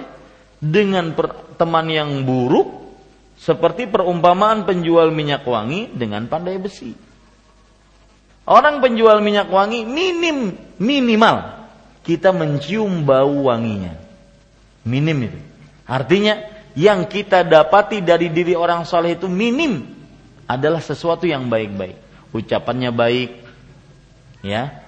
dengan 0.63 1.11
teman 1.59 1.87
yang 1.91 2.23
buruk 2.23 2.79
seperti 3.39 3.91
perumpamaan 3.91 4.63
penjual 4.63 5.11
minyak 5.11 5.43
wangi 5.43 5.91
dengan 5.91 6.27
pandai 6.31 6.59
besi. 6.59 7.08
Orang 8.49 8.81
penjual 8.81 9.21
minyak 9.21 9.53
wangi 9.53 9.85
minim 9.85 10.57
minimal 10.81 11.69
kita 12.01 12.33
mencium 12.33 13.05
bau 13.05 13.53
wanginya. 13.53 13.93
Minim 14.89 15.29
itu. 15.29 15.39
Artinya 15.85 16.41
yang 16.73 17.05
kita 17.05 17.45
dapati 17.45 18.01
dari 18.01 18.33
diri 18.33 18.57
orang 18.57 18.89
soleh 18.89 19.21
itu 19.21 19.29
minim 19.29 19.85
adalah 20.49 20.81
sesuatu 20.81 21.29
yang 21.29 21.53
baik-baik. 21.53 22.01
Ucapannya 22.33 22.89
baik, 22.89 23.31
ya. 24.41 24.81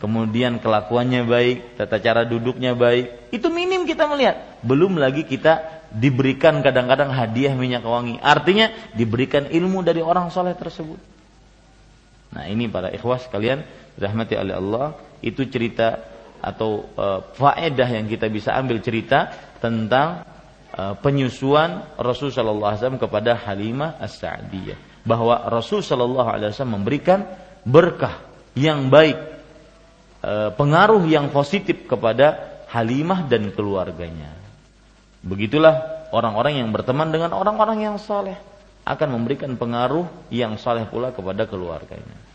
Kemudian 0.00 0.60
kelakuannya 0.60 1.24
baik, 1.24 1.76
tata 1.76 2.00
cara 2.00 2.24
duduknya 2.24 2.72
baik. 2.72 3.32
Itu 3.32 3.52
minim 3.52 3.84
kita 3.84 4.08
melihat. 4.08 4.60
Belum 4.64 4.96
lagi 4.96 5.24
kita 5.24 5.84
diberikan 5.92 6.64
kadang-kadang 6.64 7.12
hadiah 7.12 7.52
minyak 7.52 7.84
wangi. 7.84 8.16
Artinya 8.20 8.72
diberikan 8.92 9.48
ilmu 9.48 9.84
dari 9.84 10.00
orang 10.00 10.28
soleh 10.28 10.52
tersebut. 10.52 11.15
Nah 12.36 12.44
ini 12.52 12.68
para 12.68 12.92
ikhwas 12.92 13.32
kalian 13.32 13.64
rahmati 13.96 14.36
oleh 14.36 14.52
Allah 14.52 14.92
itu 15.24 15.48
cerita 15.48 15.96
atau 16.44 16.84
uh, 17.00 17.24
faedah 17.32 17.88
yang 17.88 18.04
kita 18.04 18.28
bisa 18.28 18.52
ambil 18.52 18.84
cerita 18.84 19.32
tentang 19.56 20.28
uh, 20.76 20.92
penyusuan 21.00 21.96
Rasul 21.96 22.28
Shallallahu 22.28 22.68
Alaihi 22.68 22.80
Wasallam 22.84 23.00
kepada 23.00 23.32
Halimah 23.40 23.96
As-Sa'diyah 23.96 24.76
bahwa 25.08 25.48
Rasul 25.48 25.80
Shallallahu 25.80 26.28
Alaihi 26.28 26.52
Wasallam 26.52 26.84
memberikan 26.84 27.24
berkah 27.64 28.20
yang 28.52 28.92
baik 28.92 29.16
uh, 30.20 30.52
pengaruh 30.52 31.00
yang 31.08 31.32
positif 31.32 31.88
kepada 31.88 32.60
Halimah 32.68 33.24
dan 33.24 33.48
keluarganya 33.56 34.36
begitulah 35.24 36.06
orang-orang 36.12 36.60
yang 36.60 36.68
berteman 36.68 37.08
dengan 37.08 37.32
orang-orang 37.32 37.80
yang 37.80 37.96
saleh 37.96 38.36
akan 38.86 39.08
memberikan 39.18 39.58
pengaruh 39.58 40.06
yang 40.30 40.54
saleh 40.62 40.86
pula 40.86 41.10
kepada 41.10 41.42
keluarganya. 41.50 42.25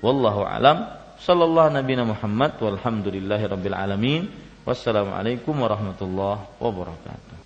Wallahu 0.00 0.48
alam. 0.48 0.96
Sallallahu 1.20 1.76
Nabi 1.76 1.92
Muhammad 2.00 2.56
walhamdulillahi 2.56 3.44
rabbil 3.44 3.76
alamin. 3.76 4.22
Wassalamualaikum 4.64 5.52
warahmatullahi 5.52 6.48
wabarakatuh. 6.56 7.36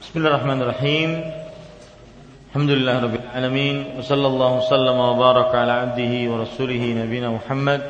Bismillahirrahmanirrahim. 0.00 1.41
Wa 2.52 4.04
sallallahu 4.04 4.60
wasallam 4.60 4.96
wa 5.00 5.16
baraka 5.16 5.64
ala 5.64 5.88
abdihi 5.88 6.28
wa 6.28 6.44
rasulihi 6.44 7.00
nabiyina 7.00 7.32
Muhammad 7.32 7.80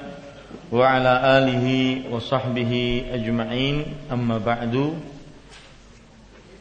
wa 0.70 0.86
ala 0.86 1.42
alihi 1.42 2.06
wa 2.06 2.22
sahbihi 2.22 3.10
ajma'in. 3.10 4.06
Amma 4.06 4.38
ba'du. 4.38 4.94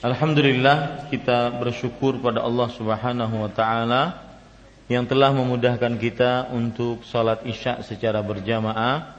Alhamdulillah 0.01 1.13
kita 1.13 1.53
bersyukur 1.61 2.17
pada 2.17 2.41
Allah 2.41 2.73
Subhanahu 2.73 3.45
wa 3.45 3.53
taala 3.53 4.17
yang 4.89 5.05
telah 5.05 5.29
memudahkan 5.29 5.93
kita 6.01 6.49
untuk 6.57 7.05
salat 7.05 7.45
Isya 7.45 7.85
secara 7.85 8.25
berjamaah. 8.25 9.13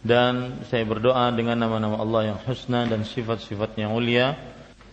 Dan 0.00 0.64
saya 0.72 0.88
berdoa 0.88 1.28
dengan 1.36 1.60
nama-nama 1.60 2.00
Allah 2.00 2.32
yang 2.32 2.38
husna 2.48 2.88
dan 2.88 3.04
sifat-sifat 3.04 3.76
yang 3.76 3.92
mulia. 3.92 4.40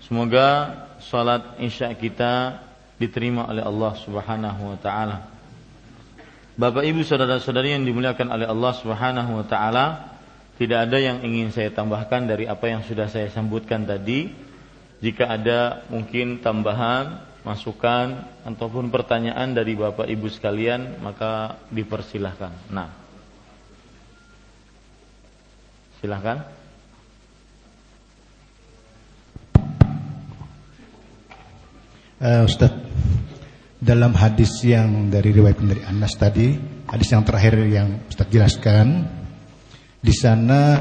Semoga 0.04 0.76
salat 1.00 1.56
isya 1.64 1.96
kita 1.96 2.60
diterima 2.98 3.50
oleh 3.50 3.64
Allah 3.66 3.94
Subhanahu 4.02 4.62
wa 4.74 4.78
taala. 4.78 5.18
Bapak 6.54 6.86
Ibu 6.86 7.02
saudara-saudari 7.02 7.74
yang 7.74 7.84
dimuliakan 7.86 8.30
oleh 8.30 8.46
Allah 8.46 8.74
Subhanahu 8.78 9.32
wa 9.42 9.46
taala, 9.46 9.86
tidak 10.62 10.90
ada 10.90 10.98
yang 11.02 11.26
ingin 11.26 11.50
saya 11.50 11.74
tambahkan 11.74 12.30
dari 12.30 12.46
apa 12.46 12.70
yang 12.70 12.86
sudah 12.86 13.10
saya 13.10 13.30
sambutkan 13.34 13.90
tadi. 13.90 14.30
Jika 15.04 15.28
ada 15.28 15.84
mungkin 15.92 16.40
tambahan, 16.40 17.20
masukan 17.44 18.24
ataupun 18.48 18.88
pertanyaan 18.88 19.52
dari 19.52 19.76
Bapak 19.76 20.08
Ibu 20.08 20.32
sekalian, 20.32 21.02
maka 21.04 21.60
dipersilahkan. 21.74 22.72
Nah, 22.72 23.04
Silahkan. 26.04 26.44
Uh, 32.24 32.48
Ustaz, 32.48 32.72
dalam 33.84 34.16
hadis 34.16 34.64
yang 34.64 35.12
dari 35.12 35.36
riwayat 35.36 35.60
dari 35.60 35.84
Anas 35.84 36.16
tadi, 36.16 36.56
hadis 36.88 37.12
yang 37.12 37.28
terakhir 37.28 37.60
yang 37.68 38.08
Ustaz 38.08 38.32
jelaskan, 38.32 39.12
di 40.00 40.14
sana 40.16 40.80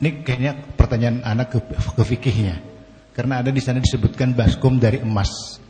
ini 0.00 0.24
kayaknya 0.24 0.56
pertanyaan 0.80 1.20
anak 1.20 1.52
ke, 1.52 1.58
ke 1.76 2.00
fikihnya. 2.00 2.64
Karena 3.12 3.44
ada 3.44 3.52
di 3.52 3.60
sana 3.60 3.76
disebutkan 3.76 4.32
baskom 4.32 4.80
dari 4.80 5.04
emas. 5.04 5.60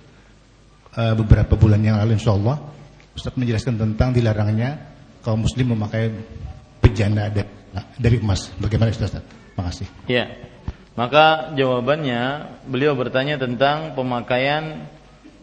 Uh, 0.95 1.19
beberapa 1.19 1.59
bulan 1.59 1.83
yang 1.83 1.99
lalu 1.99 2.15
insya 2.15 2.35
Allah 2.35 2.63
Ustaz 3.15 3.35
menjelaskan 3.35 3.79
tentang 3.79 4.15
dilarangnya 4.15 4.95
kaum 5.27 5.43
muslim 5.43 5.75
memakai 5.75 6.11
bejana 6.79 7.35
Nah, 7.75 7.83
dari 7.99 8.23
emas. 8.23 8.55
Bagaimana 8.63 8.95
Ustaz? 8.95 9.19
Kasih. 9.59 9.91
Ya. 10.07 10.39
Maka 10.95 11.51
jawabannya 11.59 12.47
beliau 12.71 12.95
bertanya 12.95 13.43
tentang 13.43 13.99
pemakaian 13.99 14.87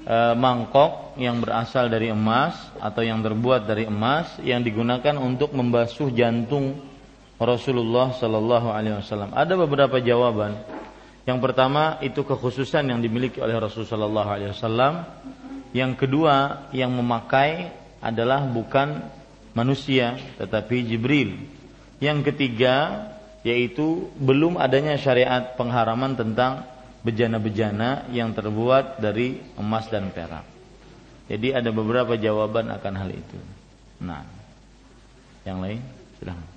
e, 0.07 0.15
mangkok 0.39 1.19
yang 1.19 1.43
berasal 1.43 1.91
dari 1.91 2.07
emas 2.07 2.55
atau 2.79 3.03
yang 3.03 3.19
terbuat 3.19 3.67
dari 3.67 3.91
emas 3.91 4.39
yang 4.39 4.63
digunakan 4.63 5.19
untuk 5.19 5.51
membasuh 5.51 6.07
jantung 6.15 6.79
Rasulullah 7.37 8.15
Sallallahu 8.15 8.71
Alaihi 8.71 8.97
Wasallam. 8.97 9.35
Ada 9.35 9.53
beberapa 9.59 9.99
jawaban. 10.01 10.57
Yang 11.27 11.39
pertama 11.43 11.99
itu 11.99 12.23
kekhususan 12.23 12.87
yang 12.87 13.03
dimiliki 13.03 13.43
oleh 13.43 13.59
Rasulullah 13.59 13.93
Sallallahu 13.93 14.29
Alaihi 14.31 14.51
Wasallam. 14.55 14.93
Yang 15.75 15.91
kedua 16.07 16.65
yang 16.71 16.95
memakai 16.95 17.69
adalah 17.99 18.47
bukan 18.47 19.03
manusia 19.57 20.17
tetapi 20.37 20.85
Jibril 20.85 21.33
yang 21.97 22.21
ketiga 22.21 23.09
yaitu 23.41 24.13
belum 24.21 24.61
adanya 24.61 24.93
syariat 25.01 25.57
pengharaman 25.57 26.13
tentang 26.13 26.61
bejana-bejana 27.07 28.11
yang 28.11 28.35
terbuat 28.35 28.99
dari 28.99 29.39
emas 29.55 29.87
dan 29.87 30.11
perak. 30.11 30.43
Jadi 31.31 31.55
ada 31.55 31.71
beberapa 31.71 32.19
jawaban 32.19 32.67
akan 32.67 32.93
hal 32.99 33.09
itu. 33.15 33.39
Nah, 34.03 34.27
yang 35.47 35.63
lain 35.63 35.79
silahkan. 36.19 36.49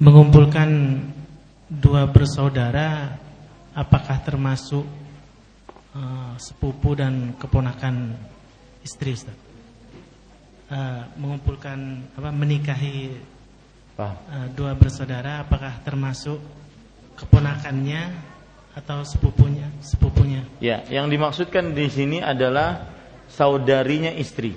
Mengumpulkan 0.00 0.70
dua 1.66 2.06
bersaudara 2.06 3.18
apakah 3.74 4.22
termasuk 4.22 4.86
uh, 5.92 6.34
sepupu 6.38 6.94
dan 6.94 7.34
keponakan 7.36 8.14
istri 8.86 9.12
Ustaz? 9.18 9.50
uh, 10.70 11.02
mengumpulkan 11.18 11.78
apa 12.16 12.30
menikahi 12.30 13.18
uh, 13.98 14.46
dua 14.54 14.72
bersaudara 14.78 15.44
apakah 15.44 15.82
termasuk 15.82 16.38
keponakannya 17.20 18.02
atau 18.72 19.04
sepupunya 19.04 19.68
sepupunya? 19.84 20.42
Ya 20.58 20.82
yang 20.88 21.12
dimaksudkan 21.12 21.76
di 21.76 21.86
sini 21.92 22.18
adalah 22.24 22.88
saudarinya 23.28 24.10
istri. 24.16 24.56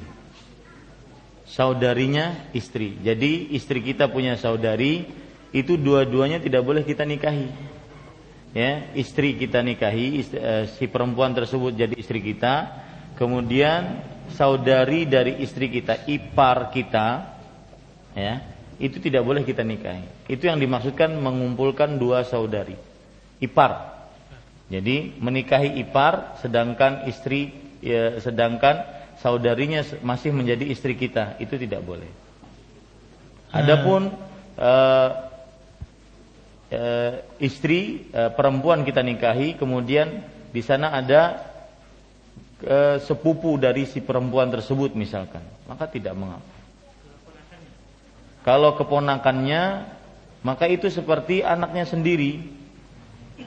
Saudarinya 1.44 2.50
istri. 2.56 2.98
Jadi 3.04 3.54
istri 3.54 3.84
kita 3.84 4.10
punya 4.10 4.40
saudari 4.40 5.06
itu 5.54 5.78
dua-duanya 5.78 6.42
tidak 6.42 6.66
boleh 6.66 6.82
kita 6.82 7.06
nikahi. 7.06 7.52
Ya 8.54 8.90
istri 8.98 9.38
kita 9.38 9.62
nikahi 9.62 10.22
istri, 10.22 10.38
uh, 10.42 10.66
si 10.78 10.86
perempuan 10.90 11.34
tersebut 11.36 11.74
jadi 11.74 11.94
istri 11.94 12.22
kita. 12.22 12.82
Kemudian 13.14 14.02
saudari 14.34 15.06
dari 15.06 15.38
istri 15.46 15.70
kita, 15.70 16.10
ipar 16.10 16.74
kita, 16.74 17.38
ya, 18.18 18.42
itu 18.84 19.00
tidak 19.00 19.24
boleh 19.24 19.48
kita 19.48 19.64
nikahi. 19.64 20.28
Itu 20.28 20.52
yang 20.52 20.60
dimaksudkan 20.60 21.16
mengumpulkan 21.16 21.96
dua 21.96 22.28
saudari, 22.28 22.76
ipar. 23.40 23.96
Jadi 24.68 25.16
menikahi 25.24 25.80
ipar, 25.80 26.36
sedangkan 26.44 27.08
istri, 27.08 27.56
ya, 27.80 28.20
sedangkan 28.20 28.84
saudarinya 29.24 29.88
masih 30.04 30.36
menjadi 30.36 30.68
istri 30.68 31.00
kita, 31.00 31.40
itu 31.40 31.56
tidak 31.56 31.80
boleh. 31.88 32.12
Adapun 33.56 34.12
uh, 34.60 35.10
uh, 36.74 37.12
istri 37.40 38.12
uh, 38.12 38.36
perempuan 38.36 38.84
kita 38.84 39.00
nikahi, 39.00 39.56
kemudian 39.56 40.28
di 40.52 40.60
sana 40.60 40.92
ada 40.92 41.52
sepupu 43.04 43.60
dari 43.60 43.84
si 43.84 44.00
perempuan 44.00 44.48
tersebut 44.48 44.96
misalkan, 44.96 45.44
maka 45.68 45.84
tidak 45.84 46.16
mengapa. 46.16 46.63
Kalau 48.44 48.76
keponakannya, 48.76 49.88
maka 50.44 50.68
itu 50.68 50.92
seperti 50.92 51.40
anaknya 51.40 51.88
sendiri 51.88 52.44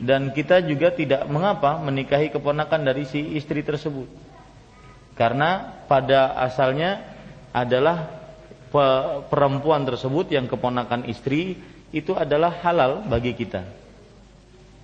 dan 0.00 0.32
kita 0.32 0.64
juga 0.64 0.92
tidak 0.92 1.28
mengapa 1.28 1.78
menikahi 1.80 2.32
keponakan 2.32 2.82
dari 2.84 3.04
si 3.04 3.36
istri 3.36 3.60
tersebut. 3.60 4.08
Karena 5.16 5.80
pada 5.88 6.36
asalnya 6.40 7.00
adalah 7.52 8.08
perempuan 9.32 9.88
tersebut 9.88 10.28
yang 10.32 10.44
keponakan 10.48 11.08
istri 11.08 11.56
itu 11.92 12.12
adalah 12.12 12.60
halal 12.60 13.04
bagi 13.08 13.32
kita. 13.32 13.64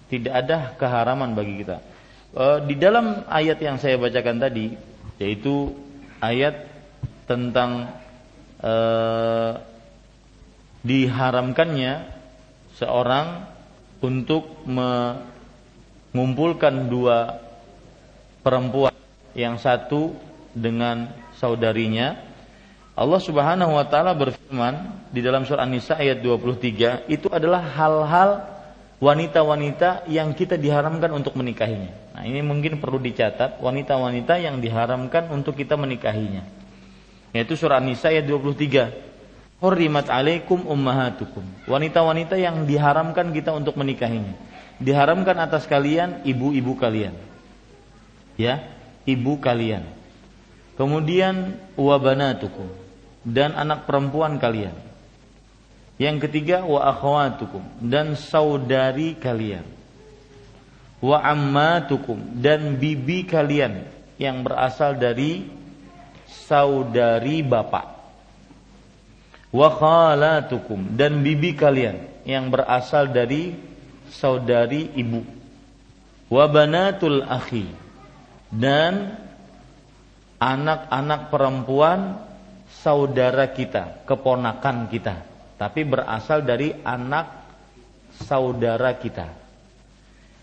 Tidak 0.08 0.32
ada 0.32 0.76
keharaman 0.76 1.36
bagi 1.36 1.60
kita. 1.60 1.76
Eh, 2.32 2.58
di 2.64 2.80
dalam 2.80 3.28
ayat 3.28 3.60
yang 3.60 3.76
saya 3.76 4.00
bacakan 4.00 4.40
tadi 4.40 4.72
yaitu 5.20 5.76
ayat 6.18 6.66
tentang 7.28 7.92
uh, 8.58 9.71
diharamkannya 10.82 12.10
seorang 12.78 13.46
untuk 14.02 14.66
mengumpulkan 14.66 16.90
dua 16.90 17.38
perempuan 18.42 18.92
yang 19.38 19.58
satu 19.58 20.12
dengan 20.52 21.08
saudarinya 21.38 22.16
Allah 22.92 23.20
Subhanahu 23.24 23.72
wa 23.72 23.88
taala 23.88 24.12
berfirman 24.12 25.08
di 25.08 25.24
dalam 25.24 25.48
surah 25.48 25.64
An-Nisa 25.64 25.96
ayat 25.96 26.20
23 26.20 27.08
itu 27.08 27.24
adalah 27.32 27.64
hal-hal 27.72 28.44
wanita-wanita 29.00 30.04
yang 30.12 30.36
kita 30.36 30.60
diharamkan 30.60 31.08
untuk 31.16 31.32
menikahinya. 31.32 31.88
Nah, 32.12 32.28
ini 32.28 32.44
mungkin 32.44 32.76
perlu 32.78 33.00
dicatat, 33.00 33.64
wanita-wanita 33.64 34.36
yang 34.38 34.60
diharamkan 34.60 35.32
untuk 35.32 35.56
kita 35.56 35.80
menikahinya. 35.80 36.44
Yaitu 37.32 37.56
surah 37.56 37.80
An-Nisa 37.80 38.12
ayat 38.12 38.28
23. 38.28 39.11
Hurrimat 39.62 40.10
alaikum 40.10 40.66
ummahatukum. 40.66 41.46
Wanita-wanita 41.70 42.34
yang 42.34 42.66
diharamkan 42.66 43.30
kita 43.30 43.54
untuk 43.54 43.78
menikahinya. 43.78 44.34
Diharamkan 44.82 45.38
atas 45.38 45.70
kalian 45.70 46.26
ibu-ibu 46.26 46.74
kalian. 46.74 47.14
Ya, 48.34 48.66
ibu 49.06 49.38
kalian. 49.38 49.86
Kemudian 50.74 51.62
wabanatukum 51.78 52.66
dan 53.22 53.54
anak 53.54 53.86
perempuan 53.86 54.42
kalian 54.42 54.74
yang 56.02 56.18
ketiga 56.18 56.66
wa 56.66 56.82
akhwatukum 56.82 57.62
dan 57.78 58.18
saudari 58.18 59.14
kalian. 59.14 59.62
Wa 60.98 61.22
ammatukum 61.22 62.18
dan 62.42 62.82
bibi 62.82 63.22
kalian 63.30 63.86
yang 64.18 64.42
berasal 64.42 64.98
dari 64.98 65.46
saudari 66.26 67.46
bapak. 67.46 68.01
Wa 69.52 69.68
khalatukum. 69.68 70.96
Dan 70.96 71.20
bibi 71.20 71.52
kalian 71.52 72.24
yang 72.24 72.48
berasal 72.48 73.12
dari 73.12 73.52
saudari 74.08 74.90
ibu. 74.96 75.20
Wa 76.32 76.48
banatul 76.48 77.22
akhi. 77.22 77.68
Dan 78.52 79.16
anak-anak 80.40 81.28
perempuan 81.30 82.18
saudara 82.82 83.52
kita, 83.52 84.02
keponakan 84.08 84.90
kita. 84.90 85.22
Tapi 85.60 85.86
berasal 85.86 86.42
dari 86.42 86.74
anak 86.82 87.30
saudara 88.26 88.98
kita. 88.98 89.30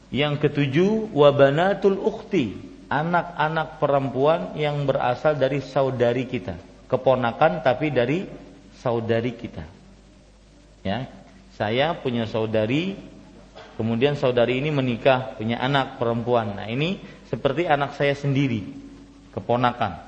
Yang 0.10 0.48
ketujuh, 0.50 1.14
wabanatul 1.14 2.02
ukti, 2.02 2.58
anak-anak 2.90 3.78
perempuan 3.78 4.58
yang 4.58 4.90
berasal 4.90 5.38
dari 5.38 5.62
saudari 5.62 6.26
kita, 6.26 6.58
keponakan 6.90 7.62
tapi 7.62 7.94
dari 7.94 8.26
saudari 8.80 9.36
kita. 9.36 9.64
Ya, 10.84 11.12
saya 11.60 11.92
punya 12.00 12.24
saudari, 12.24 12.96
kemudian 13.76 14.16
saudari 14.16 14.64
ini 14.64 14.72
menikah, 14.72 15.36
punya 15.36 15.60
anak 15.60 16.00
perempuan. 16.00 16.56
Nah, 16.56 16.68
ini 16.72 17.04
seperti 17.28 17.68
anak 17.68 18.00
saya 18.00 18.16
sendiri, 18.16 18.64
keponakan. 19.36 20.00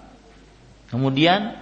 Kemudian 0.87 1.55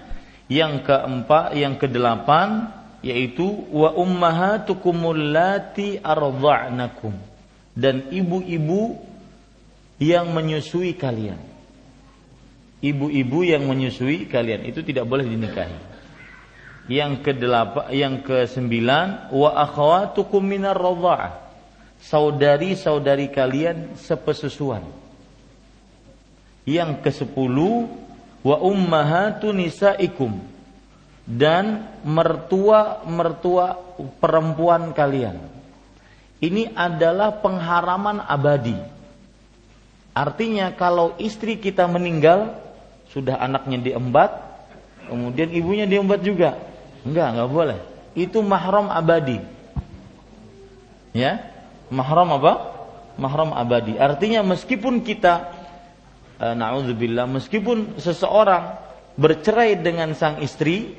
yang 0.49 0.85
keempat, 0.85 1.57
yang 1.57 1.77
kedelapan 1.77 2.77
yaitu 2.99 3.47
wa 3.71 3.95
ummahatukumul 3.95 5.31
lati 5.31 5.97
ardha'nakum 6.03 7.15
dan 7.71 8.11
ibu-ibu 8.11 8.99
yang 10.01 10.29
menyusui 10.35 10.93
kalian. 10.99 11.39
Ibu-ibu 12.79 13.43
yang 13.43 13.67
menyusui 13.67 14.27
kalian 14.31 14.63
itu 14.67 14.79
tidak 14.83 15.03
boleh 15.03 15.27
dinikahi 15.27 15.88
yang 16.89 17.21
kedelapan 17.21 17.85
yang 17.93 18.25
kesembilan 18.25 19.29
wa 19.29 19.49
akhawatukum 19.53 20.41
minar 20.41 20.73
radha'ah. 20.73 21.37
Saudari-saudari 22.01 23.29
kalian 23.29 23.93
sepesusuan. 23.93 24.81
Yang 26.65 27.05
kesepuluh 27.05 27.85
wa 28.41 28.57
ummahatu 28.57 29.53
nisaikum. 29.53 30.41
Dan 31.29 31.85
mertua-mertua 32.01 33.77
perempuan 34.17 34.89
kalian. 34.97 35.37
Ini 36.41 36.73
adalah 36.73 37.37
pengharaman 37.37 38.25
abadi. 38.25 38.73
Artinya 40.17 40.73
kalau 40.73 41.13
istri 41.21 41.61
kita 41.61 41.85
meninggal 41.85 42.57
sudah 43.13 43.37
anaknya 43.37 43.77
diembat 43.77 44.29
kemudian 45.09 45.49
ibunya 45.49 45.89
diembat 45.89 46.21
juga 46.21 46.53
Enggak, 47.09 47.27
enggak 47.33 47.49
boleh. 47.49 47.79
Itu 48.13 48.45
mahram 48.45 48.93
abadi. 48.93 49.41
Ya? 51.17 51.41
Mahram 51.89 52.37
apa? 52.37 52.53
Mahram 53.17 53.51
abadi. 53.57 53.97
Artinya 53.97 54.45
meskipun 54.45 55.01
kita 55.01 55.49
uh, 56.37 56.53
naudzubillah, 56.53 57.25
meskipun 57.25 57.97
seseorang 57.97 58.77
bercerai 59.17 59.81
dengan 59.81 60.13
sang 60.13 60.37
istri, 60.45 60.93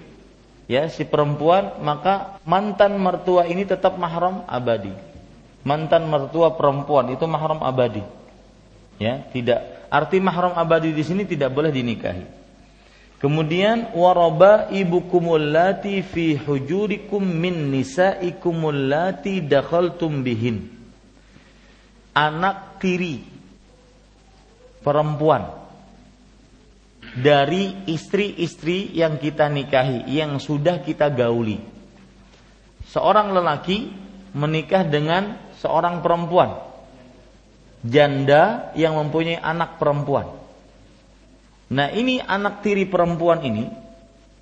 ya 0.67 0.91
si 0.91 1.07
perempuan, 1.07 1.79
maka 1.79 2.43
mantan 2.43 2.99
mertua 2.99 3.47
ini 3.47 3.63
tetap 3.63 3.95
mahram 3.95 4.43
abadi. 4.51 4.93
Mantan 5.63 6.11
mertua 6.11 6.59
perempuan 6.59 7.15
itu 7.15 7.23
mahram 7.31 7.63
abadi. 7.63 8.03
Ya, 9.01 9.25
tidak 9.33 9.89
arti 9.89 10.21
mahram 10.21 10.59
abadi 10.59 10.93
di 10.93 11.05
sini 11.07 11.23
tidak 11.25 11.55
boleh 11.55 11.73
dinikahi. 11.73 12.40
Kemudian 13.21 13.93
waraba 13.93 14.73
ibukumul 14.73 15.53
lati 15.53 16.01
fi 16.01 16.41
hujurikum 16.41 17.21
min 17.21 17.69
nisaikumul 17.69 18.89
lati 18.89 19.45
dakhaltum 19.45 20.25
bihin. 20.25 20.73
Anak 22.17 22.81
tiri 22.81 23.21
perempuan 24.81 25.53
dari 27.13 27.85
istri-istri 27.93 28.89
yang 28.97 29.21
kita 29.21 29.53
nikahi, 29.53 30.09
yang 30.09 30.41
sudah 30.41 30.81
kita 30.81 31.13
gauli. 31.13 31.61
Seorang 32.89 33.37
lelaki 33.37 33.93
menikah 34.33 34.89
dengan 34.89 35.37
seorang 35.61 36.01
perempuan. 36.01 36.57
Janda 37.85 38.73
yang 38.73 38.97
mempunyai 38.97 39.37
anak 39.37 39.77
perempuan 39.77 40.40
Nah 41.71 41.89
ini 41.95 42.19
anak 42.19 42.67
tiri 42.67 42.85
perempuan 42.87 43.47
ini 43.47 43.71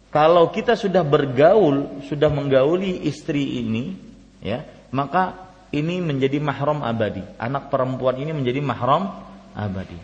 kalau 0.08 0.48
kita 0.48 0.72
sudah 0.72 1.04
bergaul, 1.04 2.00
sudah 2.08 2.32
menggauli 2.32 3.04
istri 3.04 3.60
ini, 3.60 3.92
ya, 4.40 4.64
maka 4.88 5.36
ini 5.68 6.00
menjadi 6.00 6.40
mahram 6.40 6.80
abadi. 6.80 7.20
Anak 7.36 7.68
perempuan 7.68 8.16
ini 8.16 8.32
menjadi 8.32 8.64
mahram 8.64 9.12
abadi. 9.52 10.00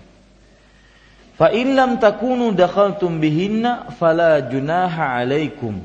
Fa 1.41 1.49
takunu 1.99 2.53
dakhaltum 2.53 3.17
bihinna 3.17 3.97
fala 3.97 4.45
junaha 4.45 5.25
alaikum. 5.25 5.81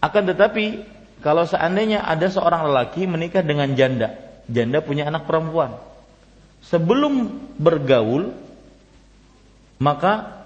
Akan 0.00 0.24
tetapi 0.30 0.86
kalau 1.20 1.44
seandainya 1.44 2.06
ada 2.06 2.30
seorang 2.30 2.70
lelaki 2.70 3.04
menikah 3.10 3.42
dengan 3.42 3.74
janda, 3.74 4.16
janda 4.46 4.78
punya 4.80 5.10
anak 5.10 5.26
perempuan. 5.26 5.76
Sebelum 6.62 7.42
bergaul, 7.58 8.32
maka 9.80 10.44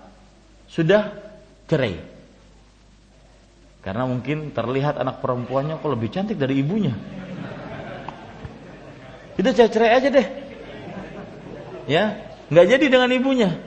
sudah 0.70 1.10
cerai. 1.66 1.98
Karena 3.84 4.08
mungkin 4.08 4.54
terlihat 4.54 4.96
anak 4.96 5.20
perempuannya 5.20 5.76
kok 5.76 5.92
lebih 5.92 6.08
cantik 6.08 6.40
dari 6.40 6.62
ibunya. 6.64 6.96
Kita 9.34 9.50
cerai 9.52 9.92
aja 9.92 10.08
deh. 10.08 10.26
Ya, 11.84 12.32
nggak 12.48 12.66
jadi 12.70 12.86
dengan 12.88 13.10
ibunya. 13.12 13.60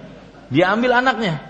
Dia 0.49 0.73
ambil 0.73 0.97
anaknya. 0.97 1.43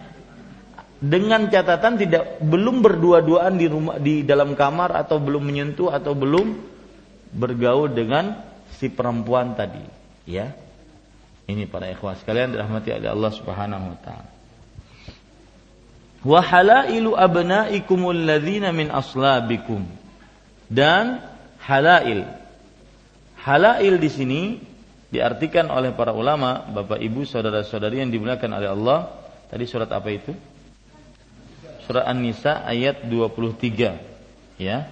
Dengan 0.97 1.45
catatan 1.53 2.01
tidak 2.01 2.41
belum 2.41 2.81
berdua-duaan 2.81 3.55
di 3.55 3.69
rumah 3.69 4.01
di 4.01 4.25
dalam 4.25 4.57
kamar 4.57 4.97
atau 4.97 5.21
belum 5.21 5.45
menyentuh 5.45 5.93
atau 5.93 6.17
belum 6.17 6.57
bergaul 7.37 7.93
dengan 7.93 8.41
si 8.73 8.89
perempuan 8.89 9.53
tadi, 9.53 9.85
ya. 10.25 10.66
Ini 11.47 11.63
para 11.71 11.87
ikhwah 11.87 12.19
sekalian 12.19 12.51
dirahmati 12.51 12.91
oleh 12.91 13.07
Allah 13.07 13.31
Subhanahu 13.31 13.85
wa 13.95 13.97
taala. 14.03 14.29
Wa 16.27 16.43
halailu 16.43 17.15
abnaikumul 17.15 18.19
ladzina 18.27 18.75
min 18.75 18.91
aslabikum. 18.91 19.87
Dan 20.67 21.23
halail. 21.63 22.27
Halail 23.39 23.95
di 23.95 24.09
sini 24.11 24.41
diartikan 25.07 25.71
oleh 25.71 25.95
para 25.95 26.11
ulama, 26.11 26.67
Bapak 26.67 26.99
Ibu, 26.99 27.23
saudara-saudari 27.23 28.03
yang 28.03 28.11
dimuliakan 28.11 28.51
oleh 28.51 28.67
Allah. 28.67 28.99
Tadi 29.47 29.63
surat 29.63 29.87
apa 29.87 30.11
itu? 30.11 30.35
Surat 31.87 32.03
An-Nisa 32.11 32.67
ayat 32.67 33.07
23. 33.07 34.59
Ya. 34.59 34.91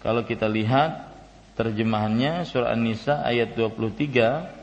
Kalau 0.00 0.24
kita 0.24 0.48
lihat 0.48 1.12
terjemahannya 1.60 2.48
surah 2.48 2.72
An-Nisa 2.72 3.20
ayat 3.20 3.52
23 3.52 4.55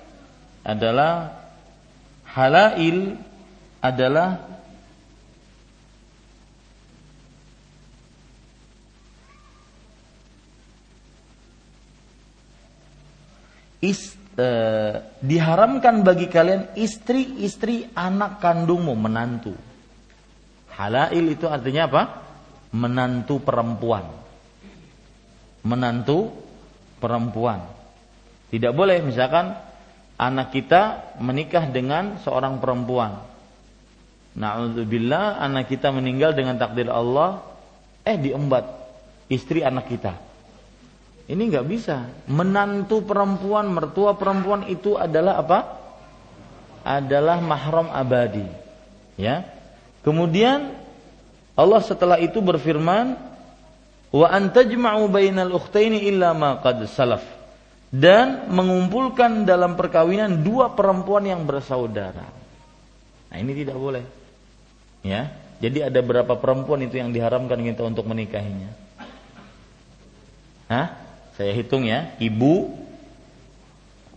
adalah 0.64 1.43
halail 2.24 3.20
adalah 3.84 4.39
is, 13.84 14.16
e, 14.39 14.47
diharamkan 15.20 16.01
bagi 16.01 16.32
kalian 16.32 16.72
istri-istri 16.80 17.91
anak 17.91 18.39
kandungmu 18.39 18.95
menantu. 18.95 19.51
Halail 20.74 21.26
itu 21.28 21.45
artinya 21.45 21.86
apa? 21.91 22.03
Menantu 22.74 23.43
perempuan. 23.43 24.07
Menantu 25.68 26.34
perempuan. 26.97 27.61
Tidak 28.49 28.74
boleh 28.74 29.03
misalkan 29.05 29.53
anak 30.18 30.53
kita 30.53 31.14
menikah 31.18 31.66
dengan 31.70 32.22
seorang 32.22 32.61
perempuan. 32.61 33.22
Na'udzubillah 34.34 35.38
anak 35.41 35.70
kita 35.70 35.93
meninggal 35.93 36.34
dengan 36.34 36.57
takdir 36.57 36.89
Allah 36.89 37.45
eh 38.01 38.18
diembat 38.18 38.66
istri 39.30 39.61
anak 39.61 39.89
kita. 39.89 40.14
Ini 41.24 41.39
nggak 41.39 41.68
bisa. 41.70 42.03
Menantu 42.28 43.05
perempuan, 43.05 43.72
mertua 43.72 44.18
perempuan 44.20 44.68
itu 44.68 44.99
adalah 44.99 45.39
apa? 45.39 45.59
Adalah 46.84 47.39
mahram 47.39 47.88
abadi. 47.88 48.43
Ya. 49.16 49.47
Kemudian 50.03 50.76
Allah 51.55 51.80
setelah 51.80 52.20
itu 52.20 52.43
berfirman, 52.43 53.16
"Wa 54.11 54.28
antajma'u 54.36 55.07
bainal 55.07 55.55
ukhtaini 55.55 56.03
illa 56.11 56.36
ma 56.36 56.59
qad 56.59 56.84
salaf." 56.91 57.24
Dan 57.94 58.50
mengumpulkan 58.50 59.46
dalam 59.46 59.78
perkawinan 59.78 60.41
dua 60.41 60.74
perempuan 60.74 61.30
yang 61.30 61.46
bersaudara. 61.46 62.26
Nah, 63.30 63.38
ini 63.38 63.54
tidak 63.54 63.78
boleh. 63.78 64.02
Ya. 65.06 65.30
Jadi 65.62 65.86
ada 65.86 66.02
berapa 66.02 66.34
perempuan 66.41 66.82
itu 66.82 66.98
yang 66.98 67.14
diharamkan 67.14 67.62
kita 67.62 67.86
untuk 67.86 68.10
menikahinya? 68.10 68.74
Hah? 70.74 70.88
Saya 71.38 71.54
hitung 71.54 71.86
ya, 71.86 72.18
ibu 72.18 72.74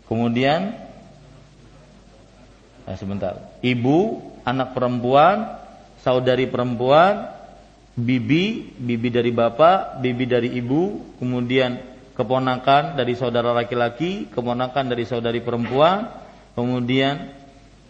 kemudian 0.08 0.72
nah 2.86 2.94
sebentar. 2.94 3.34
Ibu, 3.60 4.22
anak 4.46 4.72
perempuan, 4.78 5.58
saudari 6.06 6.46
perempuan, 6.46 7.34
bibi, 7.98 8.72
bibi 8.78 9.08
dari 9.10 9.34
bapak, 9.34 9.98
bibi 9.98 10.24
dari 10.24 10.54
ibu, 10.54 11.02
kemudian 11.18 11.95
keponakan 12.16 12.96
dari 12.96 13.12
saudara 13.12 13.52
laki-laki, 13.52 14.32
keponakan 14.32 14.88
dari 14.88 15.04
saudari 15.04 15.44
perempuan, 15.44 16.08
kemudian 16.56 17.28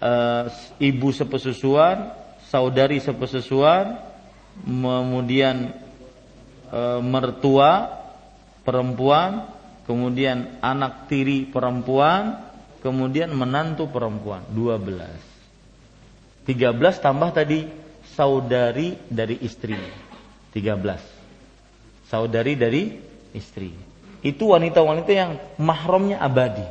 e, 0.03 0.12
ibu 0.83 1.14
sepesusuan, 1.14 2.11
saudari 2.51 2.99
sepesusuan, 2.99 4.03
kemudian 4.66 5.70
e, 6.74 6.81
mertua 7.07 8.03
perempuan, 8.66 9.47
kemudian 9.87 10.59
anak 10.59 11.07
tiri 11.07 11.47
perempuan, 11.47 12.51
kemudian 12.83 13.31
menantu 13.31 13.87
perempuan 13.87 14.43
12. 14.51 16.51
13 16.51 16.83
tambah 16.99 17.31
tadi 17.31 17.62
saudari 18.14 18.99
dari 19.07 19.39
istri. 19.47 19.79
13. 20.51 22.11
Saudari 22.11 22.59
dari 22.59 22.83
istri. 23.35 23.86
Itu 24.27 24.51
wanita-wanita 24.51 25.11
yang 25.14 25.39
mahramnya 25.55 26.18
abadi. 26.18 26.66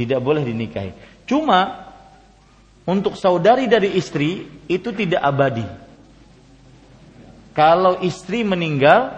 Tidak 0.00 0.16
boleh 0.16 0.48
dinikahi. 0.48 0.96
Cuma 1.28 1.92
untuk 2.88 3.20
saudari 3.20 3.68
dari 3.68 3.92
istri 4.00 4.48
itu 4.64 4.88
tidak 4.96 5.20
abadi. 5.20 5.68
Kalau 7.52 8.00
istri 8.00 8.48
meninggal, 8.48 9.12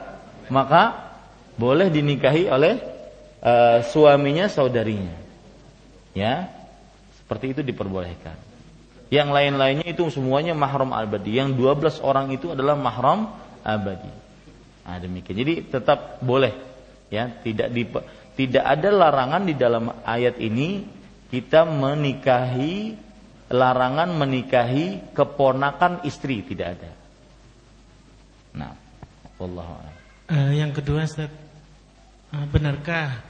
maka 0.50 1.14
boleh 1.54 1.86
dinikahi 1.86 2.50
oleh 2.50 2.82
uh, 3.46 3.86
suaminya 3.86 4.50
saudarinya. 4.50 5.14
Ya. 6.18 6.50
Seperti 7.14 7.54
itu 7.54 7.62
diperbolehkan. 7.62 8.34
Yang 9.06 9.28
lain-lainnya 9.30 9.86
itu 9.86 10.02
semuanya 10.10 10.50
mahram 10.58 10.90
abadi. 10.90 11.38
Yang 11.38 11.54
12 11.54 12.02
orang 12.02 12.34
itu 12.34 12.50
adalah 12.50 12.74
mahram 12.74 13.30
abadi. 13.62 14.10
Nah, 14.82 14.98
demikian. 14.98 15.36
Jadi 15.38 15.54
tetap 15.70 16.18
boleh 16.18 16.69
ya, 17.10 17.28
tidak 17.42 17.68
di, 17.74 17.82
tidak 18.38 18.64
ada 18.64 18.88
larangan 18.88 19.42
di 19.44 19.54
dalam 19.58 19.90
ayat 20.06 20.40
ini 20.40 20.86
kita 21.30 21.66
menikahi 21.66 22.96
larangan 23.50 24.14
menikahi 24.14 25.14
keponakan 25.14 26.06
istri 26.06 26.42
tidak 26.46 26.78
ada. 26.78 26.90
Nah, 28.50 28.72
wallahu 29.38 29.74
uh, 30.30 30.52
yang 30.54 30.70
kedua 30.70 31.06
Ustaz, 31.06 31.30
uh, 32.34 32.46
benarkah 32.50 33.22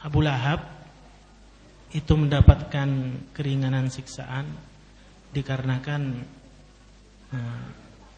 Abu 0.00 0.24
Lahab 0.24 0.64
itu 1.92 2.12
mendapatkan 2.12 2.88
keringanan 3.32 3.88
siksaan 3.92 4.48
dikarenakan 5.32 6.24
uh, 7.32 7.64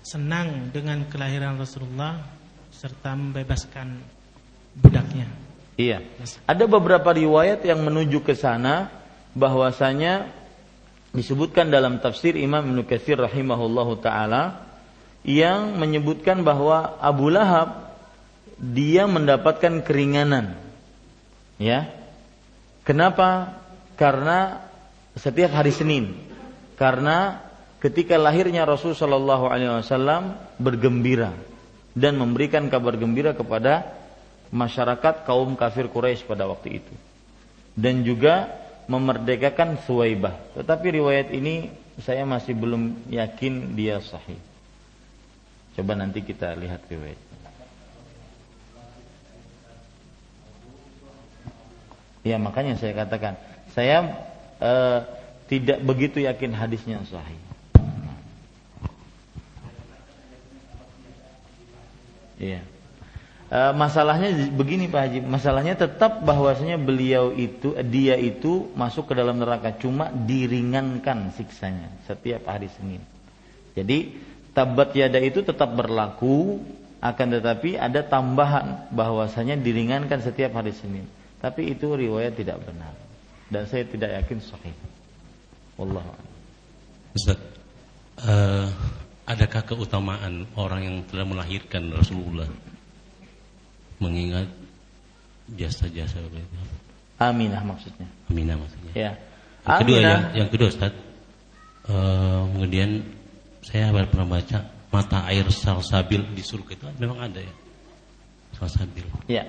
senang 0.02 0.70
dengan 0.70 1.06
kelahiran 1.10 1.58
Rasulullah 1.58 2.22
serta 2.70 3.14
membebaskan 3.18 4.17
budaknya. 4.76 5.26
Iya. 5.78 6.02
Ada 6.44 6.66
beberapa 6.66 7.14
riwayat 7.14 7.62
yang 7.62 7.86
menuju 7.86 8.26
ke 8.26 8.34
sana 8.34 8.90
bahwasanya 9.38 10.26
disebutkan 11.14 11.70
dalam 11.70 12.02
tafsir 12.02 12.34
Imam 12.34 12.66
Ibnu 12.66 12.82
Katsir 12.84 13.16
rahimahullahu 13.16 14.02
taala 14.02 14.66
yang 15.22 15.78
menyebutkan 15.78 16.42
bahwa 16.42 16.98
Abu 16.98 17.30
Lahab 17.30 17.94
dia 18.58 19.06
mendapatkan 19.06 19.86
keringanan. 19.86 20.58
Ya. 21.62 21.94
Kenapa? 22.82 23.54
Karena 23.94 24.66
setiap 25.14 25.54
hari 25.54 25.70
Senin. 25.70 26.14
Karena 26.78 27.42
ketika 27.78 28.18
lahirnya 28.18 28.66
Rasul 28.66 28.94
Shallallahu 28.94 29.50
alaihi 29.50 29.70
wasallam 29.82 30.38
bergembira 30.58 31.34
dan 31.94 32.18
memberikan 32.18 32.66
kabar 32.70 32.94
gembira 32.94 33.34
kepada 33.34 33.94
masyarakat 34.48 35.28
kaum 35.28 35.54
kafir 35.54 35.88
Quraisy 35.88 36.24
pada 36.24 36.48
waktu 36.48 36.80
itu. 36.80 36.94
Dan 37.78 38.02
juga 38.02 38.50
memerdekakan 38.88 39.84
Suwaibah. 39.84 40.34
Tetapi 40.56 40.86
riwayat 40.98 41.28
ini 41.30 41.70
saya 42.00 42.24
masih 42.24 42.56
belum 42.56 43.10
yakin 43.12 43.76
dia 43.76 44.00
sahih. 44.00 44.40
Coba 45.78 45.94
nanti 45.94 46.24
kita 46.24 46.56
lihat 46.58 46.82
riwayat. 46.90 47.20
Ya 52.26 52.36
makanya 52.36 52.76
saya 52.76 52.92
katakan 52.92 53.38
saya 53.72 54.04
eh, 54.58 55.00
tidak 55.48 55.78
begitu 55.86 56.20
yakin 56.20 56.52
hadisnya 56.52 57.00
sahih. 57.06 57.40
Iya. 62.38 62.62
E, 63.48 63.60
masalahnya 63.72 64.28
begini 64.52 64.92
Pak 64.92 65.00
Haji, 65.00 65.18
masalahnya 65.24 65.72
tetap 65.72 66.20
bahwasanya 66.20 66.76
beliau 66.76 67.32
itu 67.32 67.72
dia 67.88 68.12
itu 68.20 68.68
masuk 68.76 69.08
ke 69.08 69.14
dalam 69.16 69.40
neraka 69.40 69.72
cuma 69.80 70.12
diringankan 70.12 71.32
siksanya 71.32 71.88
setiap 72.04 72.44
hari 72.44 72.68
Senin. 72.68 73.00
Jadi 73.72 74.12
tabat 74.52 74.92
yada 74.92 75.16
itu 75.16 75.40
tetap 75.40 75.72
berlaku 75.72 76.60
akan 77.00 77.26
tetapi 77.40 77.80
ada 77.80 78.04
tambahan 78.04 78.92
bahwasanya 78.92 79.56
diringankan 79.56 80.20
setiap 80.20 80.52
hari 80.60 80.76
Senin. 80.76 81.08
Tapi 81.40 81.72
itu 81.72 81.88
riwayat 81.88 82.36
tidak 82.36 82.60
benar 82.68 82.92
dan 83.48 83.64
saya 83.64 83.88
tidak 83.88 84.12
yakin 84.22 84.38
sahih. 84.44 84.76
Wallah. 85.80 86.04
Ustaz, 87.16 87.40
uh, 88.20 88.68
adakah 89.24 89.62
keutamaan 89.64 90.44
orang 90.58 90.80
yang 90.84 90.96
telah 91.08 91.24
melahirkan 91.24 91.88
Rasulullah? 91.96 92.50
Mengingat 93.98 94.48
jasa-jasa. 95.54 96.18
Aminah 97.18 97.62
maksudnya. 97.66 98.06
Aminah 98.30 98.56
maksudnya. 98.58 98.92
Ya. 98.94 99.12
Yang 99.66 99.78
kedua 99.84 99.98
yang, 100.00 100.22
yang 100.32 100.48
kedua 100.48 100.68
Ustaz, 100.70 100.92
uh, 101.90 102.46
kemudian 102.54 103.04
saya 103.60 103.92
pernah 104.06 104.38
baca 104.38 104.58
mata 104.88 105.28
air 105.28 105.44
salsabil 105.52 106.32
di 106.32 106.40
surga 106.40 106.72
itu 106.72 106.84
memang 106.96 107.18
ada 107.20 107.40
ya. 107.42 107.54
Salsabil. 108.56 109.04
Ya. 109.28 109.44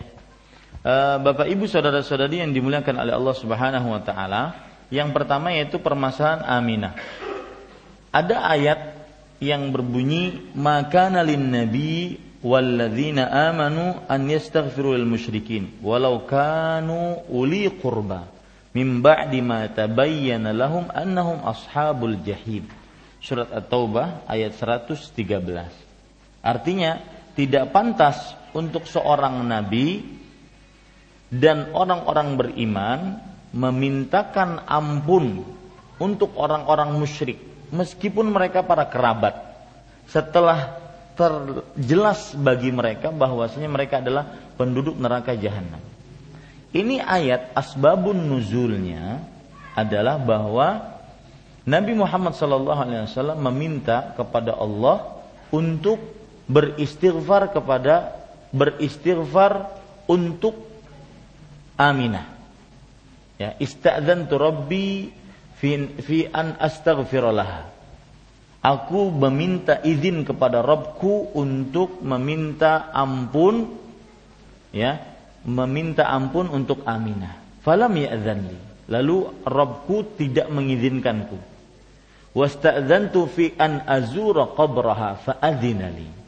Uh, 0.84 1.20
Bapak 1.24 1.48
Ibu 1.48 1.68
saudara-saudari 1.68 2.44
yang 2.44 2.52
dimuliakan 2.52 3.04
oleh 3.04 3.14
Allah 3.16 3.36
Subhanahu 3.36 3.88
wa 3.92 4.02
taala, 4.04 4.44
yang 4.92 5.12
pertama 5.16 5.52
yaitu 5.54 5.80
permasalahan 5.80 6.44
Aminah. 6.44 6.94
Ada 8.10 8.42
ayat 8.50 8.80
yang 9.40 9.72
berbunyi 9.72 10.52
maka 10.58 11.08
nalin 11.08 11.48
nabi 11.48 12.20
walladzina 12.40 13.28
amanu 13.52 14.00
an 14.08 14.22
yastaghfiru 14.28 14.96
lil 14.96 15.08
musyrikin 15.08 15.76
walau 15.84 16.24
kanu 16.24 17.24
uli 17.28 17.68
qurba 17.68 18.28
min 18.72 19.04
ba'di 19.04 19.44
ma 19.44 19.68
tabayyana 19.68 20.54
lahum 20.54 20.88
annahum 20.94 21.42
ashabul 21.44 22.16
jahim. 22.22 22.70
Surat 23.20 23.52
At-Taubah 23.52 24.24
ayat 24.32 24.56
113. 24.56 25.12
Artinya 26.40 27.04
tidak 27.36 27.76
pantas 27.76 28.16
untuk 28.56 28.88
seorang 28.88 29.44
nabi 29.44 30.00
dan 31.28 31.76
orang-orang 31.76 32.40
beriman 32.40 33.00
memintakan 33.52 34.64
ampun 34.64 35.44
untuk 36.00 36.32
orang-orang 36.40 36.96
musyrik 36.96 37.38
meskipun 37.76 38.32
mereka 38.32 38.64
para 38.64 38.88
kerabat 38.88 39.36
setelah 40.10 40.79
terjelas 41.20 42.32
bagi 42.40 42.72
mereka 42.72 43.12
bahwasanya 43.12 43.68
mereka 43.68 44.00
adalah 44.00 44.56
penduduk 44.56 44.96
neraka 44.96 45.36
jahanam. 45.36 45.84
Ini 46.72 47.04
ayat 47.04 47.52
asbabun 47.52 48.16
nuzulnya 48.16 49.20
adalah 49.76 50.16
bahwa 50.16 50.96
Nabi 51.68 51.92
Muhammad 51.92 52.40
SAW 52.40 53.36
meminta 53.36 54.16
kepada 54.16 54.56
Allah 54.56 55.20
untuk 55.52 56.00
beristighfar 56.48 57.52
kepada 57.52 58.16
beristighfar 58.56 59.76
untuk 60.08 60.56
Aminah. 61.80 62.28
Ya, 63.40 63.56
istadzantu 63.56 64.36
rabbi 64.36 65.08
fi, 65.60 65.70
fi 66.04 66.28
an 66.28 66.60
astaghfirullah 66.60 67.79
Aku 68.60 69.08
meminta 69.08 69.80
izin 69.80 70.28
kepada 70.28 70.60
Robku 70.60 71.32
untuk 71.32 72.04
meminta 72.04 72.92
ampun, 72.92 73.72
ya, 74.76 75.00
meminta 75.48 76.12
ampun 76.12 76.52
untuk 76.52 76.84
Aminah. 76.84 77.40
Falam 77.64 77.96
ya'zanli. 77.96 78.60
Lalu 78.92 79.48
Robku 79.48 80.18
tidak 80.20 80.52
mengizinkanku. 80.52 81.40
Wasta'zantu 82.36 83.32
fi 83.32 83.56
an 83.56 83.80
azura 83.88 84.52
qabraha 84.52 85.24
fa'adzinali. 85.24 86.20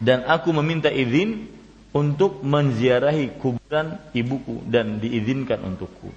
Dan 0.00 0.24
aku 0.24 0.56
meminta 0.56 0.88
izin 0.88 1.52
untuk 1.92 2.40
menziarahi 2.40 3.36
kuburan 3.36 4.00
ibuku 4.16 4.64
dan 4.64 4.96
diizinkan 4.98 5.60
untukku. 5.60 6.08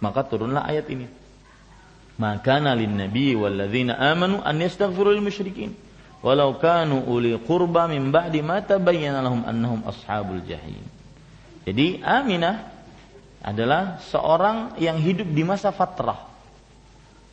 Maka 0.00 0.24
turunlah 0.24 0.64
ayat 0.64 0.88
ini 0.88 1.19
maka 2.20 2.60
lin 2.60 3.00
nabi 3.00 3.32
walladzina 3.32 3.96
amanu 3.96 4.44
an 4.44 4.60
yastaghfiru 4.60 5.16
lil 5.16 5.24
musyrikin 5.24 5.72
walau 6.20 6.60
kanu 6.60 7.08
uli 7.08 7.32
qurba 7.40 7.88
min 7.88 8.12
ba'di 8.12 8.44
ma 8.44 8.60
tabayyana 8.60 9.24
lahum 9.24 9.40
annahum 9.48 9.80
ashabul 9.88 10.44
jahim. 10.44 10.84
Jadi 11.64 12.00
Aminah 12.04 12.68
adalah 13.40 14.00
seorang 14.04 14.76
yang 14.76 15.00
hidup 15.00 15.28
di 15.28 15.42
masa 15.44 15.72
fatrah. 15.72 16.28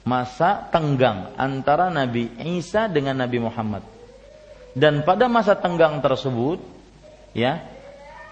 Masa 0.08 0.72
tenggang 0.72 1.36
antara 1.36 1.92
Nabi 1.92 2.32
Isa 2.56 2.88
dengan 2.88 3.20
Nabi 3.20 3.44
Muhammad. 3.44 3.84
Dan 4.72 5.04
pada 5.04 5.28
masa 5.28 5.52
tenggang 5.60 6.00
tersebut 6.00 6.64
ya 7.36 7.60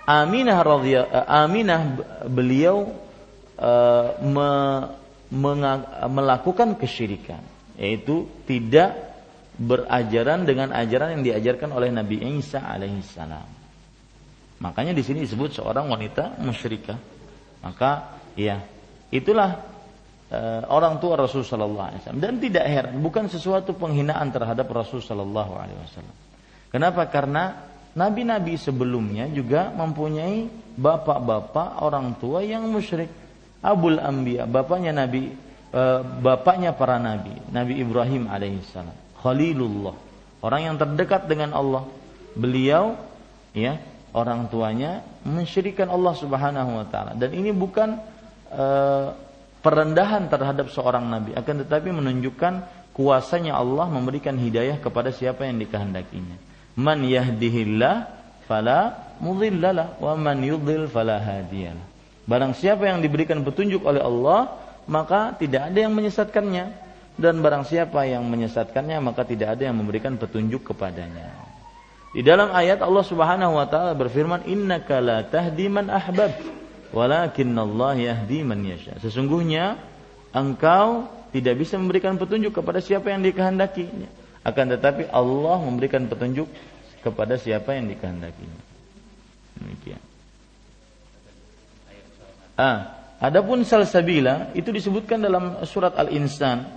Aminah 0.07 0.61
radhiya 0.61 1.25
Aminah 1.25 1.99
beliau 2.29 2.95
uh, 3.59 4.07
me, 4.23 4.49
melakukan 6.05 6.77
kesyirikan 6.77 7.41
yaitu 7.75 8.29
tidak 8.47 8.95
berajaran 9.55 10.43
dengan 10.43 10.75
ajaran 10.75 11.19
yang 11.19 11.23
diajarkan 11.23 11.71
oleh 11.71 11.91
Nabi 11.91 12.19
Isa 12.39 12.59
alaihissalam. 12.59 13.47
Makanya 14.59 14.95
di 14.95 15.03
sini 15.03 15.23
disebut 15.23 15.59
seorang 15.59 15.87
wanita 15.91 16.39
musyrikah. 16.39 16.99
Maka 17.63 18.21
ya 18.37 18.63
itulah 19.11 19.63
uh, 20.31 20.61
orang 20.71 21.01
tua 21.01 21.19
Rasul 21.19 21.43
sallallahu 21.43 21.87
alaihi 21.91 21.99
wasallam 22.03 22.23
dan 22.23 22.33
tidak 22.39 22.65
heran 22.67 22.95
bukan 23.01 23.25
sesuatu 23.27 23.75
penghinaan 23.75 24.31
terhadap 24.31 24.67
Rasul 24.71 25.03
sallallahu 25.03 25.53
alaihi 25.55 25.79
wasallam. 25.81 26.15
Kenapa? 26.71 27.07
Karena 27.07 27.71
nabi-nabi 27.95 28.59
sebelumnya 28.59 29.27
juga 29.31 29.71
mempunyai 29.71 30.47
bapak-bapak 30.75 31.79
orang 31.83 32.15
tua 32.19 32.43
yang 32.43 32.67
musyrik. 32.67 33.24
Abul 33.65 33.97
Anbiya, 33.97 34.45
bapaknya 34.45 34.93
Nabi 34.93 35.45
uh, 35.75 35.99
bapaknya 36.23 36.71
para 36.71 36.95
nabi, 36.95 37.35
Nabi 37.51 37.83
Ibrahim 37.83 38.31
alaihissalam, 38.31 38.95
Khalilullah, 39.19 39.95
orang 40.39 40.61
yang 40.71 40.75
terdekat 40.79 41.27
dengan 41.27 41.51
Allah. 41.51 41.83
Beliau 42.35 42.99
ya, 43.55 43.79
orang 44.11 44.51
tuanya 44.51 45.03
mensyirikan 45.23 45.87
Allah 45.91 46.13
Subhanahu 46.15 46.71
wa 46.83 46.85
taala. 46.87 47.11
Dan 47.15 47.31
ini 47.35 47.55
bukan 47.55 47.95
uh, 48.51 49.07
perendahan 49.63 50.27
terhadap 50.27 50.67
seorang 50.67 51.07
nabi 51.07 51.31
akan 51.33 51.63
tetapi 51.63 51.89
menunjukkan 51.95 52.53
kuasanya 52.91 53.55
Allah 53.55 53.87
memberikan 53.87 54.35
hidayah 54.35 54.79
kepada 54.83 55.15
siapa 55.15 55.47
yang 55.47 55.63
dikehendakinya. 55.63 56.35
Man 56.75 57.07
yahdihillah 57.07 58.11
fala 58.51 59.15
mudhillalah. 59.23 59.95
Wa 60.03 60.19
man 60.19 60.43
yudhil 60.43 60.91
fala 60.91 61.23
hadiyalah 61.23 61.94
barang 62.25 62.53
siapa 62.57 62.89
yang 62.89 62.99
diberikan 63.01 63.41
petunjuk 63.45 63.85
oleh 63.85 64.01
Allah 64.01 64.57
maka 64.85 65.33
tidak 65.37 65.73
ada 65.73 65.79
yang 65.85 65.93
menyesatkannya 65.93 66.65
dan 67.15 67.39
barang 67.39 67.65
siapa 67.65 68.05
yang 68.05 68.25
menyesatkannya 68.27 68.97
maka 69.01 69.23
tidak 69.23 69.57
ada 69.57 69.71
yang 69.71 69.77
memberikan 69.77 70.17
petunjuk 70.19 70.73
kepadanya 70.73 71.31
di 72.15 72.23
dalam 72.23 72.47
ayat 72.55 72.79
Allah 72.79 73.03
Subhanahu 73.03 73.59
wa 73.59 73.67
taala 73.67 73.91
berfirman 73.91 74.47
innaka 74.47 75.03
la 75.03 75.27
tahdi 75.27 75.67
man 75.67 75.91
ahbabta 75.91 76.55
Allah 76.95 77.95
yahdi 77.99 78.39
man 78.47 78.63
yasha. 78.63 78.95
Sesungguhnya 79.03 79.75
engkau 80.31 81.11
tidak 81.35 81.59
bisa 81.59 81.75
memberikan 81.75 82.15
petunjuk 82.15 82.55
kepada 82.55 82.79
siapa 82.79 83.11
yang 83.11 83.19
dikehendakinya. 83.19 84.07
Akan 84.47 84.71
tetapi 84.71 85.11
Allah 85.11 85.59
memberikan 85.59 86.07
petunjuk 86.07 86.47
kepada 87.03 87.35
siapa 87.35 87.75
yang 87.75 87.91
dikehendakinya. 87.91 88.61
Demikian. 89.59 89.99
Ah, 92.55 92.95
adapun 93.19 93.67
salsabila 93.67 94.55
itu 94.55 94.71
disebutkan 94.71 95.19
dalam 95.19 95.59
surat 95.67 95.95
Al-Insan 95.99 96.67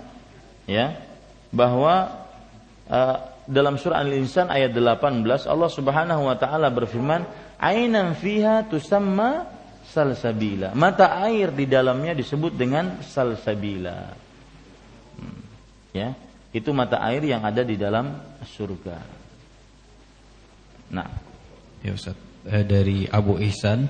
ya, 0.67 0.99
bahwa 1.49 2.27
uh, 2.91 3.17
dalam 3.47 3.79
surah 3.79 4.03
Al-Insan 4.03 4.51
ayat 4.51 4.75
18 4.75 5.25
Allah 5.49 5.69
Subhanahu 5.71 6.27
wa 6.27 6.35
taala 6.35 6.69
berfirman, 6.69 7.25
"Ainan 7.57 8.13
fiha 8.13 8.67
tusamma 8.67 9.59
salsabila. 9.89 10.77
Mata 10.77 11.17
air 11.25 11.49
di 11.49 11.65
dalamnya 11.65 12.13
disebut 12.13 12.53
dengan 12.53 13.01
salsabila. 13.01 13.99
Hmm. 15.17 15.41
Ya, 15.91 16.13
itu 16.53 16.69
mata 16.69 17.01
air 17.01 17.25
yang 17.25 17.41
ada 17.41 17.65
di 17.65 17.73
dalam 17.73 18.13
surga. 18.45 18.97
Nah, 20.93 21.09
ya 21.81 21.91
Ustaz, 21.93 22.17
eh, 22.45 22.65
dari 22.65 23.09
Abu 23.09 23.41
Ihsan, 23.41 23.89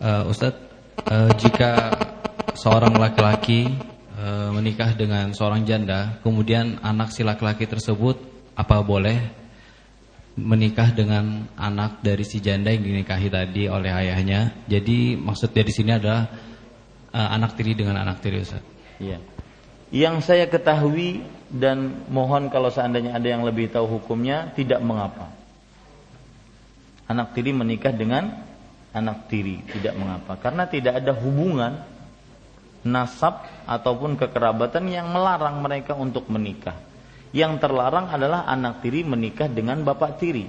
uh, 0.00 0.24
Ustaz, 0.28 0.56
uh, 1.04 1.30
jika 1.36 1.92
seorang 2.56 2.96
laki-laki 2.96 3.68
uh, 4.16 4.50
menikah 4.56 4.96
dengan 4.96 5.36
seorang 5.36 5.68
janda, 5.68 6.16
kemudian 6.24 6.80
anak 6.80 7.12
si 7.12 7.20
laki-laki 7.20 7.68
tersebut 7.68 8.16
apa 8.56 8.80
boleh 8.80 9.20
menikah 10.36 10.92
dengan 10.92 11.48
anak 11.56 12.04
dari 12.04 12.24
si 12.24 12.44
janda 12.44 12.68
yang 12.72 12.84
dinikahi 12.84 13.28
tadi 13.32 13.68
oleh 13.68 13.92
ayahnya. 13.92 14.64
Jadi 14.68 15.16
maksud 15.16 15.52
dari 15.52 15.72
sini 15.72 15.96
adalah 15.96 16.28
uh, 17.12 17.28
anak 17.32 17.56
tiri 17.56 17.72
dengan 17.72 17.96
anak 18.00 18.20
tiri 18.20 18.44
Ustaz. 18.44 18.60
Iya. 19.00 19.20
Yang 19.92 20.28
saya 20.28 20.44
ketahui 20.48 21.24
dan 21.48 22.04
mohon 22.10 22.52
kalau 22.52 22.68
seandainya 22.68 23.16
ada 23.16 23.28
yang 23.28 23.46
lebih 23.46 23.72
tahu 23.72 23.86
hukumnya 24.00 24.52
tidak 24.52 24.82
mengapa. 24.84 25.32
Anak 27.06 27.32
tiri 27.38 27.54
menikah 27.54 27.94
dengan 27.94 28.45
anak 28.96 29.28
tiri 29.28 29.60
tidak 29.68 29.92
mengapa 30.00 30.40
karena 30.40 30.64
tidak 30.64 31.04
ada 31.04 31.12
hubungan 31.12 31.84
nasab 32.86 33.44
ataupun 33.66 34.14
kekerabatan 34.16 34.86
yang 34.88 35.10
melarang 35.10 35.60
mereka 35.60 35.92
untuk 35.98 36.30
menikah. 36.30 36.78
Yang 37.34 37.60
terlarang 37.60 38.08
adalah 38.08 38.46
anak 38.48 38.80
tiri 38.80 39.02
menikah 39.02 39.50
dengan 39.50 39.82
bapak 39.82 40.16
tiri. 40.16 40.46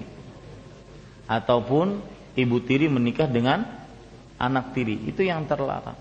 Ataupun 1.27 1.99
ibu 2.37 2.57
tiri 2.63 2.87
menikah 2.87 3.27
dengan 3.27 3.65
anak 4.39 4.71
tiri. 4.71 5.09
Itu 5.09 5.25
yang 5.25 5.43
terlarang. 5.49 5.97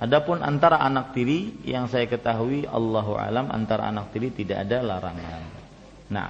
Adapun 0.00 0.40
antara 0.40 0.80
anak 0.80 1.12
tiri 1.12 1.60
yang 1.66 1.90
saya 1.90 2.06
ketahui 2.08 2.64
Allahu 2.64 3.20
alam 3.20 3.52
antara 3.52 3.88
anak 3.90 4.14
tiri 4.14 4.32
tidak 4.32 4.64
ada 4.68 4.80
larangan. 4.80 5.42
Nah, 6.08 6.28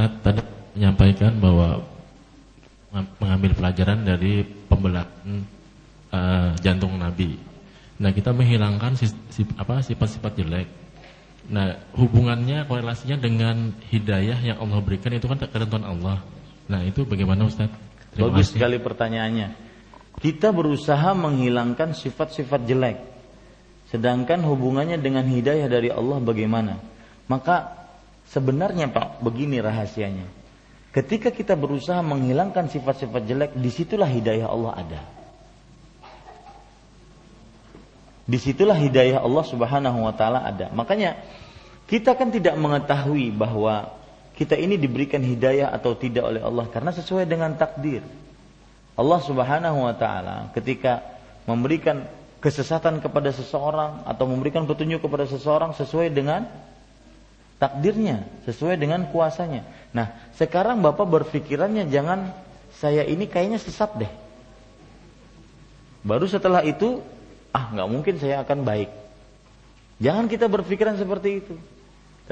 Ustaz 0.00 0.16
tadi 0.24 0.40
menyampaikan 0.80 1.36
bahwa 1.36 1.84
mengambil 3.20 3.52
pelajaran 3.52 4.00
dari 4.00 4.48
pembelahan 4.64 5.44
uh, 6.08 6.56
jantung 6.64 6.96
Nabi. 6.96 7.36
Nah, 8.00 8.10
kita 8.16 8.32
menghilangkan 8.32 8.96
apa 9.60 9.84
sifat-sifat 9.84 10.32
jelek. 10.40 10.68
Nah, 11.52 11.76
hubungannya 11.92 12.64
korelasinya 12.64 13.20
dengan 13.20 13.76
hidayah 13.92 14.40
yang 14.40 14.56
Allah 14.56 14.80
berikan 14.80 15.12
itu 15.12 15.28
kan 15.28 15.36
ketentuan 15.36 15.84
Allah. 15.84 16.24
Nah, 16.64 16.80
itu 16.80 17.04
bagaimana 17.04 17.44
Ustaz? 17.44 17.68
Terima 18.16 18.32
Bagus 18.32 18.48
kasih. 18.48 18.56
sekali 18.56 18.76
pertanyaannya. 18.80 19.48
Kita 20.16 20.48
berusaha 20.48 21.12
menghilangkan 21.12 21.92
sifat-sifat 21.92 22.60
jelek. 22.64 22.98
Sedangkan 23.92 24.40
hubungannya 24.48 24.96
dengan 24.96 25.28
hidayah 25.28 25.68
dari 25.68 25.92
Allah 25.92 26.24
bagaimana? 26.24 26.80
Maka 27.28 27.79
Sebenarnya 28.30 28.86
Pak, 28.86 29.26
begini 29.26 29.58
rahasianya. 29.58 30.30
Ketika 30.94 31.34
kita 31.34 31.58
berusaha 31.58 31.98
menghilangkan 32.02 32.70
sifat-sifat 32.70 33.22
jelek, 33.26 33.50
di 33.58 33.70
situlah 33.70 34.06
hidayah 34.06 34.46
Allah 34.46 34.72
ada. 34.74 35.00
Di 38.30 38.38
situlah 38.38 38.78
hidayah 38.78 39.18
Allah 39.18 39.42
Subhanahu 39.42 40.06
wa 40.06 40.14
Ta'ala 40.14 40.46
ada. 40.46 40.70
Makanya 40.70 41.18
kita 41.90 42.14
kan 42.14 42.30
tidak 42.30 42.54
mengetahui 42.54 43.34
bahwa 43.34 43.90
kita 44.38 44.54
ini 44.54 44.78
diberikan 44.78 45.18
hidayah 45.18 45.74
atau 45.74 45.98
tidak 45.98 46.30
oleh 46.30 46.42
Allah 46.42 46.70
karena 46.70 46.94
sesuai 46.94 47.26
dengan 47.26 47.58
takdir. 47.58 48.06
Allah 48.94 49.20
Subhanahu 49.26 49.78
wa 49.90 49.94
Ta'ala 49.98 50.54
ketika 50.54 51.02
memberikan 51.50 52.06
kesesatan 52.38 53.02
kepada 53.02 53.34
seseorang 53.34 54.06
atau 54.06 54.24
memberikan 54.30 54.70
petunjuk 54.70 55.02
kepada 55.02 55.26
seseorang 55.26 55.74
sesuai 55.74 56.14
dengan 56.14 56.46
takdirnya 57.60 58.24
sesuai 58.48 58.80
dengan 58.80 59.12
kuasanya. 59.12 59.68
Nah, 59.92 60.32
sekarang 60.40 60.80
Bapak 60.80 61.04
berpikirannya 61.04 61.92
jangan 61.92 62.32
saya 62.80 63.04
ini 63.04 63.28
kayaknya 63.28 63.60
sesat 63.60 63.92
deh. 64.00 64.08
Baru 66.00 66.24
setelah 66.24 66.64
itu, 66.64 67.04
ah 67.52 67.68
nggak 67.68 67.88
mungkin 67.92 68.16
saya 68.16 68.40
akan 68.40 68.64
baik. 68.64 68.88
Jangan 70.00 70.32
kita 70.32 70.48
berpikiran 70.48 70.96
seperti 70.96 71.44
itu. 71.44 71.54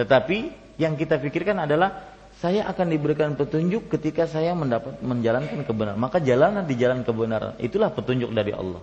Tetapi 0.01 0.49
yang 0.81 0.97
kita 0.97 1.21
pikirkan 1.21 1.69
adalah 1.69 2.17
saya 2.41 2.65
akan 2.65 2.87
diberikan 2.89 3.37
petunjuk 3.37 3.93
ketika 3.93 4.25
saya 4.25 4.57
mendapat 4.57 5.05
menjalankan 5.05 5.69
kebenaran. 5.69 6.01
Maka 6.01 6.25
jalanan 6.25 6.65
di 6.65 6.81
jalan 6.81 7.05
kebenaran. 7.05 7.61
Itulah 7.61 7.93
petunjuk 7.93 8.33
dari 8.33 8.57
Allah. 8.57 8.81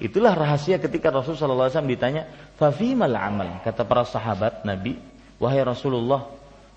Itulah 0.00 0.32
rahasia 0.32 0.80
ketika 0.80 1.12
Rasulullah 1.12 1.70
SAW 1.70 1.86
ditanya, 1.86 2.26
"Fafimal 2.58 3.14
amal?" 3.14 3.62
Kata 3.62 3.86
para 3.86 4.02
sahabat 4.02 4.66
Nabi, 4.66 4.98
Wahai 5.42 5.62
Rasulullah, 5.66 6.30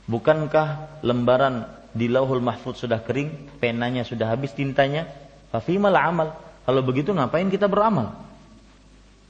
bukankah 0.09 0.99
lembaran 1.05 1.69
di 1.93 2.09
Lauhul 2.09 2.41
Mahfud 2.41 2.77
sudah 2.77 3.01
kering, 3.01 3.59
penanya 3.61 4.05
sudah 4.05 4.29
habis 4.29 4.53
tintanya? 4.53 5.09
Fafimal 5.53 5.93
amal. 5.95 6.33
Kalau 6.67 6.81
begitu 6.83 7.15
ngapain 7.15 7.47
kita 7.47 7.65
beramal? 7.71 8.13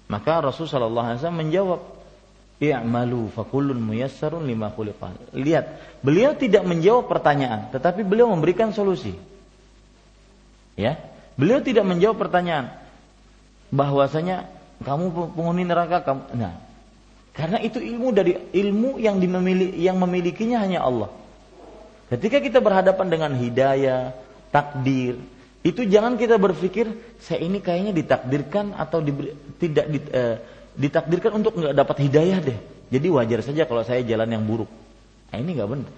Maka 0.07 0.39
Rasul 0.39 0.65
sallallahu 0.71 1.05
alaihi 1.05 1.19
wasallam 1.19 1.41
menjawab, 1.43 1.81
"I'malu 2.63 3.29
fakullun 3.35 3.77
muyassarun 3.77 4.47
lima 4.47 4.71
khuliqah." 4.71 5.35
Lihat, 5.35 5.65
beliau 6.01 6.33
tidak 6.33 6.63
menjawab 6.63 7.11
pertanyaan, 7.11 7.69
tetapi 7.75 8.07
beliau 8.07 8.31
memberikan 8.31 8.71
solusi. 8.71 9.13
Ya. 10.79 10.97
Beliau 11.37 11.61
tidak 11.61 11.85
menjawab 11.85 12.17
pertanyaan 12.17 12.73
bahwasanya 13.69 14.49
kamu 14.81 15.35
penghuni 15.37 15.67
neraka 15.67 16.01
kamu. 16.01 16.21
Nah, 16.33 16.53
karena 17.37 17.61
itu 17.61 17.77
ilmu 17.77 18.09
dari 18.09 18.33
ilmu 18.33 18.97
yang 18.97 19.21
dimiliki, 19.21 19.77
yang 19.77 20.01
memilikinya 20.01 20.57
hanya 20.57 20.81
Allah. 20.81 21.13
Ketika 22.09 22.41
kita 22.41 22.57
berhadapan 22.57 23.13
dengan 23.13 23.31
hidayah, 23.37 24.09
takdir, 24.49 25.21
itu 25.61 25.85
jangan 25.85 26.17
kita 26.17 26.41
berpikir 26.41 26.89
saya 27.21 27.45
ini 27.45 27.61
kayaknya 27.61 27.93
ditakdirkan 27.93 28.73
atau 28.73 29.05
diberi, 29.05 29.37
tidak 29.61 29.85
di, 29.85 29.99
eh, 30.09 30.35
ditakdirkan 30.73 31.37
untuk 31.37 31.61
nggak 31.61 31.77
dapat 31.77 31.97
hidayah 32.09 32.41
deh. 32.41 32.57
Jadi 32.89 33.07
wajar 33.13 33.45
saja 33.45 33.69
kalau 33.69 33.85
saya 33.85 34.01
jalan 34.01 34.33
yang 34.33 34.41
buruk. 34.41 34.71
Nah, 35.29 35.37
ini 35.37 35.53
nggak 35.53 35.69
benar. 35.69 35.93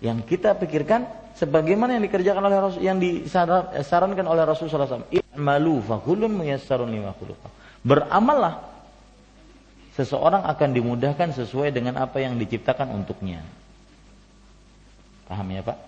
Yang 0.00 0.18
kita 0.32 0.56
pikirkan 0.56 1.04
sebagaimana 1.36 2.00
yang 2.00 2.08
dikerjakan 2.08 2.40
oleh 2.40 2.58
Rasul 2.62 2.80
yang 2.80 2.96
disarankan 2.96 4.24
oleh 4.24 4.42
Rasulullah 4.48 4.88
SAW. 4.88 5.12
I'malu 5.12 5.84
fakulun 5.84 6.32
muyassarun 6.40 6.88
lima 6.88 7.12
Beramallah 7.84 8.73
seseorang 9.94 10.42
akan 10.42 10.68
dimudahkan 10.74 11.34
sesuai 11.34 11.70
dengan 11.70 11.98
apa 12.02 12.18
yang 12.18 12.34
diciptakan 12.38 12.90
untuknya. 12.94 13.42
Paham 15.30 15.48
ya 15.54 15.62
Pak? 15.64 15.78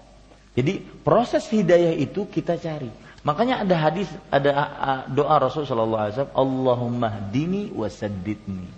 Jadi 0.57 0.81
proses 1.05 1.45
hidayah 1.53 1.93
itu 1.93 2.25
kita 2.25 2.57
cari. 2.57 2.89
Makanya 3.27 3.67
ada 3.67 3.77
hadis, 3.77 4.09
ada 4.31 4.51
doa 5.11 5.37
Rasulullah 5.43 6.09
SAW, 6.09 6.31
Allahumma 6.33 7.11
dini 7.29 7.75
wasaddidni. 7.75 8.71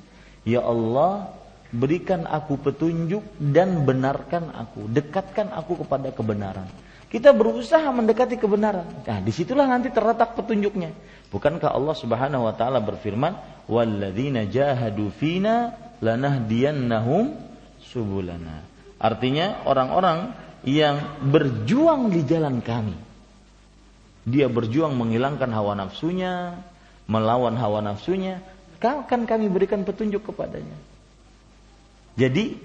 Ya 0.49 0.65
Allah, 0.65 1.29
berikan 1.69 2.25
aku 2.25 2.57
petunjuk 2.57 3.21
dan 3.37 3.85
benarkan 3.85 4.49
aku, 4.57 4.89
dekatkan 4.89 5.53
aku 5.53 5.85
kepada 5.85 6.09
kebenaran. 6.11 6.67
Kita 7.09 7.33
berusaha 7.33 7.85
mendekati 7.89 8.41
kebenaran. 8.41 8.85
Nah, 9.05 9.21
di 9.21 9.33
situlah 9.33 9.69
nanti 9.69 9.89
terletak 9.93 10.37
petunjuknya. 10.37 10.93
Bukankah 11.29 11.77
Allah 11.77 11.97
Subhanahu 11.97 12.49
wa 12.49 12.55
taala 12.57 12.81
berfirman, 12.81 13.37
"Walladzina 13.69 14.49
jahadu 14.49 15.13
fina 15.13 15.77
lanahdiyannahum 16.01 17.37
subulana." 17.85 18.65
Artinya 18.97 19.63
orang-orang 19.69 20.33
yang 20.65 21.21
berjuang 21.23 22.11
di 22.11 22.25
jalan 22.25 22.65
kami. 22.65 22.97
Dia 24.29 24.49
berjuang 24.49 24.97
menghilangkan 24.97 25.49
hawa 25.53 25.77
nafsunya, 25.79 26.61
melawan 27.09 27.57
hawa 27.57 27.81
nafsunya, 27.85 28.43
akan 28.79 29.25
kami 29.25 29.49
berikan 29.49 29.83
petunjuk 29.83 30.29
kepadanya. 30.33 30.77
Jadi 32.19 32.59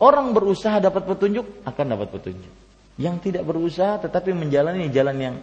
orang 0.00 0.36
berusaha 0.36 0.76
dapat 0.80 1.08
petunjuk 1.08 1.64
akan 1.64 1.86
dapat 1.96 2.08
petunjuk. 2.12 2.52
Yang 2.94 3.16
tidak 3.26 3.42
berusaha 3.48 3.98
tetapi 3.98 4.30
menjalani 4.36 4.86
jalan 4.92 5.16
yang 5.18 5.36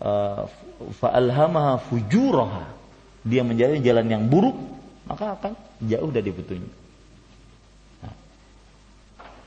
uh, 0.00 0.48
fa'alhamaha 0.98 1.78
fujuraha. 1.90 2.64
Dia 3.24 3.40
menjalani 3.40 3.80
jalan 3.80 4.06
yang 4.10 4.22
buruk, 4.28 4.56
maka 5.08 5.36
akan 5.36 5.52
jauh 5.84 6.10
dari 6.12 6.30
petunjuk. 6.32 6.72
Nah, 8.04 8.14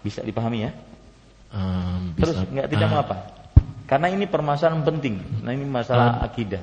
bisa 0.01 0.25
dipahami 0.25 0.65
ya? 0.65 0.71
Um, 1.53 2.13
bisa, 2.17 2.33
Terus 2.33 2.37
nggak 2.51 2.67
tidak 2.73 2.87
uh, 2.87 2.91
mengapa. 2.91 3.15
Karena 3.87 4.07
ini 4.11 4.25
permasalahan 4.27 4.83
penting. 4.83 5.15
Nah 5.47 5.51
ini 5.55 5.63
masalah 5.63 6.19
uh, 6.19 6.27
akidah. 6.27 6.59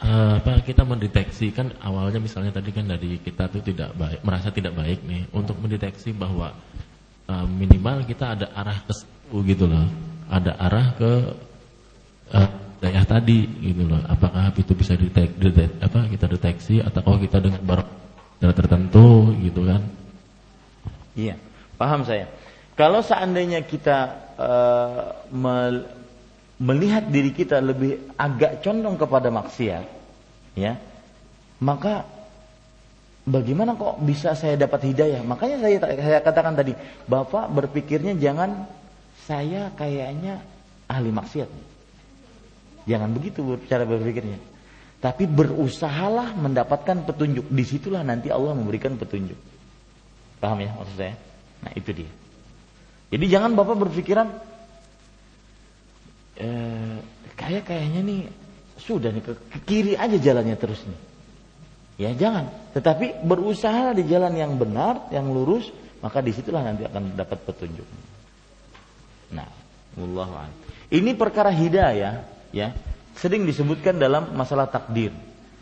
Uh, 0.00 0.40
apa 0.40 0.64
kita 0.64 0.84
mendeteksi 0.84 1.52
kan 1.52 1.76
awalnya 1.84 2.20
misalnya 2.20 2.52
tadi 2.56 2.72
kan 2.72 2.88
dari 2.88 3.20
kita 3.20 3.52
tuh 3.52 3.60
tidak 3.60 3.92
baik 3.92 4.24
merasa 4.24 4.48
tidak 4.48 4.72
baik 4.72 5.04
nih 5.04 5.28
untuk 5.36 5.60
mendeteksi 5.60 6.16
bahwa 6.16 6.56
uh, 7.28 7.44
minimal 7.44 8.00
kita 8.08 8.32
ada 8.32 8.48
arah 8.56 8.80
ke 8.80 8.96
gitu 9.44 9.68
loh 9.68 9.84
ada 10.32 10.56
arah 10.56 10.86
ke 10.96 11.12
uh, 12.32 12.50
daya 12.80 13.04
tadi 13.04 13.44
gitu 13.60 13.84
loh 13.84 14.00
apakah 14.08 14.52
itu 14.56 14.72
bisa 14.72 14.96
didetek, 14.96 15.36
detek, 15.36 15.70
apa 15.84 16.08
kita 16.08 16.26
deteksi 16.26 16.80
atau 16.80 17.00
kalau 17.04 17.18
kita 17.20 17.36
dengan 17.40 17.60
barang 17.60 17.88
tertentu 18.56 19.36
gitu 19.44 19.68
kan 19.68 19.84
iya 21.12 21.36
paham 21.76 22.02
saya 22.08 22.28
kalau 22.80 23.04
seandainya 23.04 23.60
kita 23.60 23.98
uh, 24.40 25.12
melihat 26.56 27.04
diri 27.12 27.28
kita 27.28 27.60
lebih 27.60 28.16
agak 28.16 28.64
condong 28.64 28.96
kepada 28.96 29.28
maksiat, 29.28 29.84
ya, 30.56 30.80
maka 31.60 32.08
bagaimana 33.28 33.76
kok 33.76 34.00
bisa 34.00 34.32
saya 34.32 34.56
dapat 34.56 34.96
hidayah? 34.96 35.20
Makanya 35.20 35.60
saya 35.60 35.76
saya 35.80 36.20
katakan 36.24 36.56
tadi, 36.56 36.72
Bapak 37.04 37.52
berpikirnya 37.52 38.16
jangan 38.16 38.64
saya 39.28 39.68
kayaknya 39.76 40.40
ahli 40.88 41.12
maksiat. 41.12 41.48
Jangan 42.88 43.10
begitu 43.12 43.44
cara 43.68 43.84
berpikirnya. 43.84 44.40
Tapi 45.00 45.24
berusahalah 45.24 46.36
mendapatkan 46.36 47.08
petunjuk. 47.08 47.48
Di 47.48 47.64
situlah 47.64 48.04
nanti 48.04 48.28
Allah 48.28 48.52
memberikan 48.52 49.00
petunjuk. 49.00 49.36
Paham 50.40 50.60
ya 50.60 50.72
maksud 50.76 50.96
saya? 50.96 51.14
Nah 51.64 51.72
itu 51.76 51.90
dia. 51.92 52.10
Jadi 53.10 53.24
jangan 53.26 53.56
bapak 53.56 53.76
berpikiran 53.80 54.28
eh, 56.40 56.96
kayak 57.36 57.64
kayaknya 57.68 58.00
nih 58.06 58.20
sudah 58.80 59.12
nih 59.12 59.24
ke, 59.24 59.32
kiri 59.68 59.92
aja 59.96 60.16
jalannya 60.16 60.56
terus 60.56 60.80
nih. 60.84 61.00
Ya 62.00 62.10
jangan. 62.16 62.48
Tetapi 62.72 63.24
berusaha 63.28 63.92
di 63.92 64.08
jalan 64.08 64.32
yang 64.32 64.56
benar, 64.56 65.12
yang 65.12 65.28
lurus, 65.28 65.68
maka 66.00 66.24
di 66.24 66.32
situlah 66.32 66.64
nanti 66.64 66.88
akan 66.88 67.12
dapat 67.12 67.44
petunjuk. 67.44 67.84
Nah, 69.36 69.48
Allah 70.00 70.48
Ini 70.88 71.12
perkara 71.12 71.52
hidayah, 71.52 72.24
ya, 72.50 72.74
sering 73.18 73.46
disebutkan 73.46 73.98
dalam 73.98 74.34
masalah 74.34 74.70
takdir. 74.70 75.10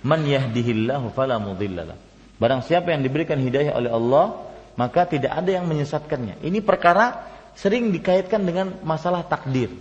Man 0.05 0.25
yahdihillahu 0.25 1.11
fala 1.13 1.41
mudhillalah. 1.43 1.97
Barang 2.39 2.63
siapa 2.63 2.95
yang 2.95 3.03
diberikan 3.03 3.39
hidayah 3.41 3.75
oleh 3.75 3.91
Allah, 3.91 4.47
maka 4.79 5.11
tidak 5.11 5.35
ada 5.35 5.51
yang 5.51 5.67
menyesatkannya. 5.67 6.39
Ini 6.39 6.63
perkara 6.63 7.27
sering 7.59 7.91
dikaitkan 7.91 8.47
dengan 8.47 8.79
masalah 8.87 9.27
takdir. 9.27 9.75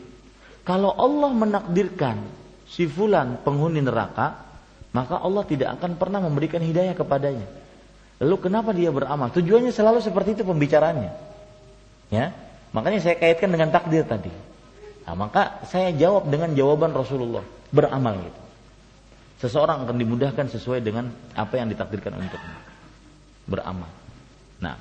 Kalau 0.66 0.90
Allah 0.98 1.30
menakdirkan 1.32 2.18
si 2.66 2.90
fulan 2.90 3.38
penghuni 3.46 3.80
neraka, 3.86 4.42
maka 4.90 5.22
Allah 5.22 5.46
tidak 5.46 5.78
akan 5.78 6.02
pernah 6.02 6.18
memberikan 6.18 6.60
hidayah 6.60 6.98
kepadanya. 6.98 7.46
Lalu 8.18 8.50
kenapa 8.50 8.74
dia 8.74 8.90
beramal? 8.90 9.30
Tujuannya 9.30 9.70
selalu 9.70 10.02
seperti 10.02 10.34
itu 10.34 10.44
pembicaraannya. 10.44 11.12
Ya. 12.10 12.34
Makanya 12.74 13.00
saya 13.06 13.16
kaitkan 13.22 13.54
dengan 13.54 13.70
takdir 13.70 14.02
tadi. 14.02 14.34
Nah, 15.08 15.16
maka 15.16 15.64
saya 15.64 15.96
jawab 15.96 16.28
dengan 16.28 16.52
jawaban 16.52 16.92
Rasulullah, 16.92 17.40
beramal 17.72 18.20
gitu. 18.28 18.42
Seseorang 19.48 19.88
akan 19.88 19.96
dimudahkan 19.96 20.52
sesuai 20.52 20.84
dengan 20.84 21.08
apa 21.32 21.56
yang 21.56 21.72
ditakdirkan 21.72 22.12
untuknya. 22.20 22.58
Beramal. 23.48 23.88
Nah, 24.60 24.76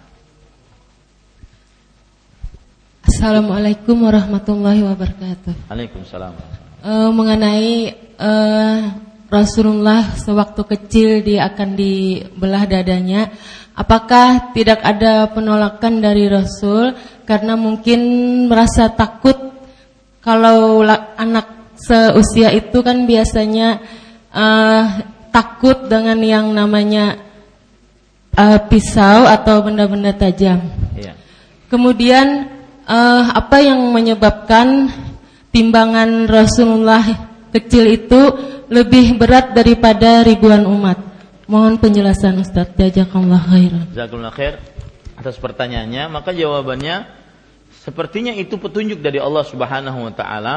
Assalamualaikum 3.07 4.03
warahmatullahi 4.03 4.82
wabarakatuh. 4.82 5.70
Waalaikumsalam. 5.70 6.35
E, 6.82 6.93
mengenai 7.15 7.94
e, 8.19 8.32
Rasulullah 9.31 10.11
sewaktu 10.19 10.62
kecil 10.66 11.09
dia 11.23 11.47
akan 11.47 11.78
dibelah 11.78 12.66
dadanya, 12.66 13.31
apakah 13.78 14.51
tidak 14.59 14.82
ada 14.82 15.31
penolakan 15.31 16.03
dari 16.03 16.27
Rasul 16.27 16.98
karena 17.23 17.55
mungkin 17.55 18.01
merasa 18.51 18.90
takut 18.90 19.45
kalau 20.27 20.82
anak 21.15 21.78
seusia 21.78 22.51
itu 22.51 22.82
kan 22.82 23.07
biasanya 23.07 23.78
e, 24.35 24.47
takut 25.31 25.86
dengan 25.86 26.19
yang 26.19 26.51
namanya 26.51 27.23
e, 28.35 28.44
pisau 28.66 29.23
atau 29.31 29.62
benda-benda 29.62 30.11
tajam. 30.11 30.59
Iya. 30.98 31.15
Kemudian 31.70 32.57
uh, 32.86 33.23
apa 33.35 33.59
yang 33.61 33.82
menyebabkan 33.90 34.89
timbangan 35.51 36.31
Rasulullah 36.31 37.03
kecil 37.51 37.90
itu 37.90 38.20
lebih 38.70 39.19
berat 39.19 39.53
daripada 39.53 40.23
ribuan 40.23 40.62
umat? 40.66 40.98
Mohon 41.47 41.78
penjelasan 41.78 42.43
Ustaz. 42.43 42.74
Jazakallah 42.74 43.39
khairan. 43.47 43.86
Jazakallah 43.94 44.32
khair 44.35 44.55
atas 45.15 45.39
pertanyaannya. 45.39 46.11
Maka 46.11 46.35
jawabannya 46.35 47.07
sepertinya 47.86 48.34
itu 48.34 48.58
petunjuk 48.58 48.98
dari 48.98 49.22
Allah 49.22 49.46
Subhanahu 49.46 50.10
wa 50.10 50.12
taala 50.12 50.56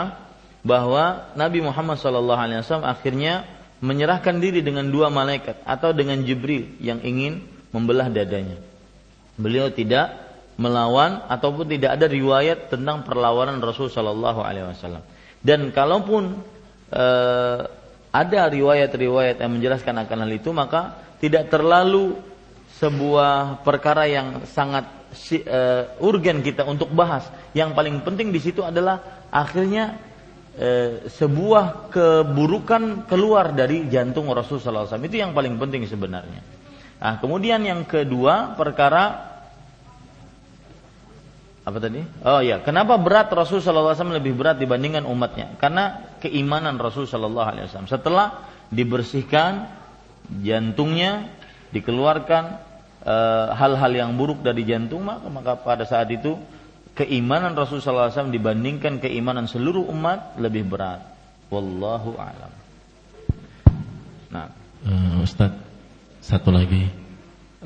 bahwa 0.65 1.30
Nabi 1.38 1.61
Muhammad 1.61 2.01
SAW 2.01 2.84
akhirnya 2.84 3.45
menyerahkan 3.80 4.41
diri 4.41 4.60
dengan 4.60 4.89
dua 4.91 5.07
malaikat 5.07 5.64
atau 5.64 5.95
dengan 5.95 6.19
Jibril 6.26 6.76
yang 6.84 6.99
ingin 6.99 7.45
membelah 7.72 8.11
dadanya. 8.11 8.60
Beliau 9.39 9.72
tidak 9.72 10.19
melawan 10.60 11.23
ataupun 11.31 11.72
tidak 11.72 11.95
ada 11.95 12.11
riwayat 12.11 12.68
tentang 12.68 13.07
perlawanan 13.07 13.64
Rasul 13.64 13.88
Shallallahu 13.88 14.43
Alaihi 14.43 14.68
Wasallam. 14.68 15.03
Dan 15.39 15.72
kalaupun 15.72 16.43
e, 16.91 17.06
ada 18.11 18.41
riwayat-riwayat 18.51 19.39
yang 19.39 19.51
menjelaskan 19.56 19.95
akan 20.03 20.27
hal 20.27 20.31
itu, 20.35 20.51
maka 20.51 20.99
tidak 21.23 21.47
terlalu 21.47 22.19
sebuah 22.84 23.64
perkara 23.64 24.11
yang 24.11 24.43
sangat 24.51 24.99
e, 25.15 25.61
urgen 26.02 26.41
kita 26.45 26.65
untuk 26.65 26.94
bahas. 26.94 27.26
Yang 27.53 27.73
paling 27.73 27.95
penting 28.06 28.30
di 28.30 28.40
situ 28.41 28.61
adalah 28.61 29.27
akhirnya 29.30 29.98
e, 30.53 30.69
sebuah 31.10 31.90
keburukan 31.90 33.10
keluar 33.10 33.53
dari 33.53 33.90
jantung 33.90 34.30
Rasulullah 34.30 34.86
SAW 34.86 35.06
itu 35.06 35.18
yang 35.22 35.34
paling 35.34 35.57
penting 35.57 35.86
sebenarnya. 35.86 36.41
Nah, 36.99 37.15
kemudian 37.23 37.64
yang 37.64 37.88
kedua 37.88 38.60
perkara 38.60 39.30
apa 41.64 41.77
tadi? 41.77 42.02
Oh 42.26 42.41
ya, 42.41 42.60
kenapa 42.65 42.98
berat 42.98 43.30
Rasul 43.30 43.61
Shallallahu 43.61 43.94
Alaihi 43.94 44.02
Wasallam 44.02 44.18
lebih 44.18 44.34
berat 44.34 44.57
dibandingkan 44.57 45.06
umatnya? 45.06 45.53
Karena 45.61 46.18
keimanan 46.18 46.81
Rasul 46.81 47.06
Shallallahu 47.06 47.45
Alaihi 47.45 47.65
Wasallam. 47.69 47.88
Setelah 47.88 48.27
dibersihkan 48.73 49.69
jantungnya, 50.41 51.30
dikeluarkan 51.69 52.69
hal-hal 53.56 53.92
e, 53.96 53.98
yang 54.00 54.12
buruk 54.20 54.44
dari 54.44 54.68
jantung, 54.68 55.08
maka, 55.08 55.28
maka 55.32 55.54
pada 55.56 55.88
saat 55.88 56.12
itu 56.12 56.36
keimanan 57.00 57.56
Rasul 57.56 57.80
Shallallahu 57.80 58.12
Alaihi 58.12 58.18
Wasallam 58.20 58.36
dibandingkan 58.36 58.94
keimanan 59.00 59.48
seluruh 59.48 59.88
umat 59.88 60.36
lebih 60.36 60.68
berat. 60.68 61.00
Wallahu 61.50 62.20
a'lam. 62.20 62.52
Nah, 64.30 64.48
uh, 64.86 65.26
Ustadz, 65.26 65.58
satu 66.22 66.54
lagi 66.54 66.86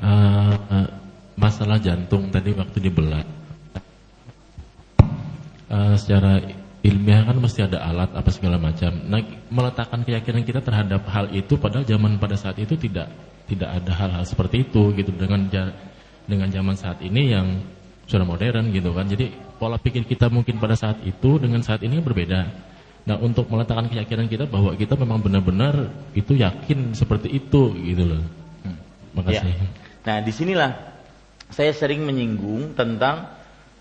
uh, 0.00 0.54
uh, 0.56 0.88
masalah 1.36 1.76
jantung 1.82 2.32
tadi 2.32 2.56
waktu 2.56 2.78
dibelah 2.80 3.26
uh, 5.68 5.94
secara 6.00 6.63
ilmiah 6.84 7.24
kan 7.24 7.40
mesti 7.40 7.64
ada 7.64 7.80
alat 7.80 8.12
apa 8.12 8.28
segala 8.28 8.60
macam. 8.60 8.92
Nah, 9.08 9.24
meletakkan 9.48 10.04
keyakinan 10.04 10.44
kita 10.44 10.60
terhadap 10.60 11.08
hal 11.08 11.32
itu 11.32 11.56
padahal 11.56 11.88
zaman 11.88 12.20
pada 12.20 12.36
saat 12.36 12.60
itu 12.60 12.76
tidak 12.76 13.08
tidak 13.48 13.72
ada 13.72 13.92
hal-hal 13.96 14.24
seperti 14.28 14.68
itu 14.68 14.92
gitu 14.92 15.08
dengan 15.16 15.48
dengan 16.28 16.48
zaman 16.52 16.76
saat 16.76 17.00
ini 17.00 17.32
yang 17.32 17.64
sudah 18.04 18.28
modern 18.28 18.68
gitu 18.68 18.92
kan. 18.92 19.08
Jadi 19.08 19.32
pola 19.56 19.80
pikir 19.80 20.04
kita 20.04 20.28
mungkin 20.28 20.60
pada 20.60 20.76
saat 20.76 21.00
itu 21.08 21.40
dengan 21.40 21.64
saat 21.64 21.80
ini 21.80 22.04
berbeda. 22.04 22.40
Nah, 23.04 23.16
untuk 23.20 23.48
meletakkan 23.48 23.88
keyakinan 23.88 24.28
kita 24.28 24.44
bahwa 24.48 24.76
kita 24.76 24.96
memang 24.96 25.20
benar-benar 25.20 25.92
itu 26.16 26.36
yakin 26.36 26.92
seperti 26.96 27.32
itu 27.32 27.72
gitu 27.80 28.04
loh. 28.16 28.20
Hmm. 28.64 28.76
Makasih. 29.16 29.52
Ya. 29.52 29.68
Nah, 30.04 30.16
di 30.20 30.32
sinilah 30.32 30.72
saya 31.48 31.72
sering 31.72 32.04
menyinggung 32.04 32.76
tentang 32.76 33.28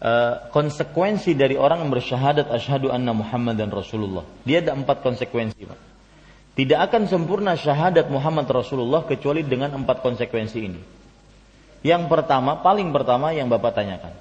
Eh, 0.04 0.36
konsekuensi 0.52 1.32
dari 1.32 1.56
orang 1.56 1.88
yang 1.88 1.92
bersyahadat 1.96 2.52
asyhadu 2.52 2.92
anna 2.92 3.16
Muhammad 3.16 3.56
dan 3.56 3.72
Rasulullah. 3.72 4.28
Dia 4.44 4.60
ada 4.60 4.76
empat 4.76 5.00
konsekuensi, 5.00 5.64
Pak. 5.64 5.80
Tidak 6.60 6.76
akan 6.76 7.08
sempurna 7.08 7.56
syahadat 7.56 8.12
Muhammad 8.12 8.44
Rasulullah 8.52 9.08
kecuali 9.08 9.48
dengan 9.48 9.72
empat 9.80 10.04
konsekuensi 10.04 10.60
ini. 10.60 10.82
Yang 11.88 12.12
pertama, 12.12 12.60
paling 12.60 12.92
pertama 12.92 13.32
yang 13.32 13.48
Bapak 13.48 13.80
tanyakan, 13.80 14.12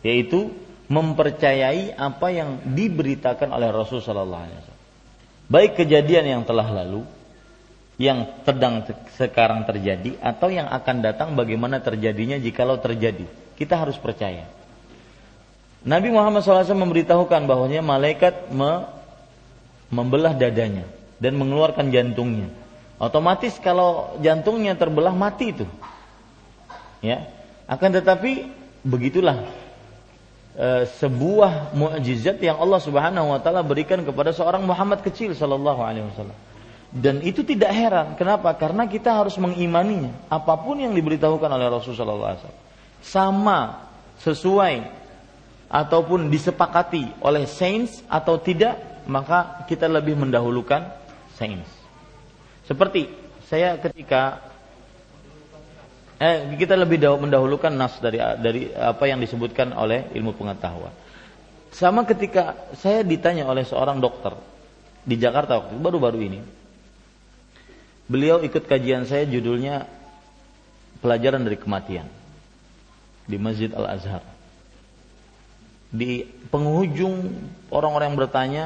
yaitu 0.00 0.56
mempercayai 0.88 2.00
apa 2.00 2.32
yang 2.32 2.56
diberitakan 2.72 3.52
oleh 3.52 3.68
Rasul 3.76 4.00
Sallallahu 4.00 4.40
Alaihi 4.40 4.56
Wasallam. 4.56 4.84
Baik 5.52 5.72
kejadian 5.84 6.24
yang 6.32 6.42
telah 6.48 6.64
lalu, 6.64 7.04
yang 8.00 8.40
sedang 8.48 8.88
sekarang 9.20 9.68
terjadi, 9.68 10.16
atau 10.24 10.48
yang 10.48 10.72
akan 10.72 11.04
datang 11.04 11.36
bagaimana 11.36 11.76
terjadinya 11.84 12.40
jikalau 12.40 12.80
terjadi. 12.80 13.28
Kita 13.60 13.76
harus 13.76 14.00
percaya. 14.00 14.59
Nabi 15.80 16.12
Muhammad 16.12 16.44
SAW 16.44 16.76
memberitahukan 16.76 17.48
bahwanya 17.48 17.80
malaikat 17.80 18.52
me 18.52 18.84
membelah 19.88 20.36
dadanya 20.36 20.84
dan 21.18 21.36
mengeluarkan 21.40 21.88
jantungnya. 21.88 22.52
Otomatis 23.00 23.56
kalau 23.58 24.12
jantungnya 24.20 24.76
terbelah 24.76 25.16
mati 25.16 25.56
itu. 25.56 25.66
Ya. 27.00 27.32
Akan 27.64 27.96
tetapi 27.96 28.52
begitulah 28.84 29.48
e, 30.52 30.84
sebuah 31.00 31.72
mukjizat 31.72 32.36
yang 32.44 32.60
Allah 32.60 32.80
Subhanahu 32.80 33.32
wa 33.32 33.40
taala 33.40 33.64
berikan 33.64 34.04
kepada 34.04 34.36
seorang 34.36 34.68
Muhammad 34.68 35.00
kecil 35.00 35.32
sallallahu 35.32 35.80
alaihi 35.80 36.04
wasallam. 36.12 36.36
Dan 36.92 37.24
itu 37.24 37.40
tidak 37.40 37.72
heran. 37.72 38.18
Kenapa? 38.20 38.52
Karena 38.58 38.84
kita 38.84 39.16
harus 39.16 39.38
mengimaninya. 39.40 40.10
Apa 40.28 40.60
pun 40.60 40.76
yang 40.76 40.92
diberitahukan 40.92 41.48
oleh 41.48 41.72
Rasulullah 41.72 42.04
sallallahu 42.04 42.30
alaihi 42.36 42.42
wasallam. 42.44 42.62
Sama 43.00 43.58
sesuai 44.20 44.99
ataupun 45.70 46.26
disepakati 46.26 47.22
oleh 47.22 47.46
sains 47.46 48.02
atau 48.10 48.42
tidak, 48.42 49.06
maka 49.06 49.62
kita 49.70 49.86
lebih 49.86 50.18
mendahulukan 50.18 50.90
sains. 51.38 51.70
Seperti 52.66 53.06
saya 53.46 53.78
ketika 53.78 54.42
eh, 56.18 56.58
kita 56.58 56.74
lebih 56.74 56.98
mendahulukan 57.22 57.70
nas 57.70 57.94
dari 58.02 58.18
dari 58.18 58.62
apa 58.74 59.06
yang 59.06 59.22
disebutkan 59.22 59.70
oleh 59.78 60.10
ilmu 60.10 60.34
pengetahuan. 60.34 60.90
Sama 61.70 62.02
ketika 62.02 62.66
saya 62.74 63.06
ditanya 63.06 63.46
oleh 63.46 63.62
seorang 63.62 64.02
dokter 64.02 64.34
di 65.06 65.14
Jakarta 65.14 65.62
waktu 65.62 65.78
baru-baru 65.78 66.18
ini. 66.18 66.40
Beliau 68.10 68.42
ikut 68.42 68.66
kajian 68.66 69.06
saya 69.06 69.22
judulnya 69.22 69.86
Pelajaran 70.98 71.46
dari 71.46 71.54
Kematian 71.54 72.10
di 73.24 73.38
Masjid 73.38 73.70
Al 73.70 73.86
Azhar 73.94 74.20
di 75.90 76.22
penghujung 76.54 77.34
orang-orang 77.74 78.14
yang 78.14 78.18
bertanya 78.18 78.64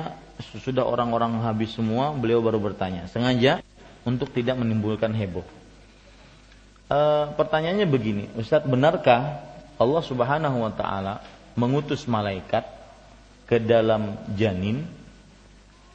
sudah 0.60 0.84
orang-orang 0.84 1.40
habis 1.40 1.72
semua? 1.72 2.12
Beliau 2.12 2.44
baru 2.44 2.60
bertanya. 2.60 3.08
Sengaja 3.08 3.64
untuk 4.04 4.28
tidak 4.32 4.60
menimbulkan 4.60 5.10
heboh. 5.16 5.44
E, 6.84 6.98
pertanyaannya 7.34 7.88
begini 7.88 8.24
Ustadz 8.36 8.68
benarkah 8.68 9.40
Allah 9.80 10.02
subhanahu 10.04 10.68
wa 10.68 10.72
ta'ala 10.72 11.24
mengutus 11.56 12.04
malaikat 12.04 12.68
ke 13.48 13.56
dalam 13.56 14.20
janin 14.36 14.84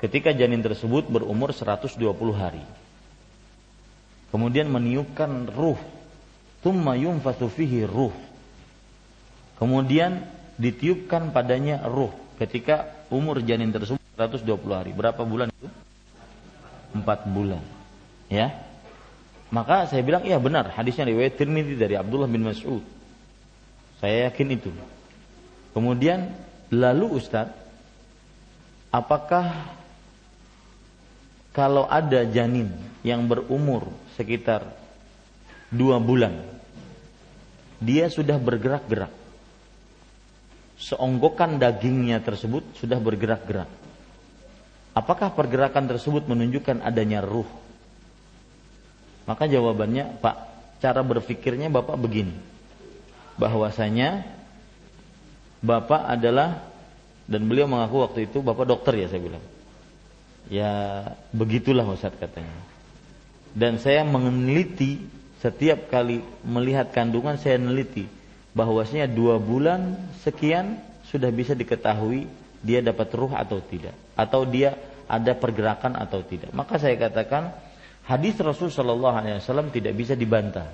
ketika 0.01 0.34
janin 0.34 0.65
tersebut 0.65 1.06
berumur 1.06 1.53
120 1.53 2.01
hari? 2.34 2.65
Kemudian 4.30 4.69
meniupkan 4.69 5.49
ruh. 5.49 5.80
Tumma 6.60 6.97
yunfathu 6.97 7.49
fihi 7.49 7.88
ruh. 7.88 8.14
Kemudian 9.57 10.38
ditiupkan 10.60 11.31
padanya 11.31 11.88
ruh 11.88 12.11
ketika 12.36 13.07
umur 13.07 13.40
janin 13.40 13.72
tersebut 13.72 14.03
120 14.19 14.60
hari. 14.76 14.91
Berapa 14.91 15.23
bulan 15.23 15.48
itu? 15.48 15.68
Empat 16.91 17.23
bulan. 17.31 17.64
Ya. 18.27 18.52
Maka 19.49 19.90
saya 19.90 20.06
bilang 20.06 20.22
iya 20.27 20.38
benar 20.38 20.69
hadisnya 20.76 21.10
riwayat 21.10 21.40
Tirmidzi 21.40 21.73
dari 21.80 21.98
Abdullah 21.98 22.30
bin 22.30 22.45
Mas'ud. 22.45 22.84
Saya 23.98 24.30
yakin 24.30 24.48
itu. 24.53 24.69
Kemudian 25.73 26.36
lalu 26.69 27.18
Ustadz, 27.18 27.56
apakah 28.94 29.73
kalau 31.56 31.90
ada 31.90 32.23
janin 32.30 32.72
yang 33.02 33.26
berumur 33.26 33.90
sekitar 34.15 34.69
dua 35.73 35.98
bulan, 35.98 36.40
dia 37.81 38.07
sudah 38.07 38.38
bergerak-gerak, 38.38 39.11
seonggokan 40.80 41.60
dagingnya 41.60 42.23
tersebut 42.23 42.64
sudah 42.80 42.97
bergerak-gerak. 42.97 43.68
Apakah 44.95 45.35
pergerakan 45.35 45.85
tersebut 45.85 46.26
menunjukkan 46.26 46.81
adanya 46.81 47.19
ruh? 47.19 47.47
Maka 49.27 49.45
jawabannya, 49.45 50.18
Pak, 50.23 50.35
cara 50.81 51.03
berpikirnya 51.06 51.69
Bapak 51.69 51.99
begini. 51.99 52.34
Bahwasanya 53.38 54.26
Bapak 55.60 56.07
adalah 56.07 56.65
dan 57.30 57.45
beliau 57.45 57.69
mengaku 57.69 58.01
waktu 58.01 58.26
itu 58.26 58.41
Bapak 58.41 58.65
dokter 58.65 59.06
ya 59.06 59.07
saya 59.11 59.22
bilang. 59.22 59.45
Ya 60.49 60.72
begitulah 61.30 61.85
Ustaz 61.85 62.15
katanya. 62.18 62.57
Dan 63.53 63.77
saya 63.77 64.01
meneliti 64.01 64.97
setiap 65.38 65.93
kali 65.93 66.26
melihat 66.41 66.89
kandungan 66.89 67.38
saya 67.38 67.61
meneliti 67.61 68.10
bahwasanya 68.60 69.07
dua 69.07 69.40
bulan 69.40 69.95
sekian 70.19 70.84
sudah 71.07 71.31
bisa 71.31 71.56
diketahui 71.56 72.27
dia 72.60 72.84
dapat 72.84 73.07
ruh 73.15 73.31
atau 73.31 73.64
tidak 73.64 73.95
atau 74.19 74.44
dia 74.44 74.76
ada 75.07 75.31
pergerakan 75.31 75.95
atau 75.95 76.19
tidak. 76.27 76.52
Maka 76.52 76.76
saya 76.76 76.99
katakan 76.99 77.56
hadis 78.03 78.36
Rasul 78.44 78.68
Shallallahu 78.68 79.15
Alaihi 79.15 79.40
Wasallam 79.40 79.72
tidak 79.72 79.95
bisa 79.95 80.14
dibantah. 80.14 80.68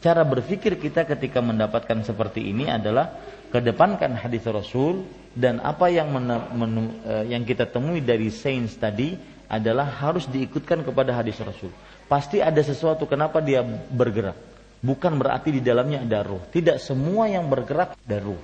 Cara 0.00 0.24
berpikir 0.24 0.80
kita 0.80 1.04
ketika 1.04 1.44
mendapatkan 1.44 2.00
seperti 2.06 2.48
ini 2.48 2.70
adalah 2.72 3.20
kedepankan 3.52 4.16
hadis 4.16 4.46
Rasul 4.48 5.04
dan 5.36 5.60
apa 5.60 5.92
yang 5.92 6.08
menu, 6.08 6.40
menu, 6.56 6.82
eh, 7.04 7.36
yang 7.36 7.44
kita 7.44 7.68
temui 7.68 8.00
dari 8.00 8.32
sains 8.32 8.72
tadi 8.80 9.18
adalah 9.50 9.84
harus 10.00 10.24
diikutkan 10.24 10.86
kepada 10.86 11.12
hadis 11.12 11.36
Rasul. 11.42 11.68
Pasti 12.08 12.40
ada 12.40 12.62
sesuatu 12.64 13.04
kenapa 13.04 13.44
dia 13.44 13.60
bergerak 13.92 14.49
bukan 14.80 15.16
berarti 15.20 15.52
di 15.54 15.60
dalamnya 15.60 16.04
ada 16.04 16.24
ruh. 16.24 16.42
Tidak 16.48 16.80
semua 16.80 17.28
yang 17.28 17.48
bergerak 17.48 17.96
ada 17.96 18.18
ruh. 18.20 18.40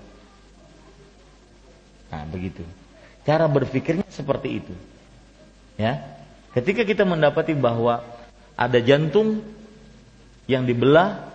Nah, 2.12 2.24
begitu. 2.28 2.62
Cara 3.26 3.50
berpikirnya 3.50 4.06
seperti 4.08 4.62
itu. 4.62 4.74
Ya. 5.76 6.16
Ketika 6.54 6.86
kita 6.86 7.04
mendapati 7.04 7.52
bahwa 7.52 8.00
ada 8.56 8.78
jantung 8.80 9.44
yang 10.48 10.64
dibelah, 10.64 11.34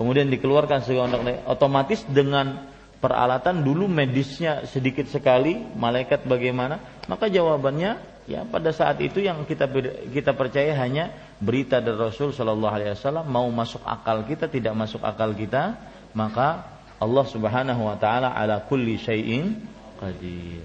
kemudian 0.00 0.30
dikeluarkan 0.32 0.80
segala 0.86 1.18
otomatis 1.44 2.00
dengan 2.08 2.72
peralatan 3.02 3.66
dulu 3.66 3.90
medisnya 3.90 4.64
sedikit 4.70 5.10
sekali, 5.10 5.58
malaikat 5.76 6.24
bagaimana? 6.24 6.80
Maka 7.10 7.26
jawabannya 7.28 8.11
ya 8.26 8.46
pada 8.46 8.70
saat 8.70 9.02
itu 9.02 9.18
yang 9.18 9.42
kita 9.42 9.66
kita 10.14 10.32
percaya 10.34 10.74
hanya 10.78 11.10
berita 11.42 11.82
dari 11.82 11.98
Rasul 11.98 12.30
Shallallahu 12.30 12.74
Alaihi 12.74 12.94
Wasallam 12.94 13.26
mau 13.26 13.46
masuk 13.50 13.82
akal 13.82 14.22
kita 14.22 14.46
tidak 14.46 14.74
masuk 14.78 15.02
akal 15.02 15.34
kita 15.34 15.74
maka 16.14 16.72
Allah 17.02 17.26
Subhanahu 17.26 17.82
Wa 17.82 17.96
Taala 17.98 18.30
ala 18.30 18.62
kulli 18.62 18.94
syai'in 18.94 19.58
qadir. 19.98 20.62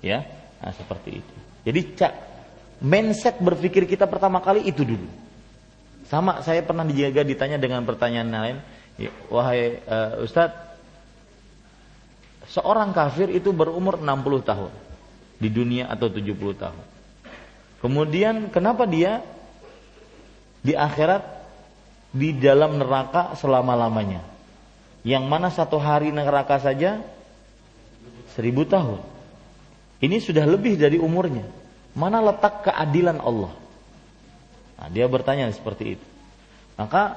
Ya 0.00 0.22
nah, 0.62 0.70
seperti 0.70 1.18
itu. 1.18 1.34
Jadi 1.66 1.80
cak 1.98 2.12
mindset 2.80 3.42
berpikir 3.42 3.90
kita 3.90 4.06
pertama 4.06 4.38
kali 4.38 4.64
itu 4.70 4.86
dulu. 4.86 5.10
Sama 6.06 6.42
saya 6.46 6.62
pernah 6.62 6.86
dijaga 6.86 7.22
ditanya 7.26 7.58
dengan 7.58 7.86
pertanyaan 7.86 8.30
lain 8.30 8.56
ya, 8.98 9.10
wahai 9.30 9.78
uh, 9.86 10.22
Ustadz 10.26 10.70
seorang 12.50 12.90
kafir 12.90 13.30
itu 13.30 13.54
berumur 13.54 14.02
60 14.02 14.42
tahun 14.42 14.72
di 15.38 15.48
dunia 15.48 15.86
atau 15.86 16.10
70 16.10 16.34
tahun. 16.58 16.84
Kemudian 17.80 18.52
kenapa 18.52 18.84
dia 18.84 19.24
di 20.60 20.76
akhirat 20.76 21.24
di 22.12 22.36
dalam 22.36 22.76
neraka 22.76 23.32
selama-lamanya? 23.40 24.20
Yang 25.00 25.24
mana 25.24 25.48
satu 25.48 25.80
hari 25.80 26.12
neraka 26.12 26.60
saja 26.60 27.00
seribu 28.36 28.68
tahun. 28.68 29.00
Ini 30.00 30.16
sudah 30.20 30.44
lebih 30.44 30.76
dari 30.76 31.00
umurnya. 31.00 31.44
Mana 31.96 32.20
letak 32.20 32.68
keadilan 32.68 33.20
Allah? 33.20 33.52
Nah, 34.80 34.88
dia 34.88 35.04
bertanya 35.08 35.48
seperti 35.52 35.96
itu. 35.96 36.06
Maka 36.76 37.16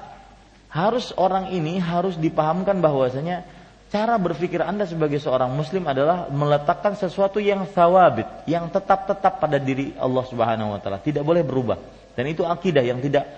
harus 0.68 1.15
orang 1.15 1.56
ini 1.56 1.80
harus 1.80 2.19
dipahamkan 2.19 2.81
bahwasanya 2.84 3.48
cara 3.94 4.18
berpikir 4.18 4.57
Anda 4.65 4.90
sebagai 4.90 5.22
seorang 5.22 5.53
muslim 5.53 5.86
adalah 5.86 6.26
meletakkan 6.34 6.98
sesuatu 6.98 7.38
yang 7.38 7.70
sawabit, 7.70 8.26
yang 8.49 8.65
tetap-tetap 8.74 9.38
pada 9.38 9.61
diri 9.61 9.94
Allah 10.02 10.26
Subhanahu 10.26 10.74
wa 10.74 10.80
taala, 10.82 10.98
tidak 10.98 11.22
boleh 11.22 11.45
berubah. 11.45 11.78
Dan 12.18 12.26
itu 12.34 12.41
akidah 12.41 12.82
yang 12.82 12.98
tidak 12.98 13.30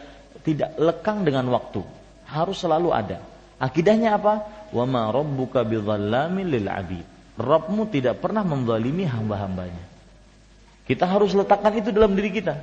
tidak 0.48 0.72
lekang 0.80 1.28
dengan 1.28 1.44
waktu. 1.52 1.84
Harus 2.32 2.64
selalu 2.64 2.96
ada. 2.96 3.20
Akidahnya 3.60 4.16
apa? 4.16 4.48
Wa 4.72 4.88
ma 4.88 5.12
rabbuka 5.12 5.68
bidzallamin 5.68 6.48
lil 6.48 6.68
abid. 6.72 7.04
Rabbmu 7.36 7.92
tidak 7.92 8.24
pernah 8.24 8.48
menzalimi 8.48 9.04
hamba-hambanya. 9.04 9.84
Kita 10.88 11.04
harus 11.04 11.36
letakkan 11.36 11.76
itu 11.76 11.92
dalam 11.92 12.16
diri 12.16 12.32
kita. 12.32 12.56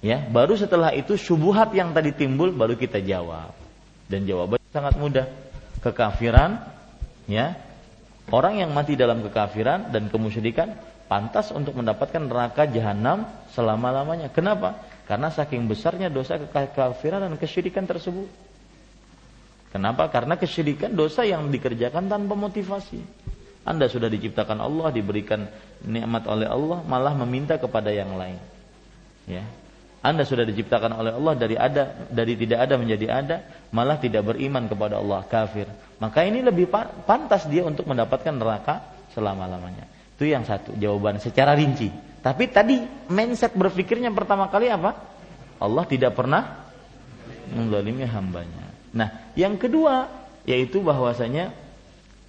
Ya, 0.00 0.24
baru 0.24 0.56
setelah 0.56 0.96
itu 0.96 1.20
syubhat 1.20 1.76
yang 1.76 1.92
tadi 1.92 2.16
timbul 2.16 2.48
baru 2.48 2.80
kita 2.80 2.96
jawab. 3.04 3.52
Dan 4.08 4.24
jawabannya 4.24 4.70
sangat 4.72 4.94
mudah 4.96 5.26
kekafiran 5.84 6.62
ya 7.26 7.56
orang 8.30 8.62
yang 8.62 8.70
mati 8.72 8.94
dalam 8.98 9.22
kekafiran 9.22 9.90
dan 9.92 10.08
kemusyrikan 10.10 10.74
pantas 11.06 11.54
untuk 11.54 11.78
mendapatkan 11.78 12.18
neraka 12.18 12.66
jahanam 12.66 13.26
selama-lamanya. 13.54 14.30
Kenapa? 14.34 14.82
Karena 15.06 15.30
saking 15.30 15.70
besarnya 15.70 16.10
dosa 16.10 16.38
kekafiran 16.38 17.22
dan 17.22 17.34
kesyirikan 17.38 17.86
tersebut. 17.86 18.26
Kenapa? 19.70 20.10
Karena 20.10 20.34
kesyirikan 20.34 20.94
dosa 20.94 21.22
yang 21.22 21.46
dikerjakan 21.52 22.10
tanpa 22.10 22.34
motivasi. 22.34 23.02
Anda 23.66 23.90
sudah 23.90 24.06
diciptakan 24.06 24.62
Allah, 24.62 24.94
diberikan 24.94 25.46
nikmat 25.82 26.26
oleh 26.30 26.46
Allah, 26.46 26.86
malah 26.86 27.14
meminta 27.26 27.58
kepada 27.58 27.90
yang 27.90 28.14
lain. 28.14 28.38
Ya, 29.26 29.42
anda 30.06 30.22
sudah 30.22 30.46
diciptakan 30.46 30.94
oleh 30.94 31.10
Allah 31.18 31.34
dari 31.34 31.58
ada 31.58 32.06
dari 32.06 32.38
tidak 32.38 32.62
ada 32.62 32.78
menjadi 32.78 33.06
ada, 33.10 33.36
malah 33.74 33.98
tidak 33.98 34.22
beriman 34.22 34.70
kepada 34.70 35.02
Allah, 35.02 35.26
kafir. 35.26 35.66
Maka 35.98 36.22
ini 36.22 36.46
lebih 36.46 36.70
pantas 37.02 37.50
dia 37.50 37.66
untuk 37.66 37.90
mendapatkan 37.90 38.30
neraka 38.30 38.86
selama-lamanya. 39.10 39.90
Itu 40.14 40.30
yang 40.30 40.46
satu, 40.46 40.78
jawaban 40.78 41.18
secara 41.18 41.58
rinci. 41.58 41.90
Tapi 42.22 42.46
tadi 42.54 42.86
mindset 43.10 43.58
berpikirnya 43.58 44.14
pertama 44.14 44.46
kali 44.46 44.70
apa? 44.70 44.94
Allah 45.58 45.84
tidak 45.90 46.14
pernah 46.14 46.70
menzalimi 47.50 48.06
hambanya. 48.06 48.62
Nah, 48.94 49.34
yang 49.34 49.58
kedua 49.58 50.06
yaitu 50.46 50.86
bahwasanya 50.86 51.50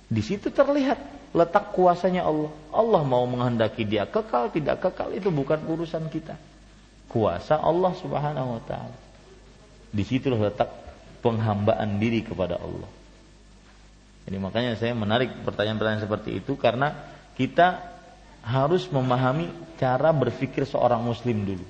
di 0.10 0.26
situ 0.26 0.50
terlihat 0.50 0.98
letak 1.30 1.78
kuasanya 1.78 2.26
Allah. 2.26 2.50
Allah 2.74 3.02
mau 3.06 3.22
menghendaki 3.30 3.86
dia 3.86 4.10
kekal 4.10 4.50
tidak 4.50 4.82
kekal 4.82 5.14
itu 5.14 5.30
bukan 5.30 5.62
urusan 5.70 6.10
kita 6.10 6.57
kuasa 7.08 7.58
Allah 7.58 7.96
Subhanahu 7.96 8.60
wa 8.60 8.62
taala. 8.64 8.98
Di 9.92 10.04
situ 10.04 10.30
letak 10.30 10.70
penghambaan 11.24 11.98
diri 11.98 12.22
kepada 12.22 12.60
Allah. 12.60 12.90
Jadi 14.28 14.38
makanya 14.44 14.76
saya 14.76 14.92
menarik 14.92 15.32
pertanyaan-pertanyaan 15.48 16.04
seperti 16.04 16.44
itu 16.44 16.60
karena 16.60 16.94
kita 17.40 17.96
harus 18.44 18.88
memahami 18.92 19.48
cara 19.80 20.12
berpikir 20.12 20.68
seorang 20.68 21.00
muslim 21.00 21.48
dulu. 21.48 21.66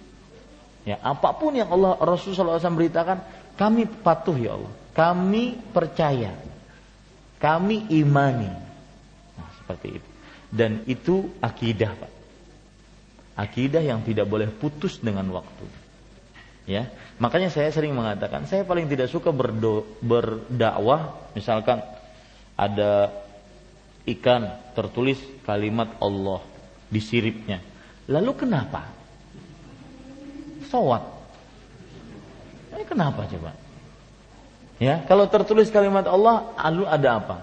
Ya, 0.88 0.98
apa 1.04 1.36
pun 1.38 1.54
yang 1.54 1.70
Allah 1.70 2.00
Rasulullah 2.00 2.58
SAW 2.58 2.80
beritakan, 2.80 3.18
kami 3.60 3.86
patuh 3.86 4.38
ya 4.40 4.58
Allah. 4.58 4.74
Kami 4.96 5.60
percaya. 5.70 6.34
Kami 7.38 7.94
imani. 7.94 8.50
Nah, 9.38 9.50
seperti 9.62 10.02
itu. 10.02 10.10
Dan 10.50 10.82
itu 10.90 11.30
akidah, 11.44 11.94
Pak 11.94 12.17
akidah 13.38 13.86
yang 13.86 14.02
tidak 14.02 14.26
boleh 14.26 14.50
putus 14.50 14.98
dengan 14.98 15.30
waktu. 15.30 15.66
Ya, 16.68 16.92
makanya 17.16 17.48
saya 17.48 17.72
sering 17.72 17.96
mengatakan 17.96 18.44
saya 18.44 18.68
paling 18.68 18.92
tidak 18.92 19.08
suka 19.08 19.32
berdo, 19.32 19.88
berdakwah 20.04 21.16
misalkan 21.32 21.80
ada 22.60 23.08
ikan 24.04 24.52
tertulis 24.76 25.16
kalimat 25.48 25.96
Allah 26.04 26.44
di 26.92 27.00
siripnya. 27.00 27.64
Lalu 28.12 28.32
kenapa? 28.36 28.84
Sowat. 30.68 31.08
Ini 32.76 32.84
kenapa 32.84 33.24
coba? 33.32 33.56
Ya, 34.78 35.02
kalau 35.08 35.26
tertulis 35.32 35.72
kalimat 35.72 36.04
Allah, 36.06 36.52
lalu 36.68 36.84
ada 36.84 37.10
apa? 37.18 37.38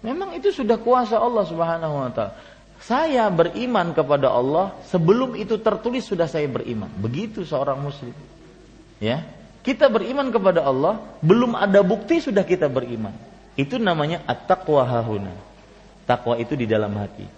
Memang 0.00 0.32
itu 0.36 0.52
sudah 0.52 0.80
kuasa 0.80 1.20
Allah 1.20 1.44
Subhanahu 1.44 1.94
wa 1.96 2.10
taala. 2.12 2.32
Saya 2.80 3.28
beriman 3.28 3.92
kepada 3.92 4.32
Allah 4.32 4.72
sebelum 4.88 5.36
itu 5.36 5.60
tertulis 5.60 6.08
sudah 6.08 6.24
saya 6.24 6.48
beriman. 6.48 6.88
Begitu 6.96 7.44
seorang 7.44 7.76
muslim. 7.76 8.16
Ya. 8.96 9.24
Kita 9.60 9.92
beriman 9.92 10.32
kepada 10.32 10.64
Allah, 10.64 10.96
belum 11.20 11.52
ada 11.52 11.84
bukti 11.84 12.24
sudah 12.24 12.40
kita 12.40 12.72
beriman. 12.72 13.12
Itu 13.52 13.76
namanya 13.76 14.24
at-taqwa 14.24 14.88
hahuna. 14.88 15.36
Takwa 16.08 16.40
itu 16.40 16.56
di 16.56 16.64
dalam 16.64 16.96
hati. 16.96 17.28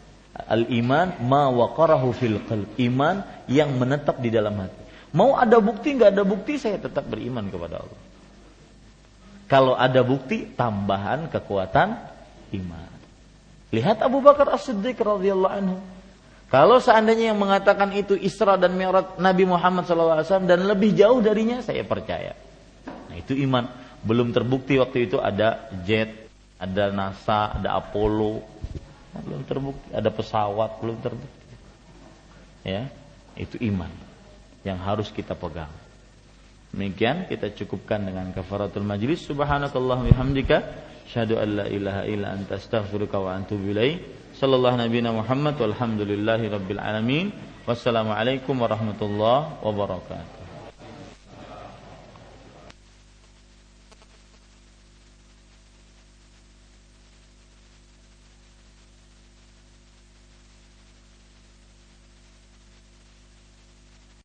Al-iman 0.46 1.18
ma 1.26 1.50
waqarahu 1.50 2.14
fil 2.14 2.38
qalb. 2.46 2.78
Iman 2.78 3.26
yang 3.50 3.74
menetap 3.74 4.22
di 4.22 4.30
dalam 4.30 4.54
hati. 4.54 4.82
Mau 5.12 5.34
ada 5.34 5.58
bukti 5.58 5.98
nggak 5.98 6.14
ada 6.14 6.24
bukti 6.24 6.56
saya 6.56 6.78
tetap 6.78 7.04
beriman 7.10 7.50
kepada 7.50 7.82
Allah. 7.82 8.00
Kalau 9.50 9.74
ada 9.76 10.00
bukti 10.00 10.48
tambahan 10.54 11.28
kekuatan 11.28 11.98
iman. 12.56 12.91
Lihat 13.72 14.04
Abu 14.04 14.20
Bakar 14.20 14.52
As-Siddiq 14.52 15.00
radhiyallahu 15.00 15.54
anhu. 15.56 15.76
Kalau 16.52 16.76
seandainya 16.76 17.32
yang 17.32 17.40
mengatakan 17.40 17.96
itu 17.96 18.12
Isra 18.12 18.60
dan 18.60 18.76
Mi'raj 18.76 19.16
Nabi 19.16 19.48
Muhammad 19.48 19.88
SAW 19.88 20.44
dan 20.44 20.68
lebih 20.68 20.92
jauh 20.92 21.24
darinya, 21.24 21.64
saya 21.64 21.80
percaya. 21.80 22.36
Nah 23.08 23.16
itu 23.16 23.32
iman. 23.48 23.64
Belum 24.04 24.28
terbukti 24.36 24.76
waktu 24.76 25.08
itu 25.08 25.16
ada 25.16 25.72
jet, 25.88 26.28
ada 26.60 26.92
NASA, 26.92 27.56
ada 27.56 27.80
Apollo. 27.80 28.44
Nah, 29.16 29.20
belum 29.24 29.42
terbukti. 29.48 29.88
Ada 29.96 30.12
pesawat, 30.12 30.70
belum 30.84 30.96
terbukti. 31.00 31.42
Ya, 32.68 32.92
itu 33.40 33.56
iman 33.72 33.90
yang 34.62 34.76
harus 34.76 35.08
kita 35.08 35.32
pegang. 35.32 35.72
Demikian 36.72 37.28
kita 37.28 37.48
cukupkan 37.52 38.04
dengan 38.04 38.28
kafaratul 38.32 38.84
majlis. 38.84 39.24
Subhanakallah 39.24 40.04
bihamdika 40.08 40.58
Asyhadu 41.06 41.38
an 41.38 41.48
la 41.56 41.66
ilaha 41.68 42.02
illa 42.06 42.32
anta 42.34 42.56
astaghfiruka 42.56 43.18
wa 43.18 43.36
atubu 43.38 43.70
ilaik. 43.72 44.02
Sallallahu 44.36 44.76
nabiyana 44.80 45.12
Muhammad 45.12 45.60
walhamdulillahi 45.60 46.50
rabbil 46.50 46.80
alamin. 46.80 47.32
Wassalamualaikum 47.66 48.58
warahmatullahi 48.58 49.62
wabarakatuh. 49.62 50.41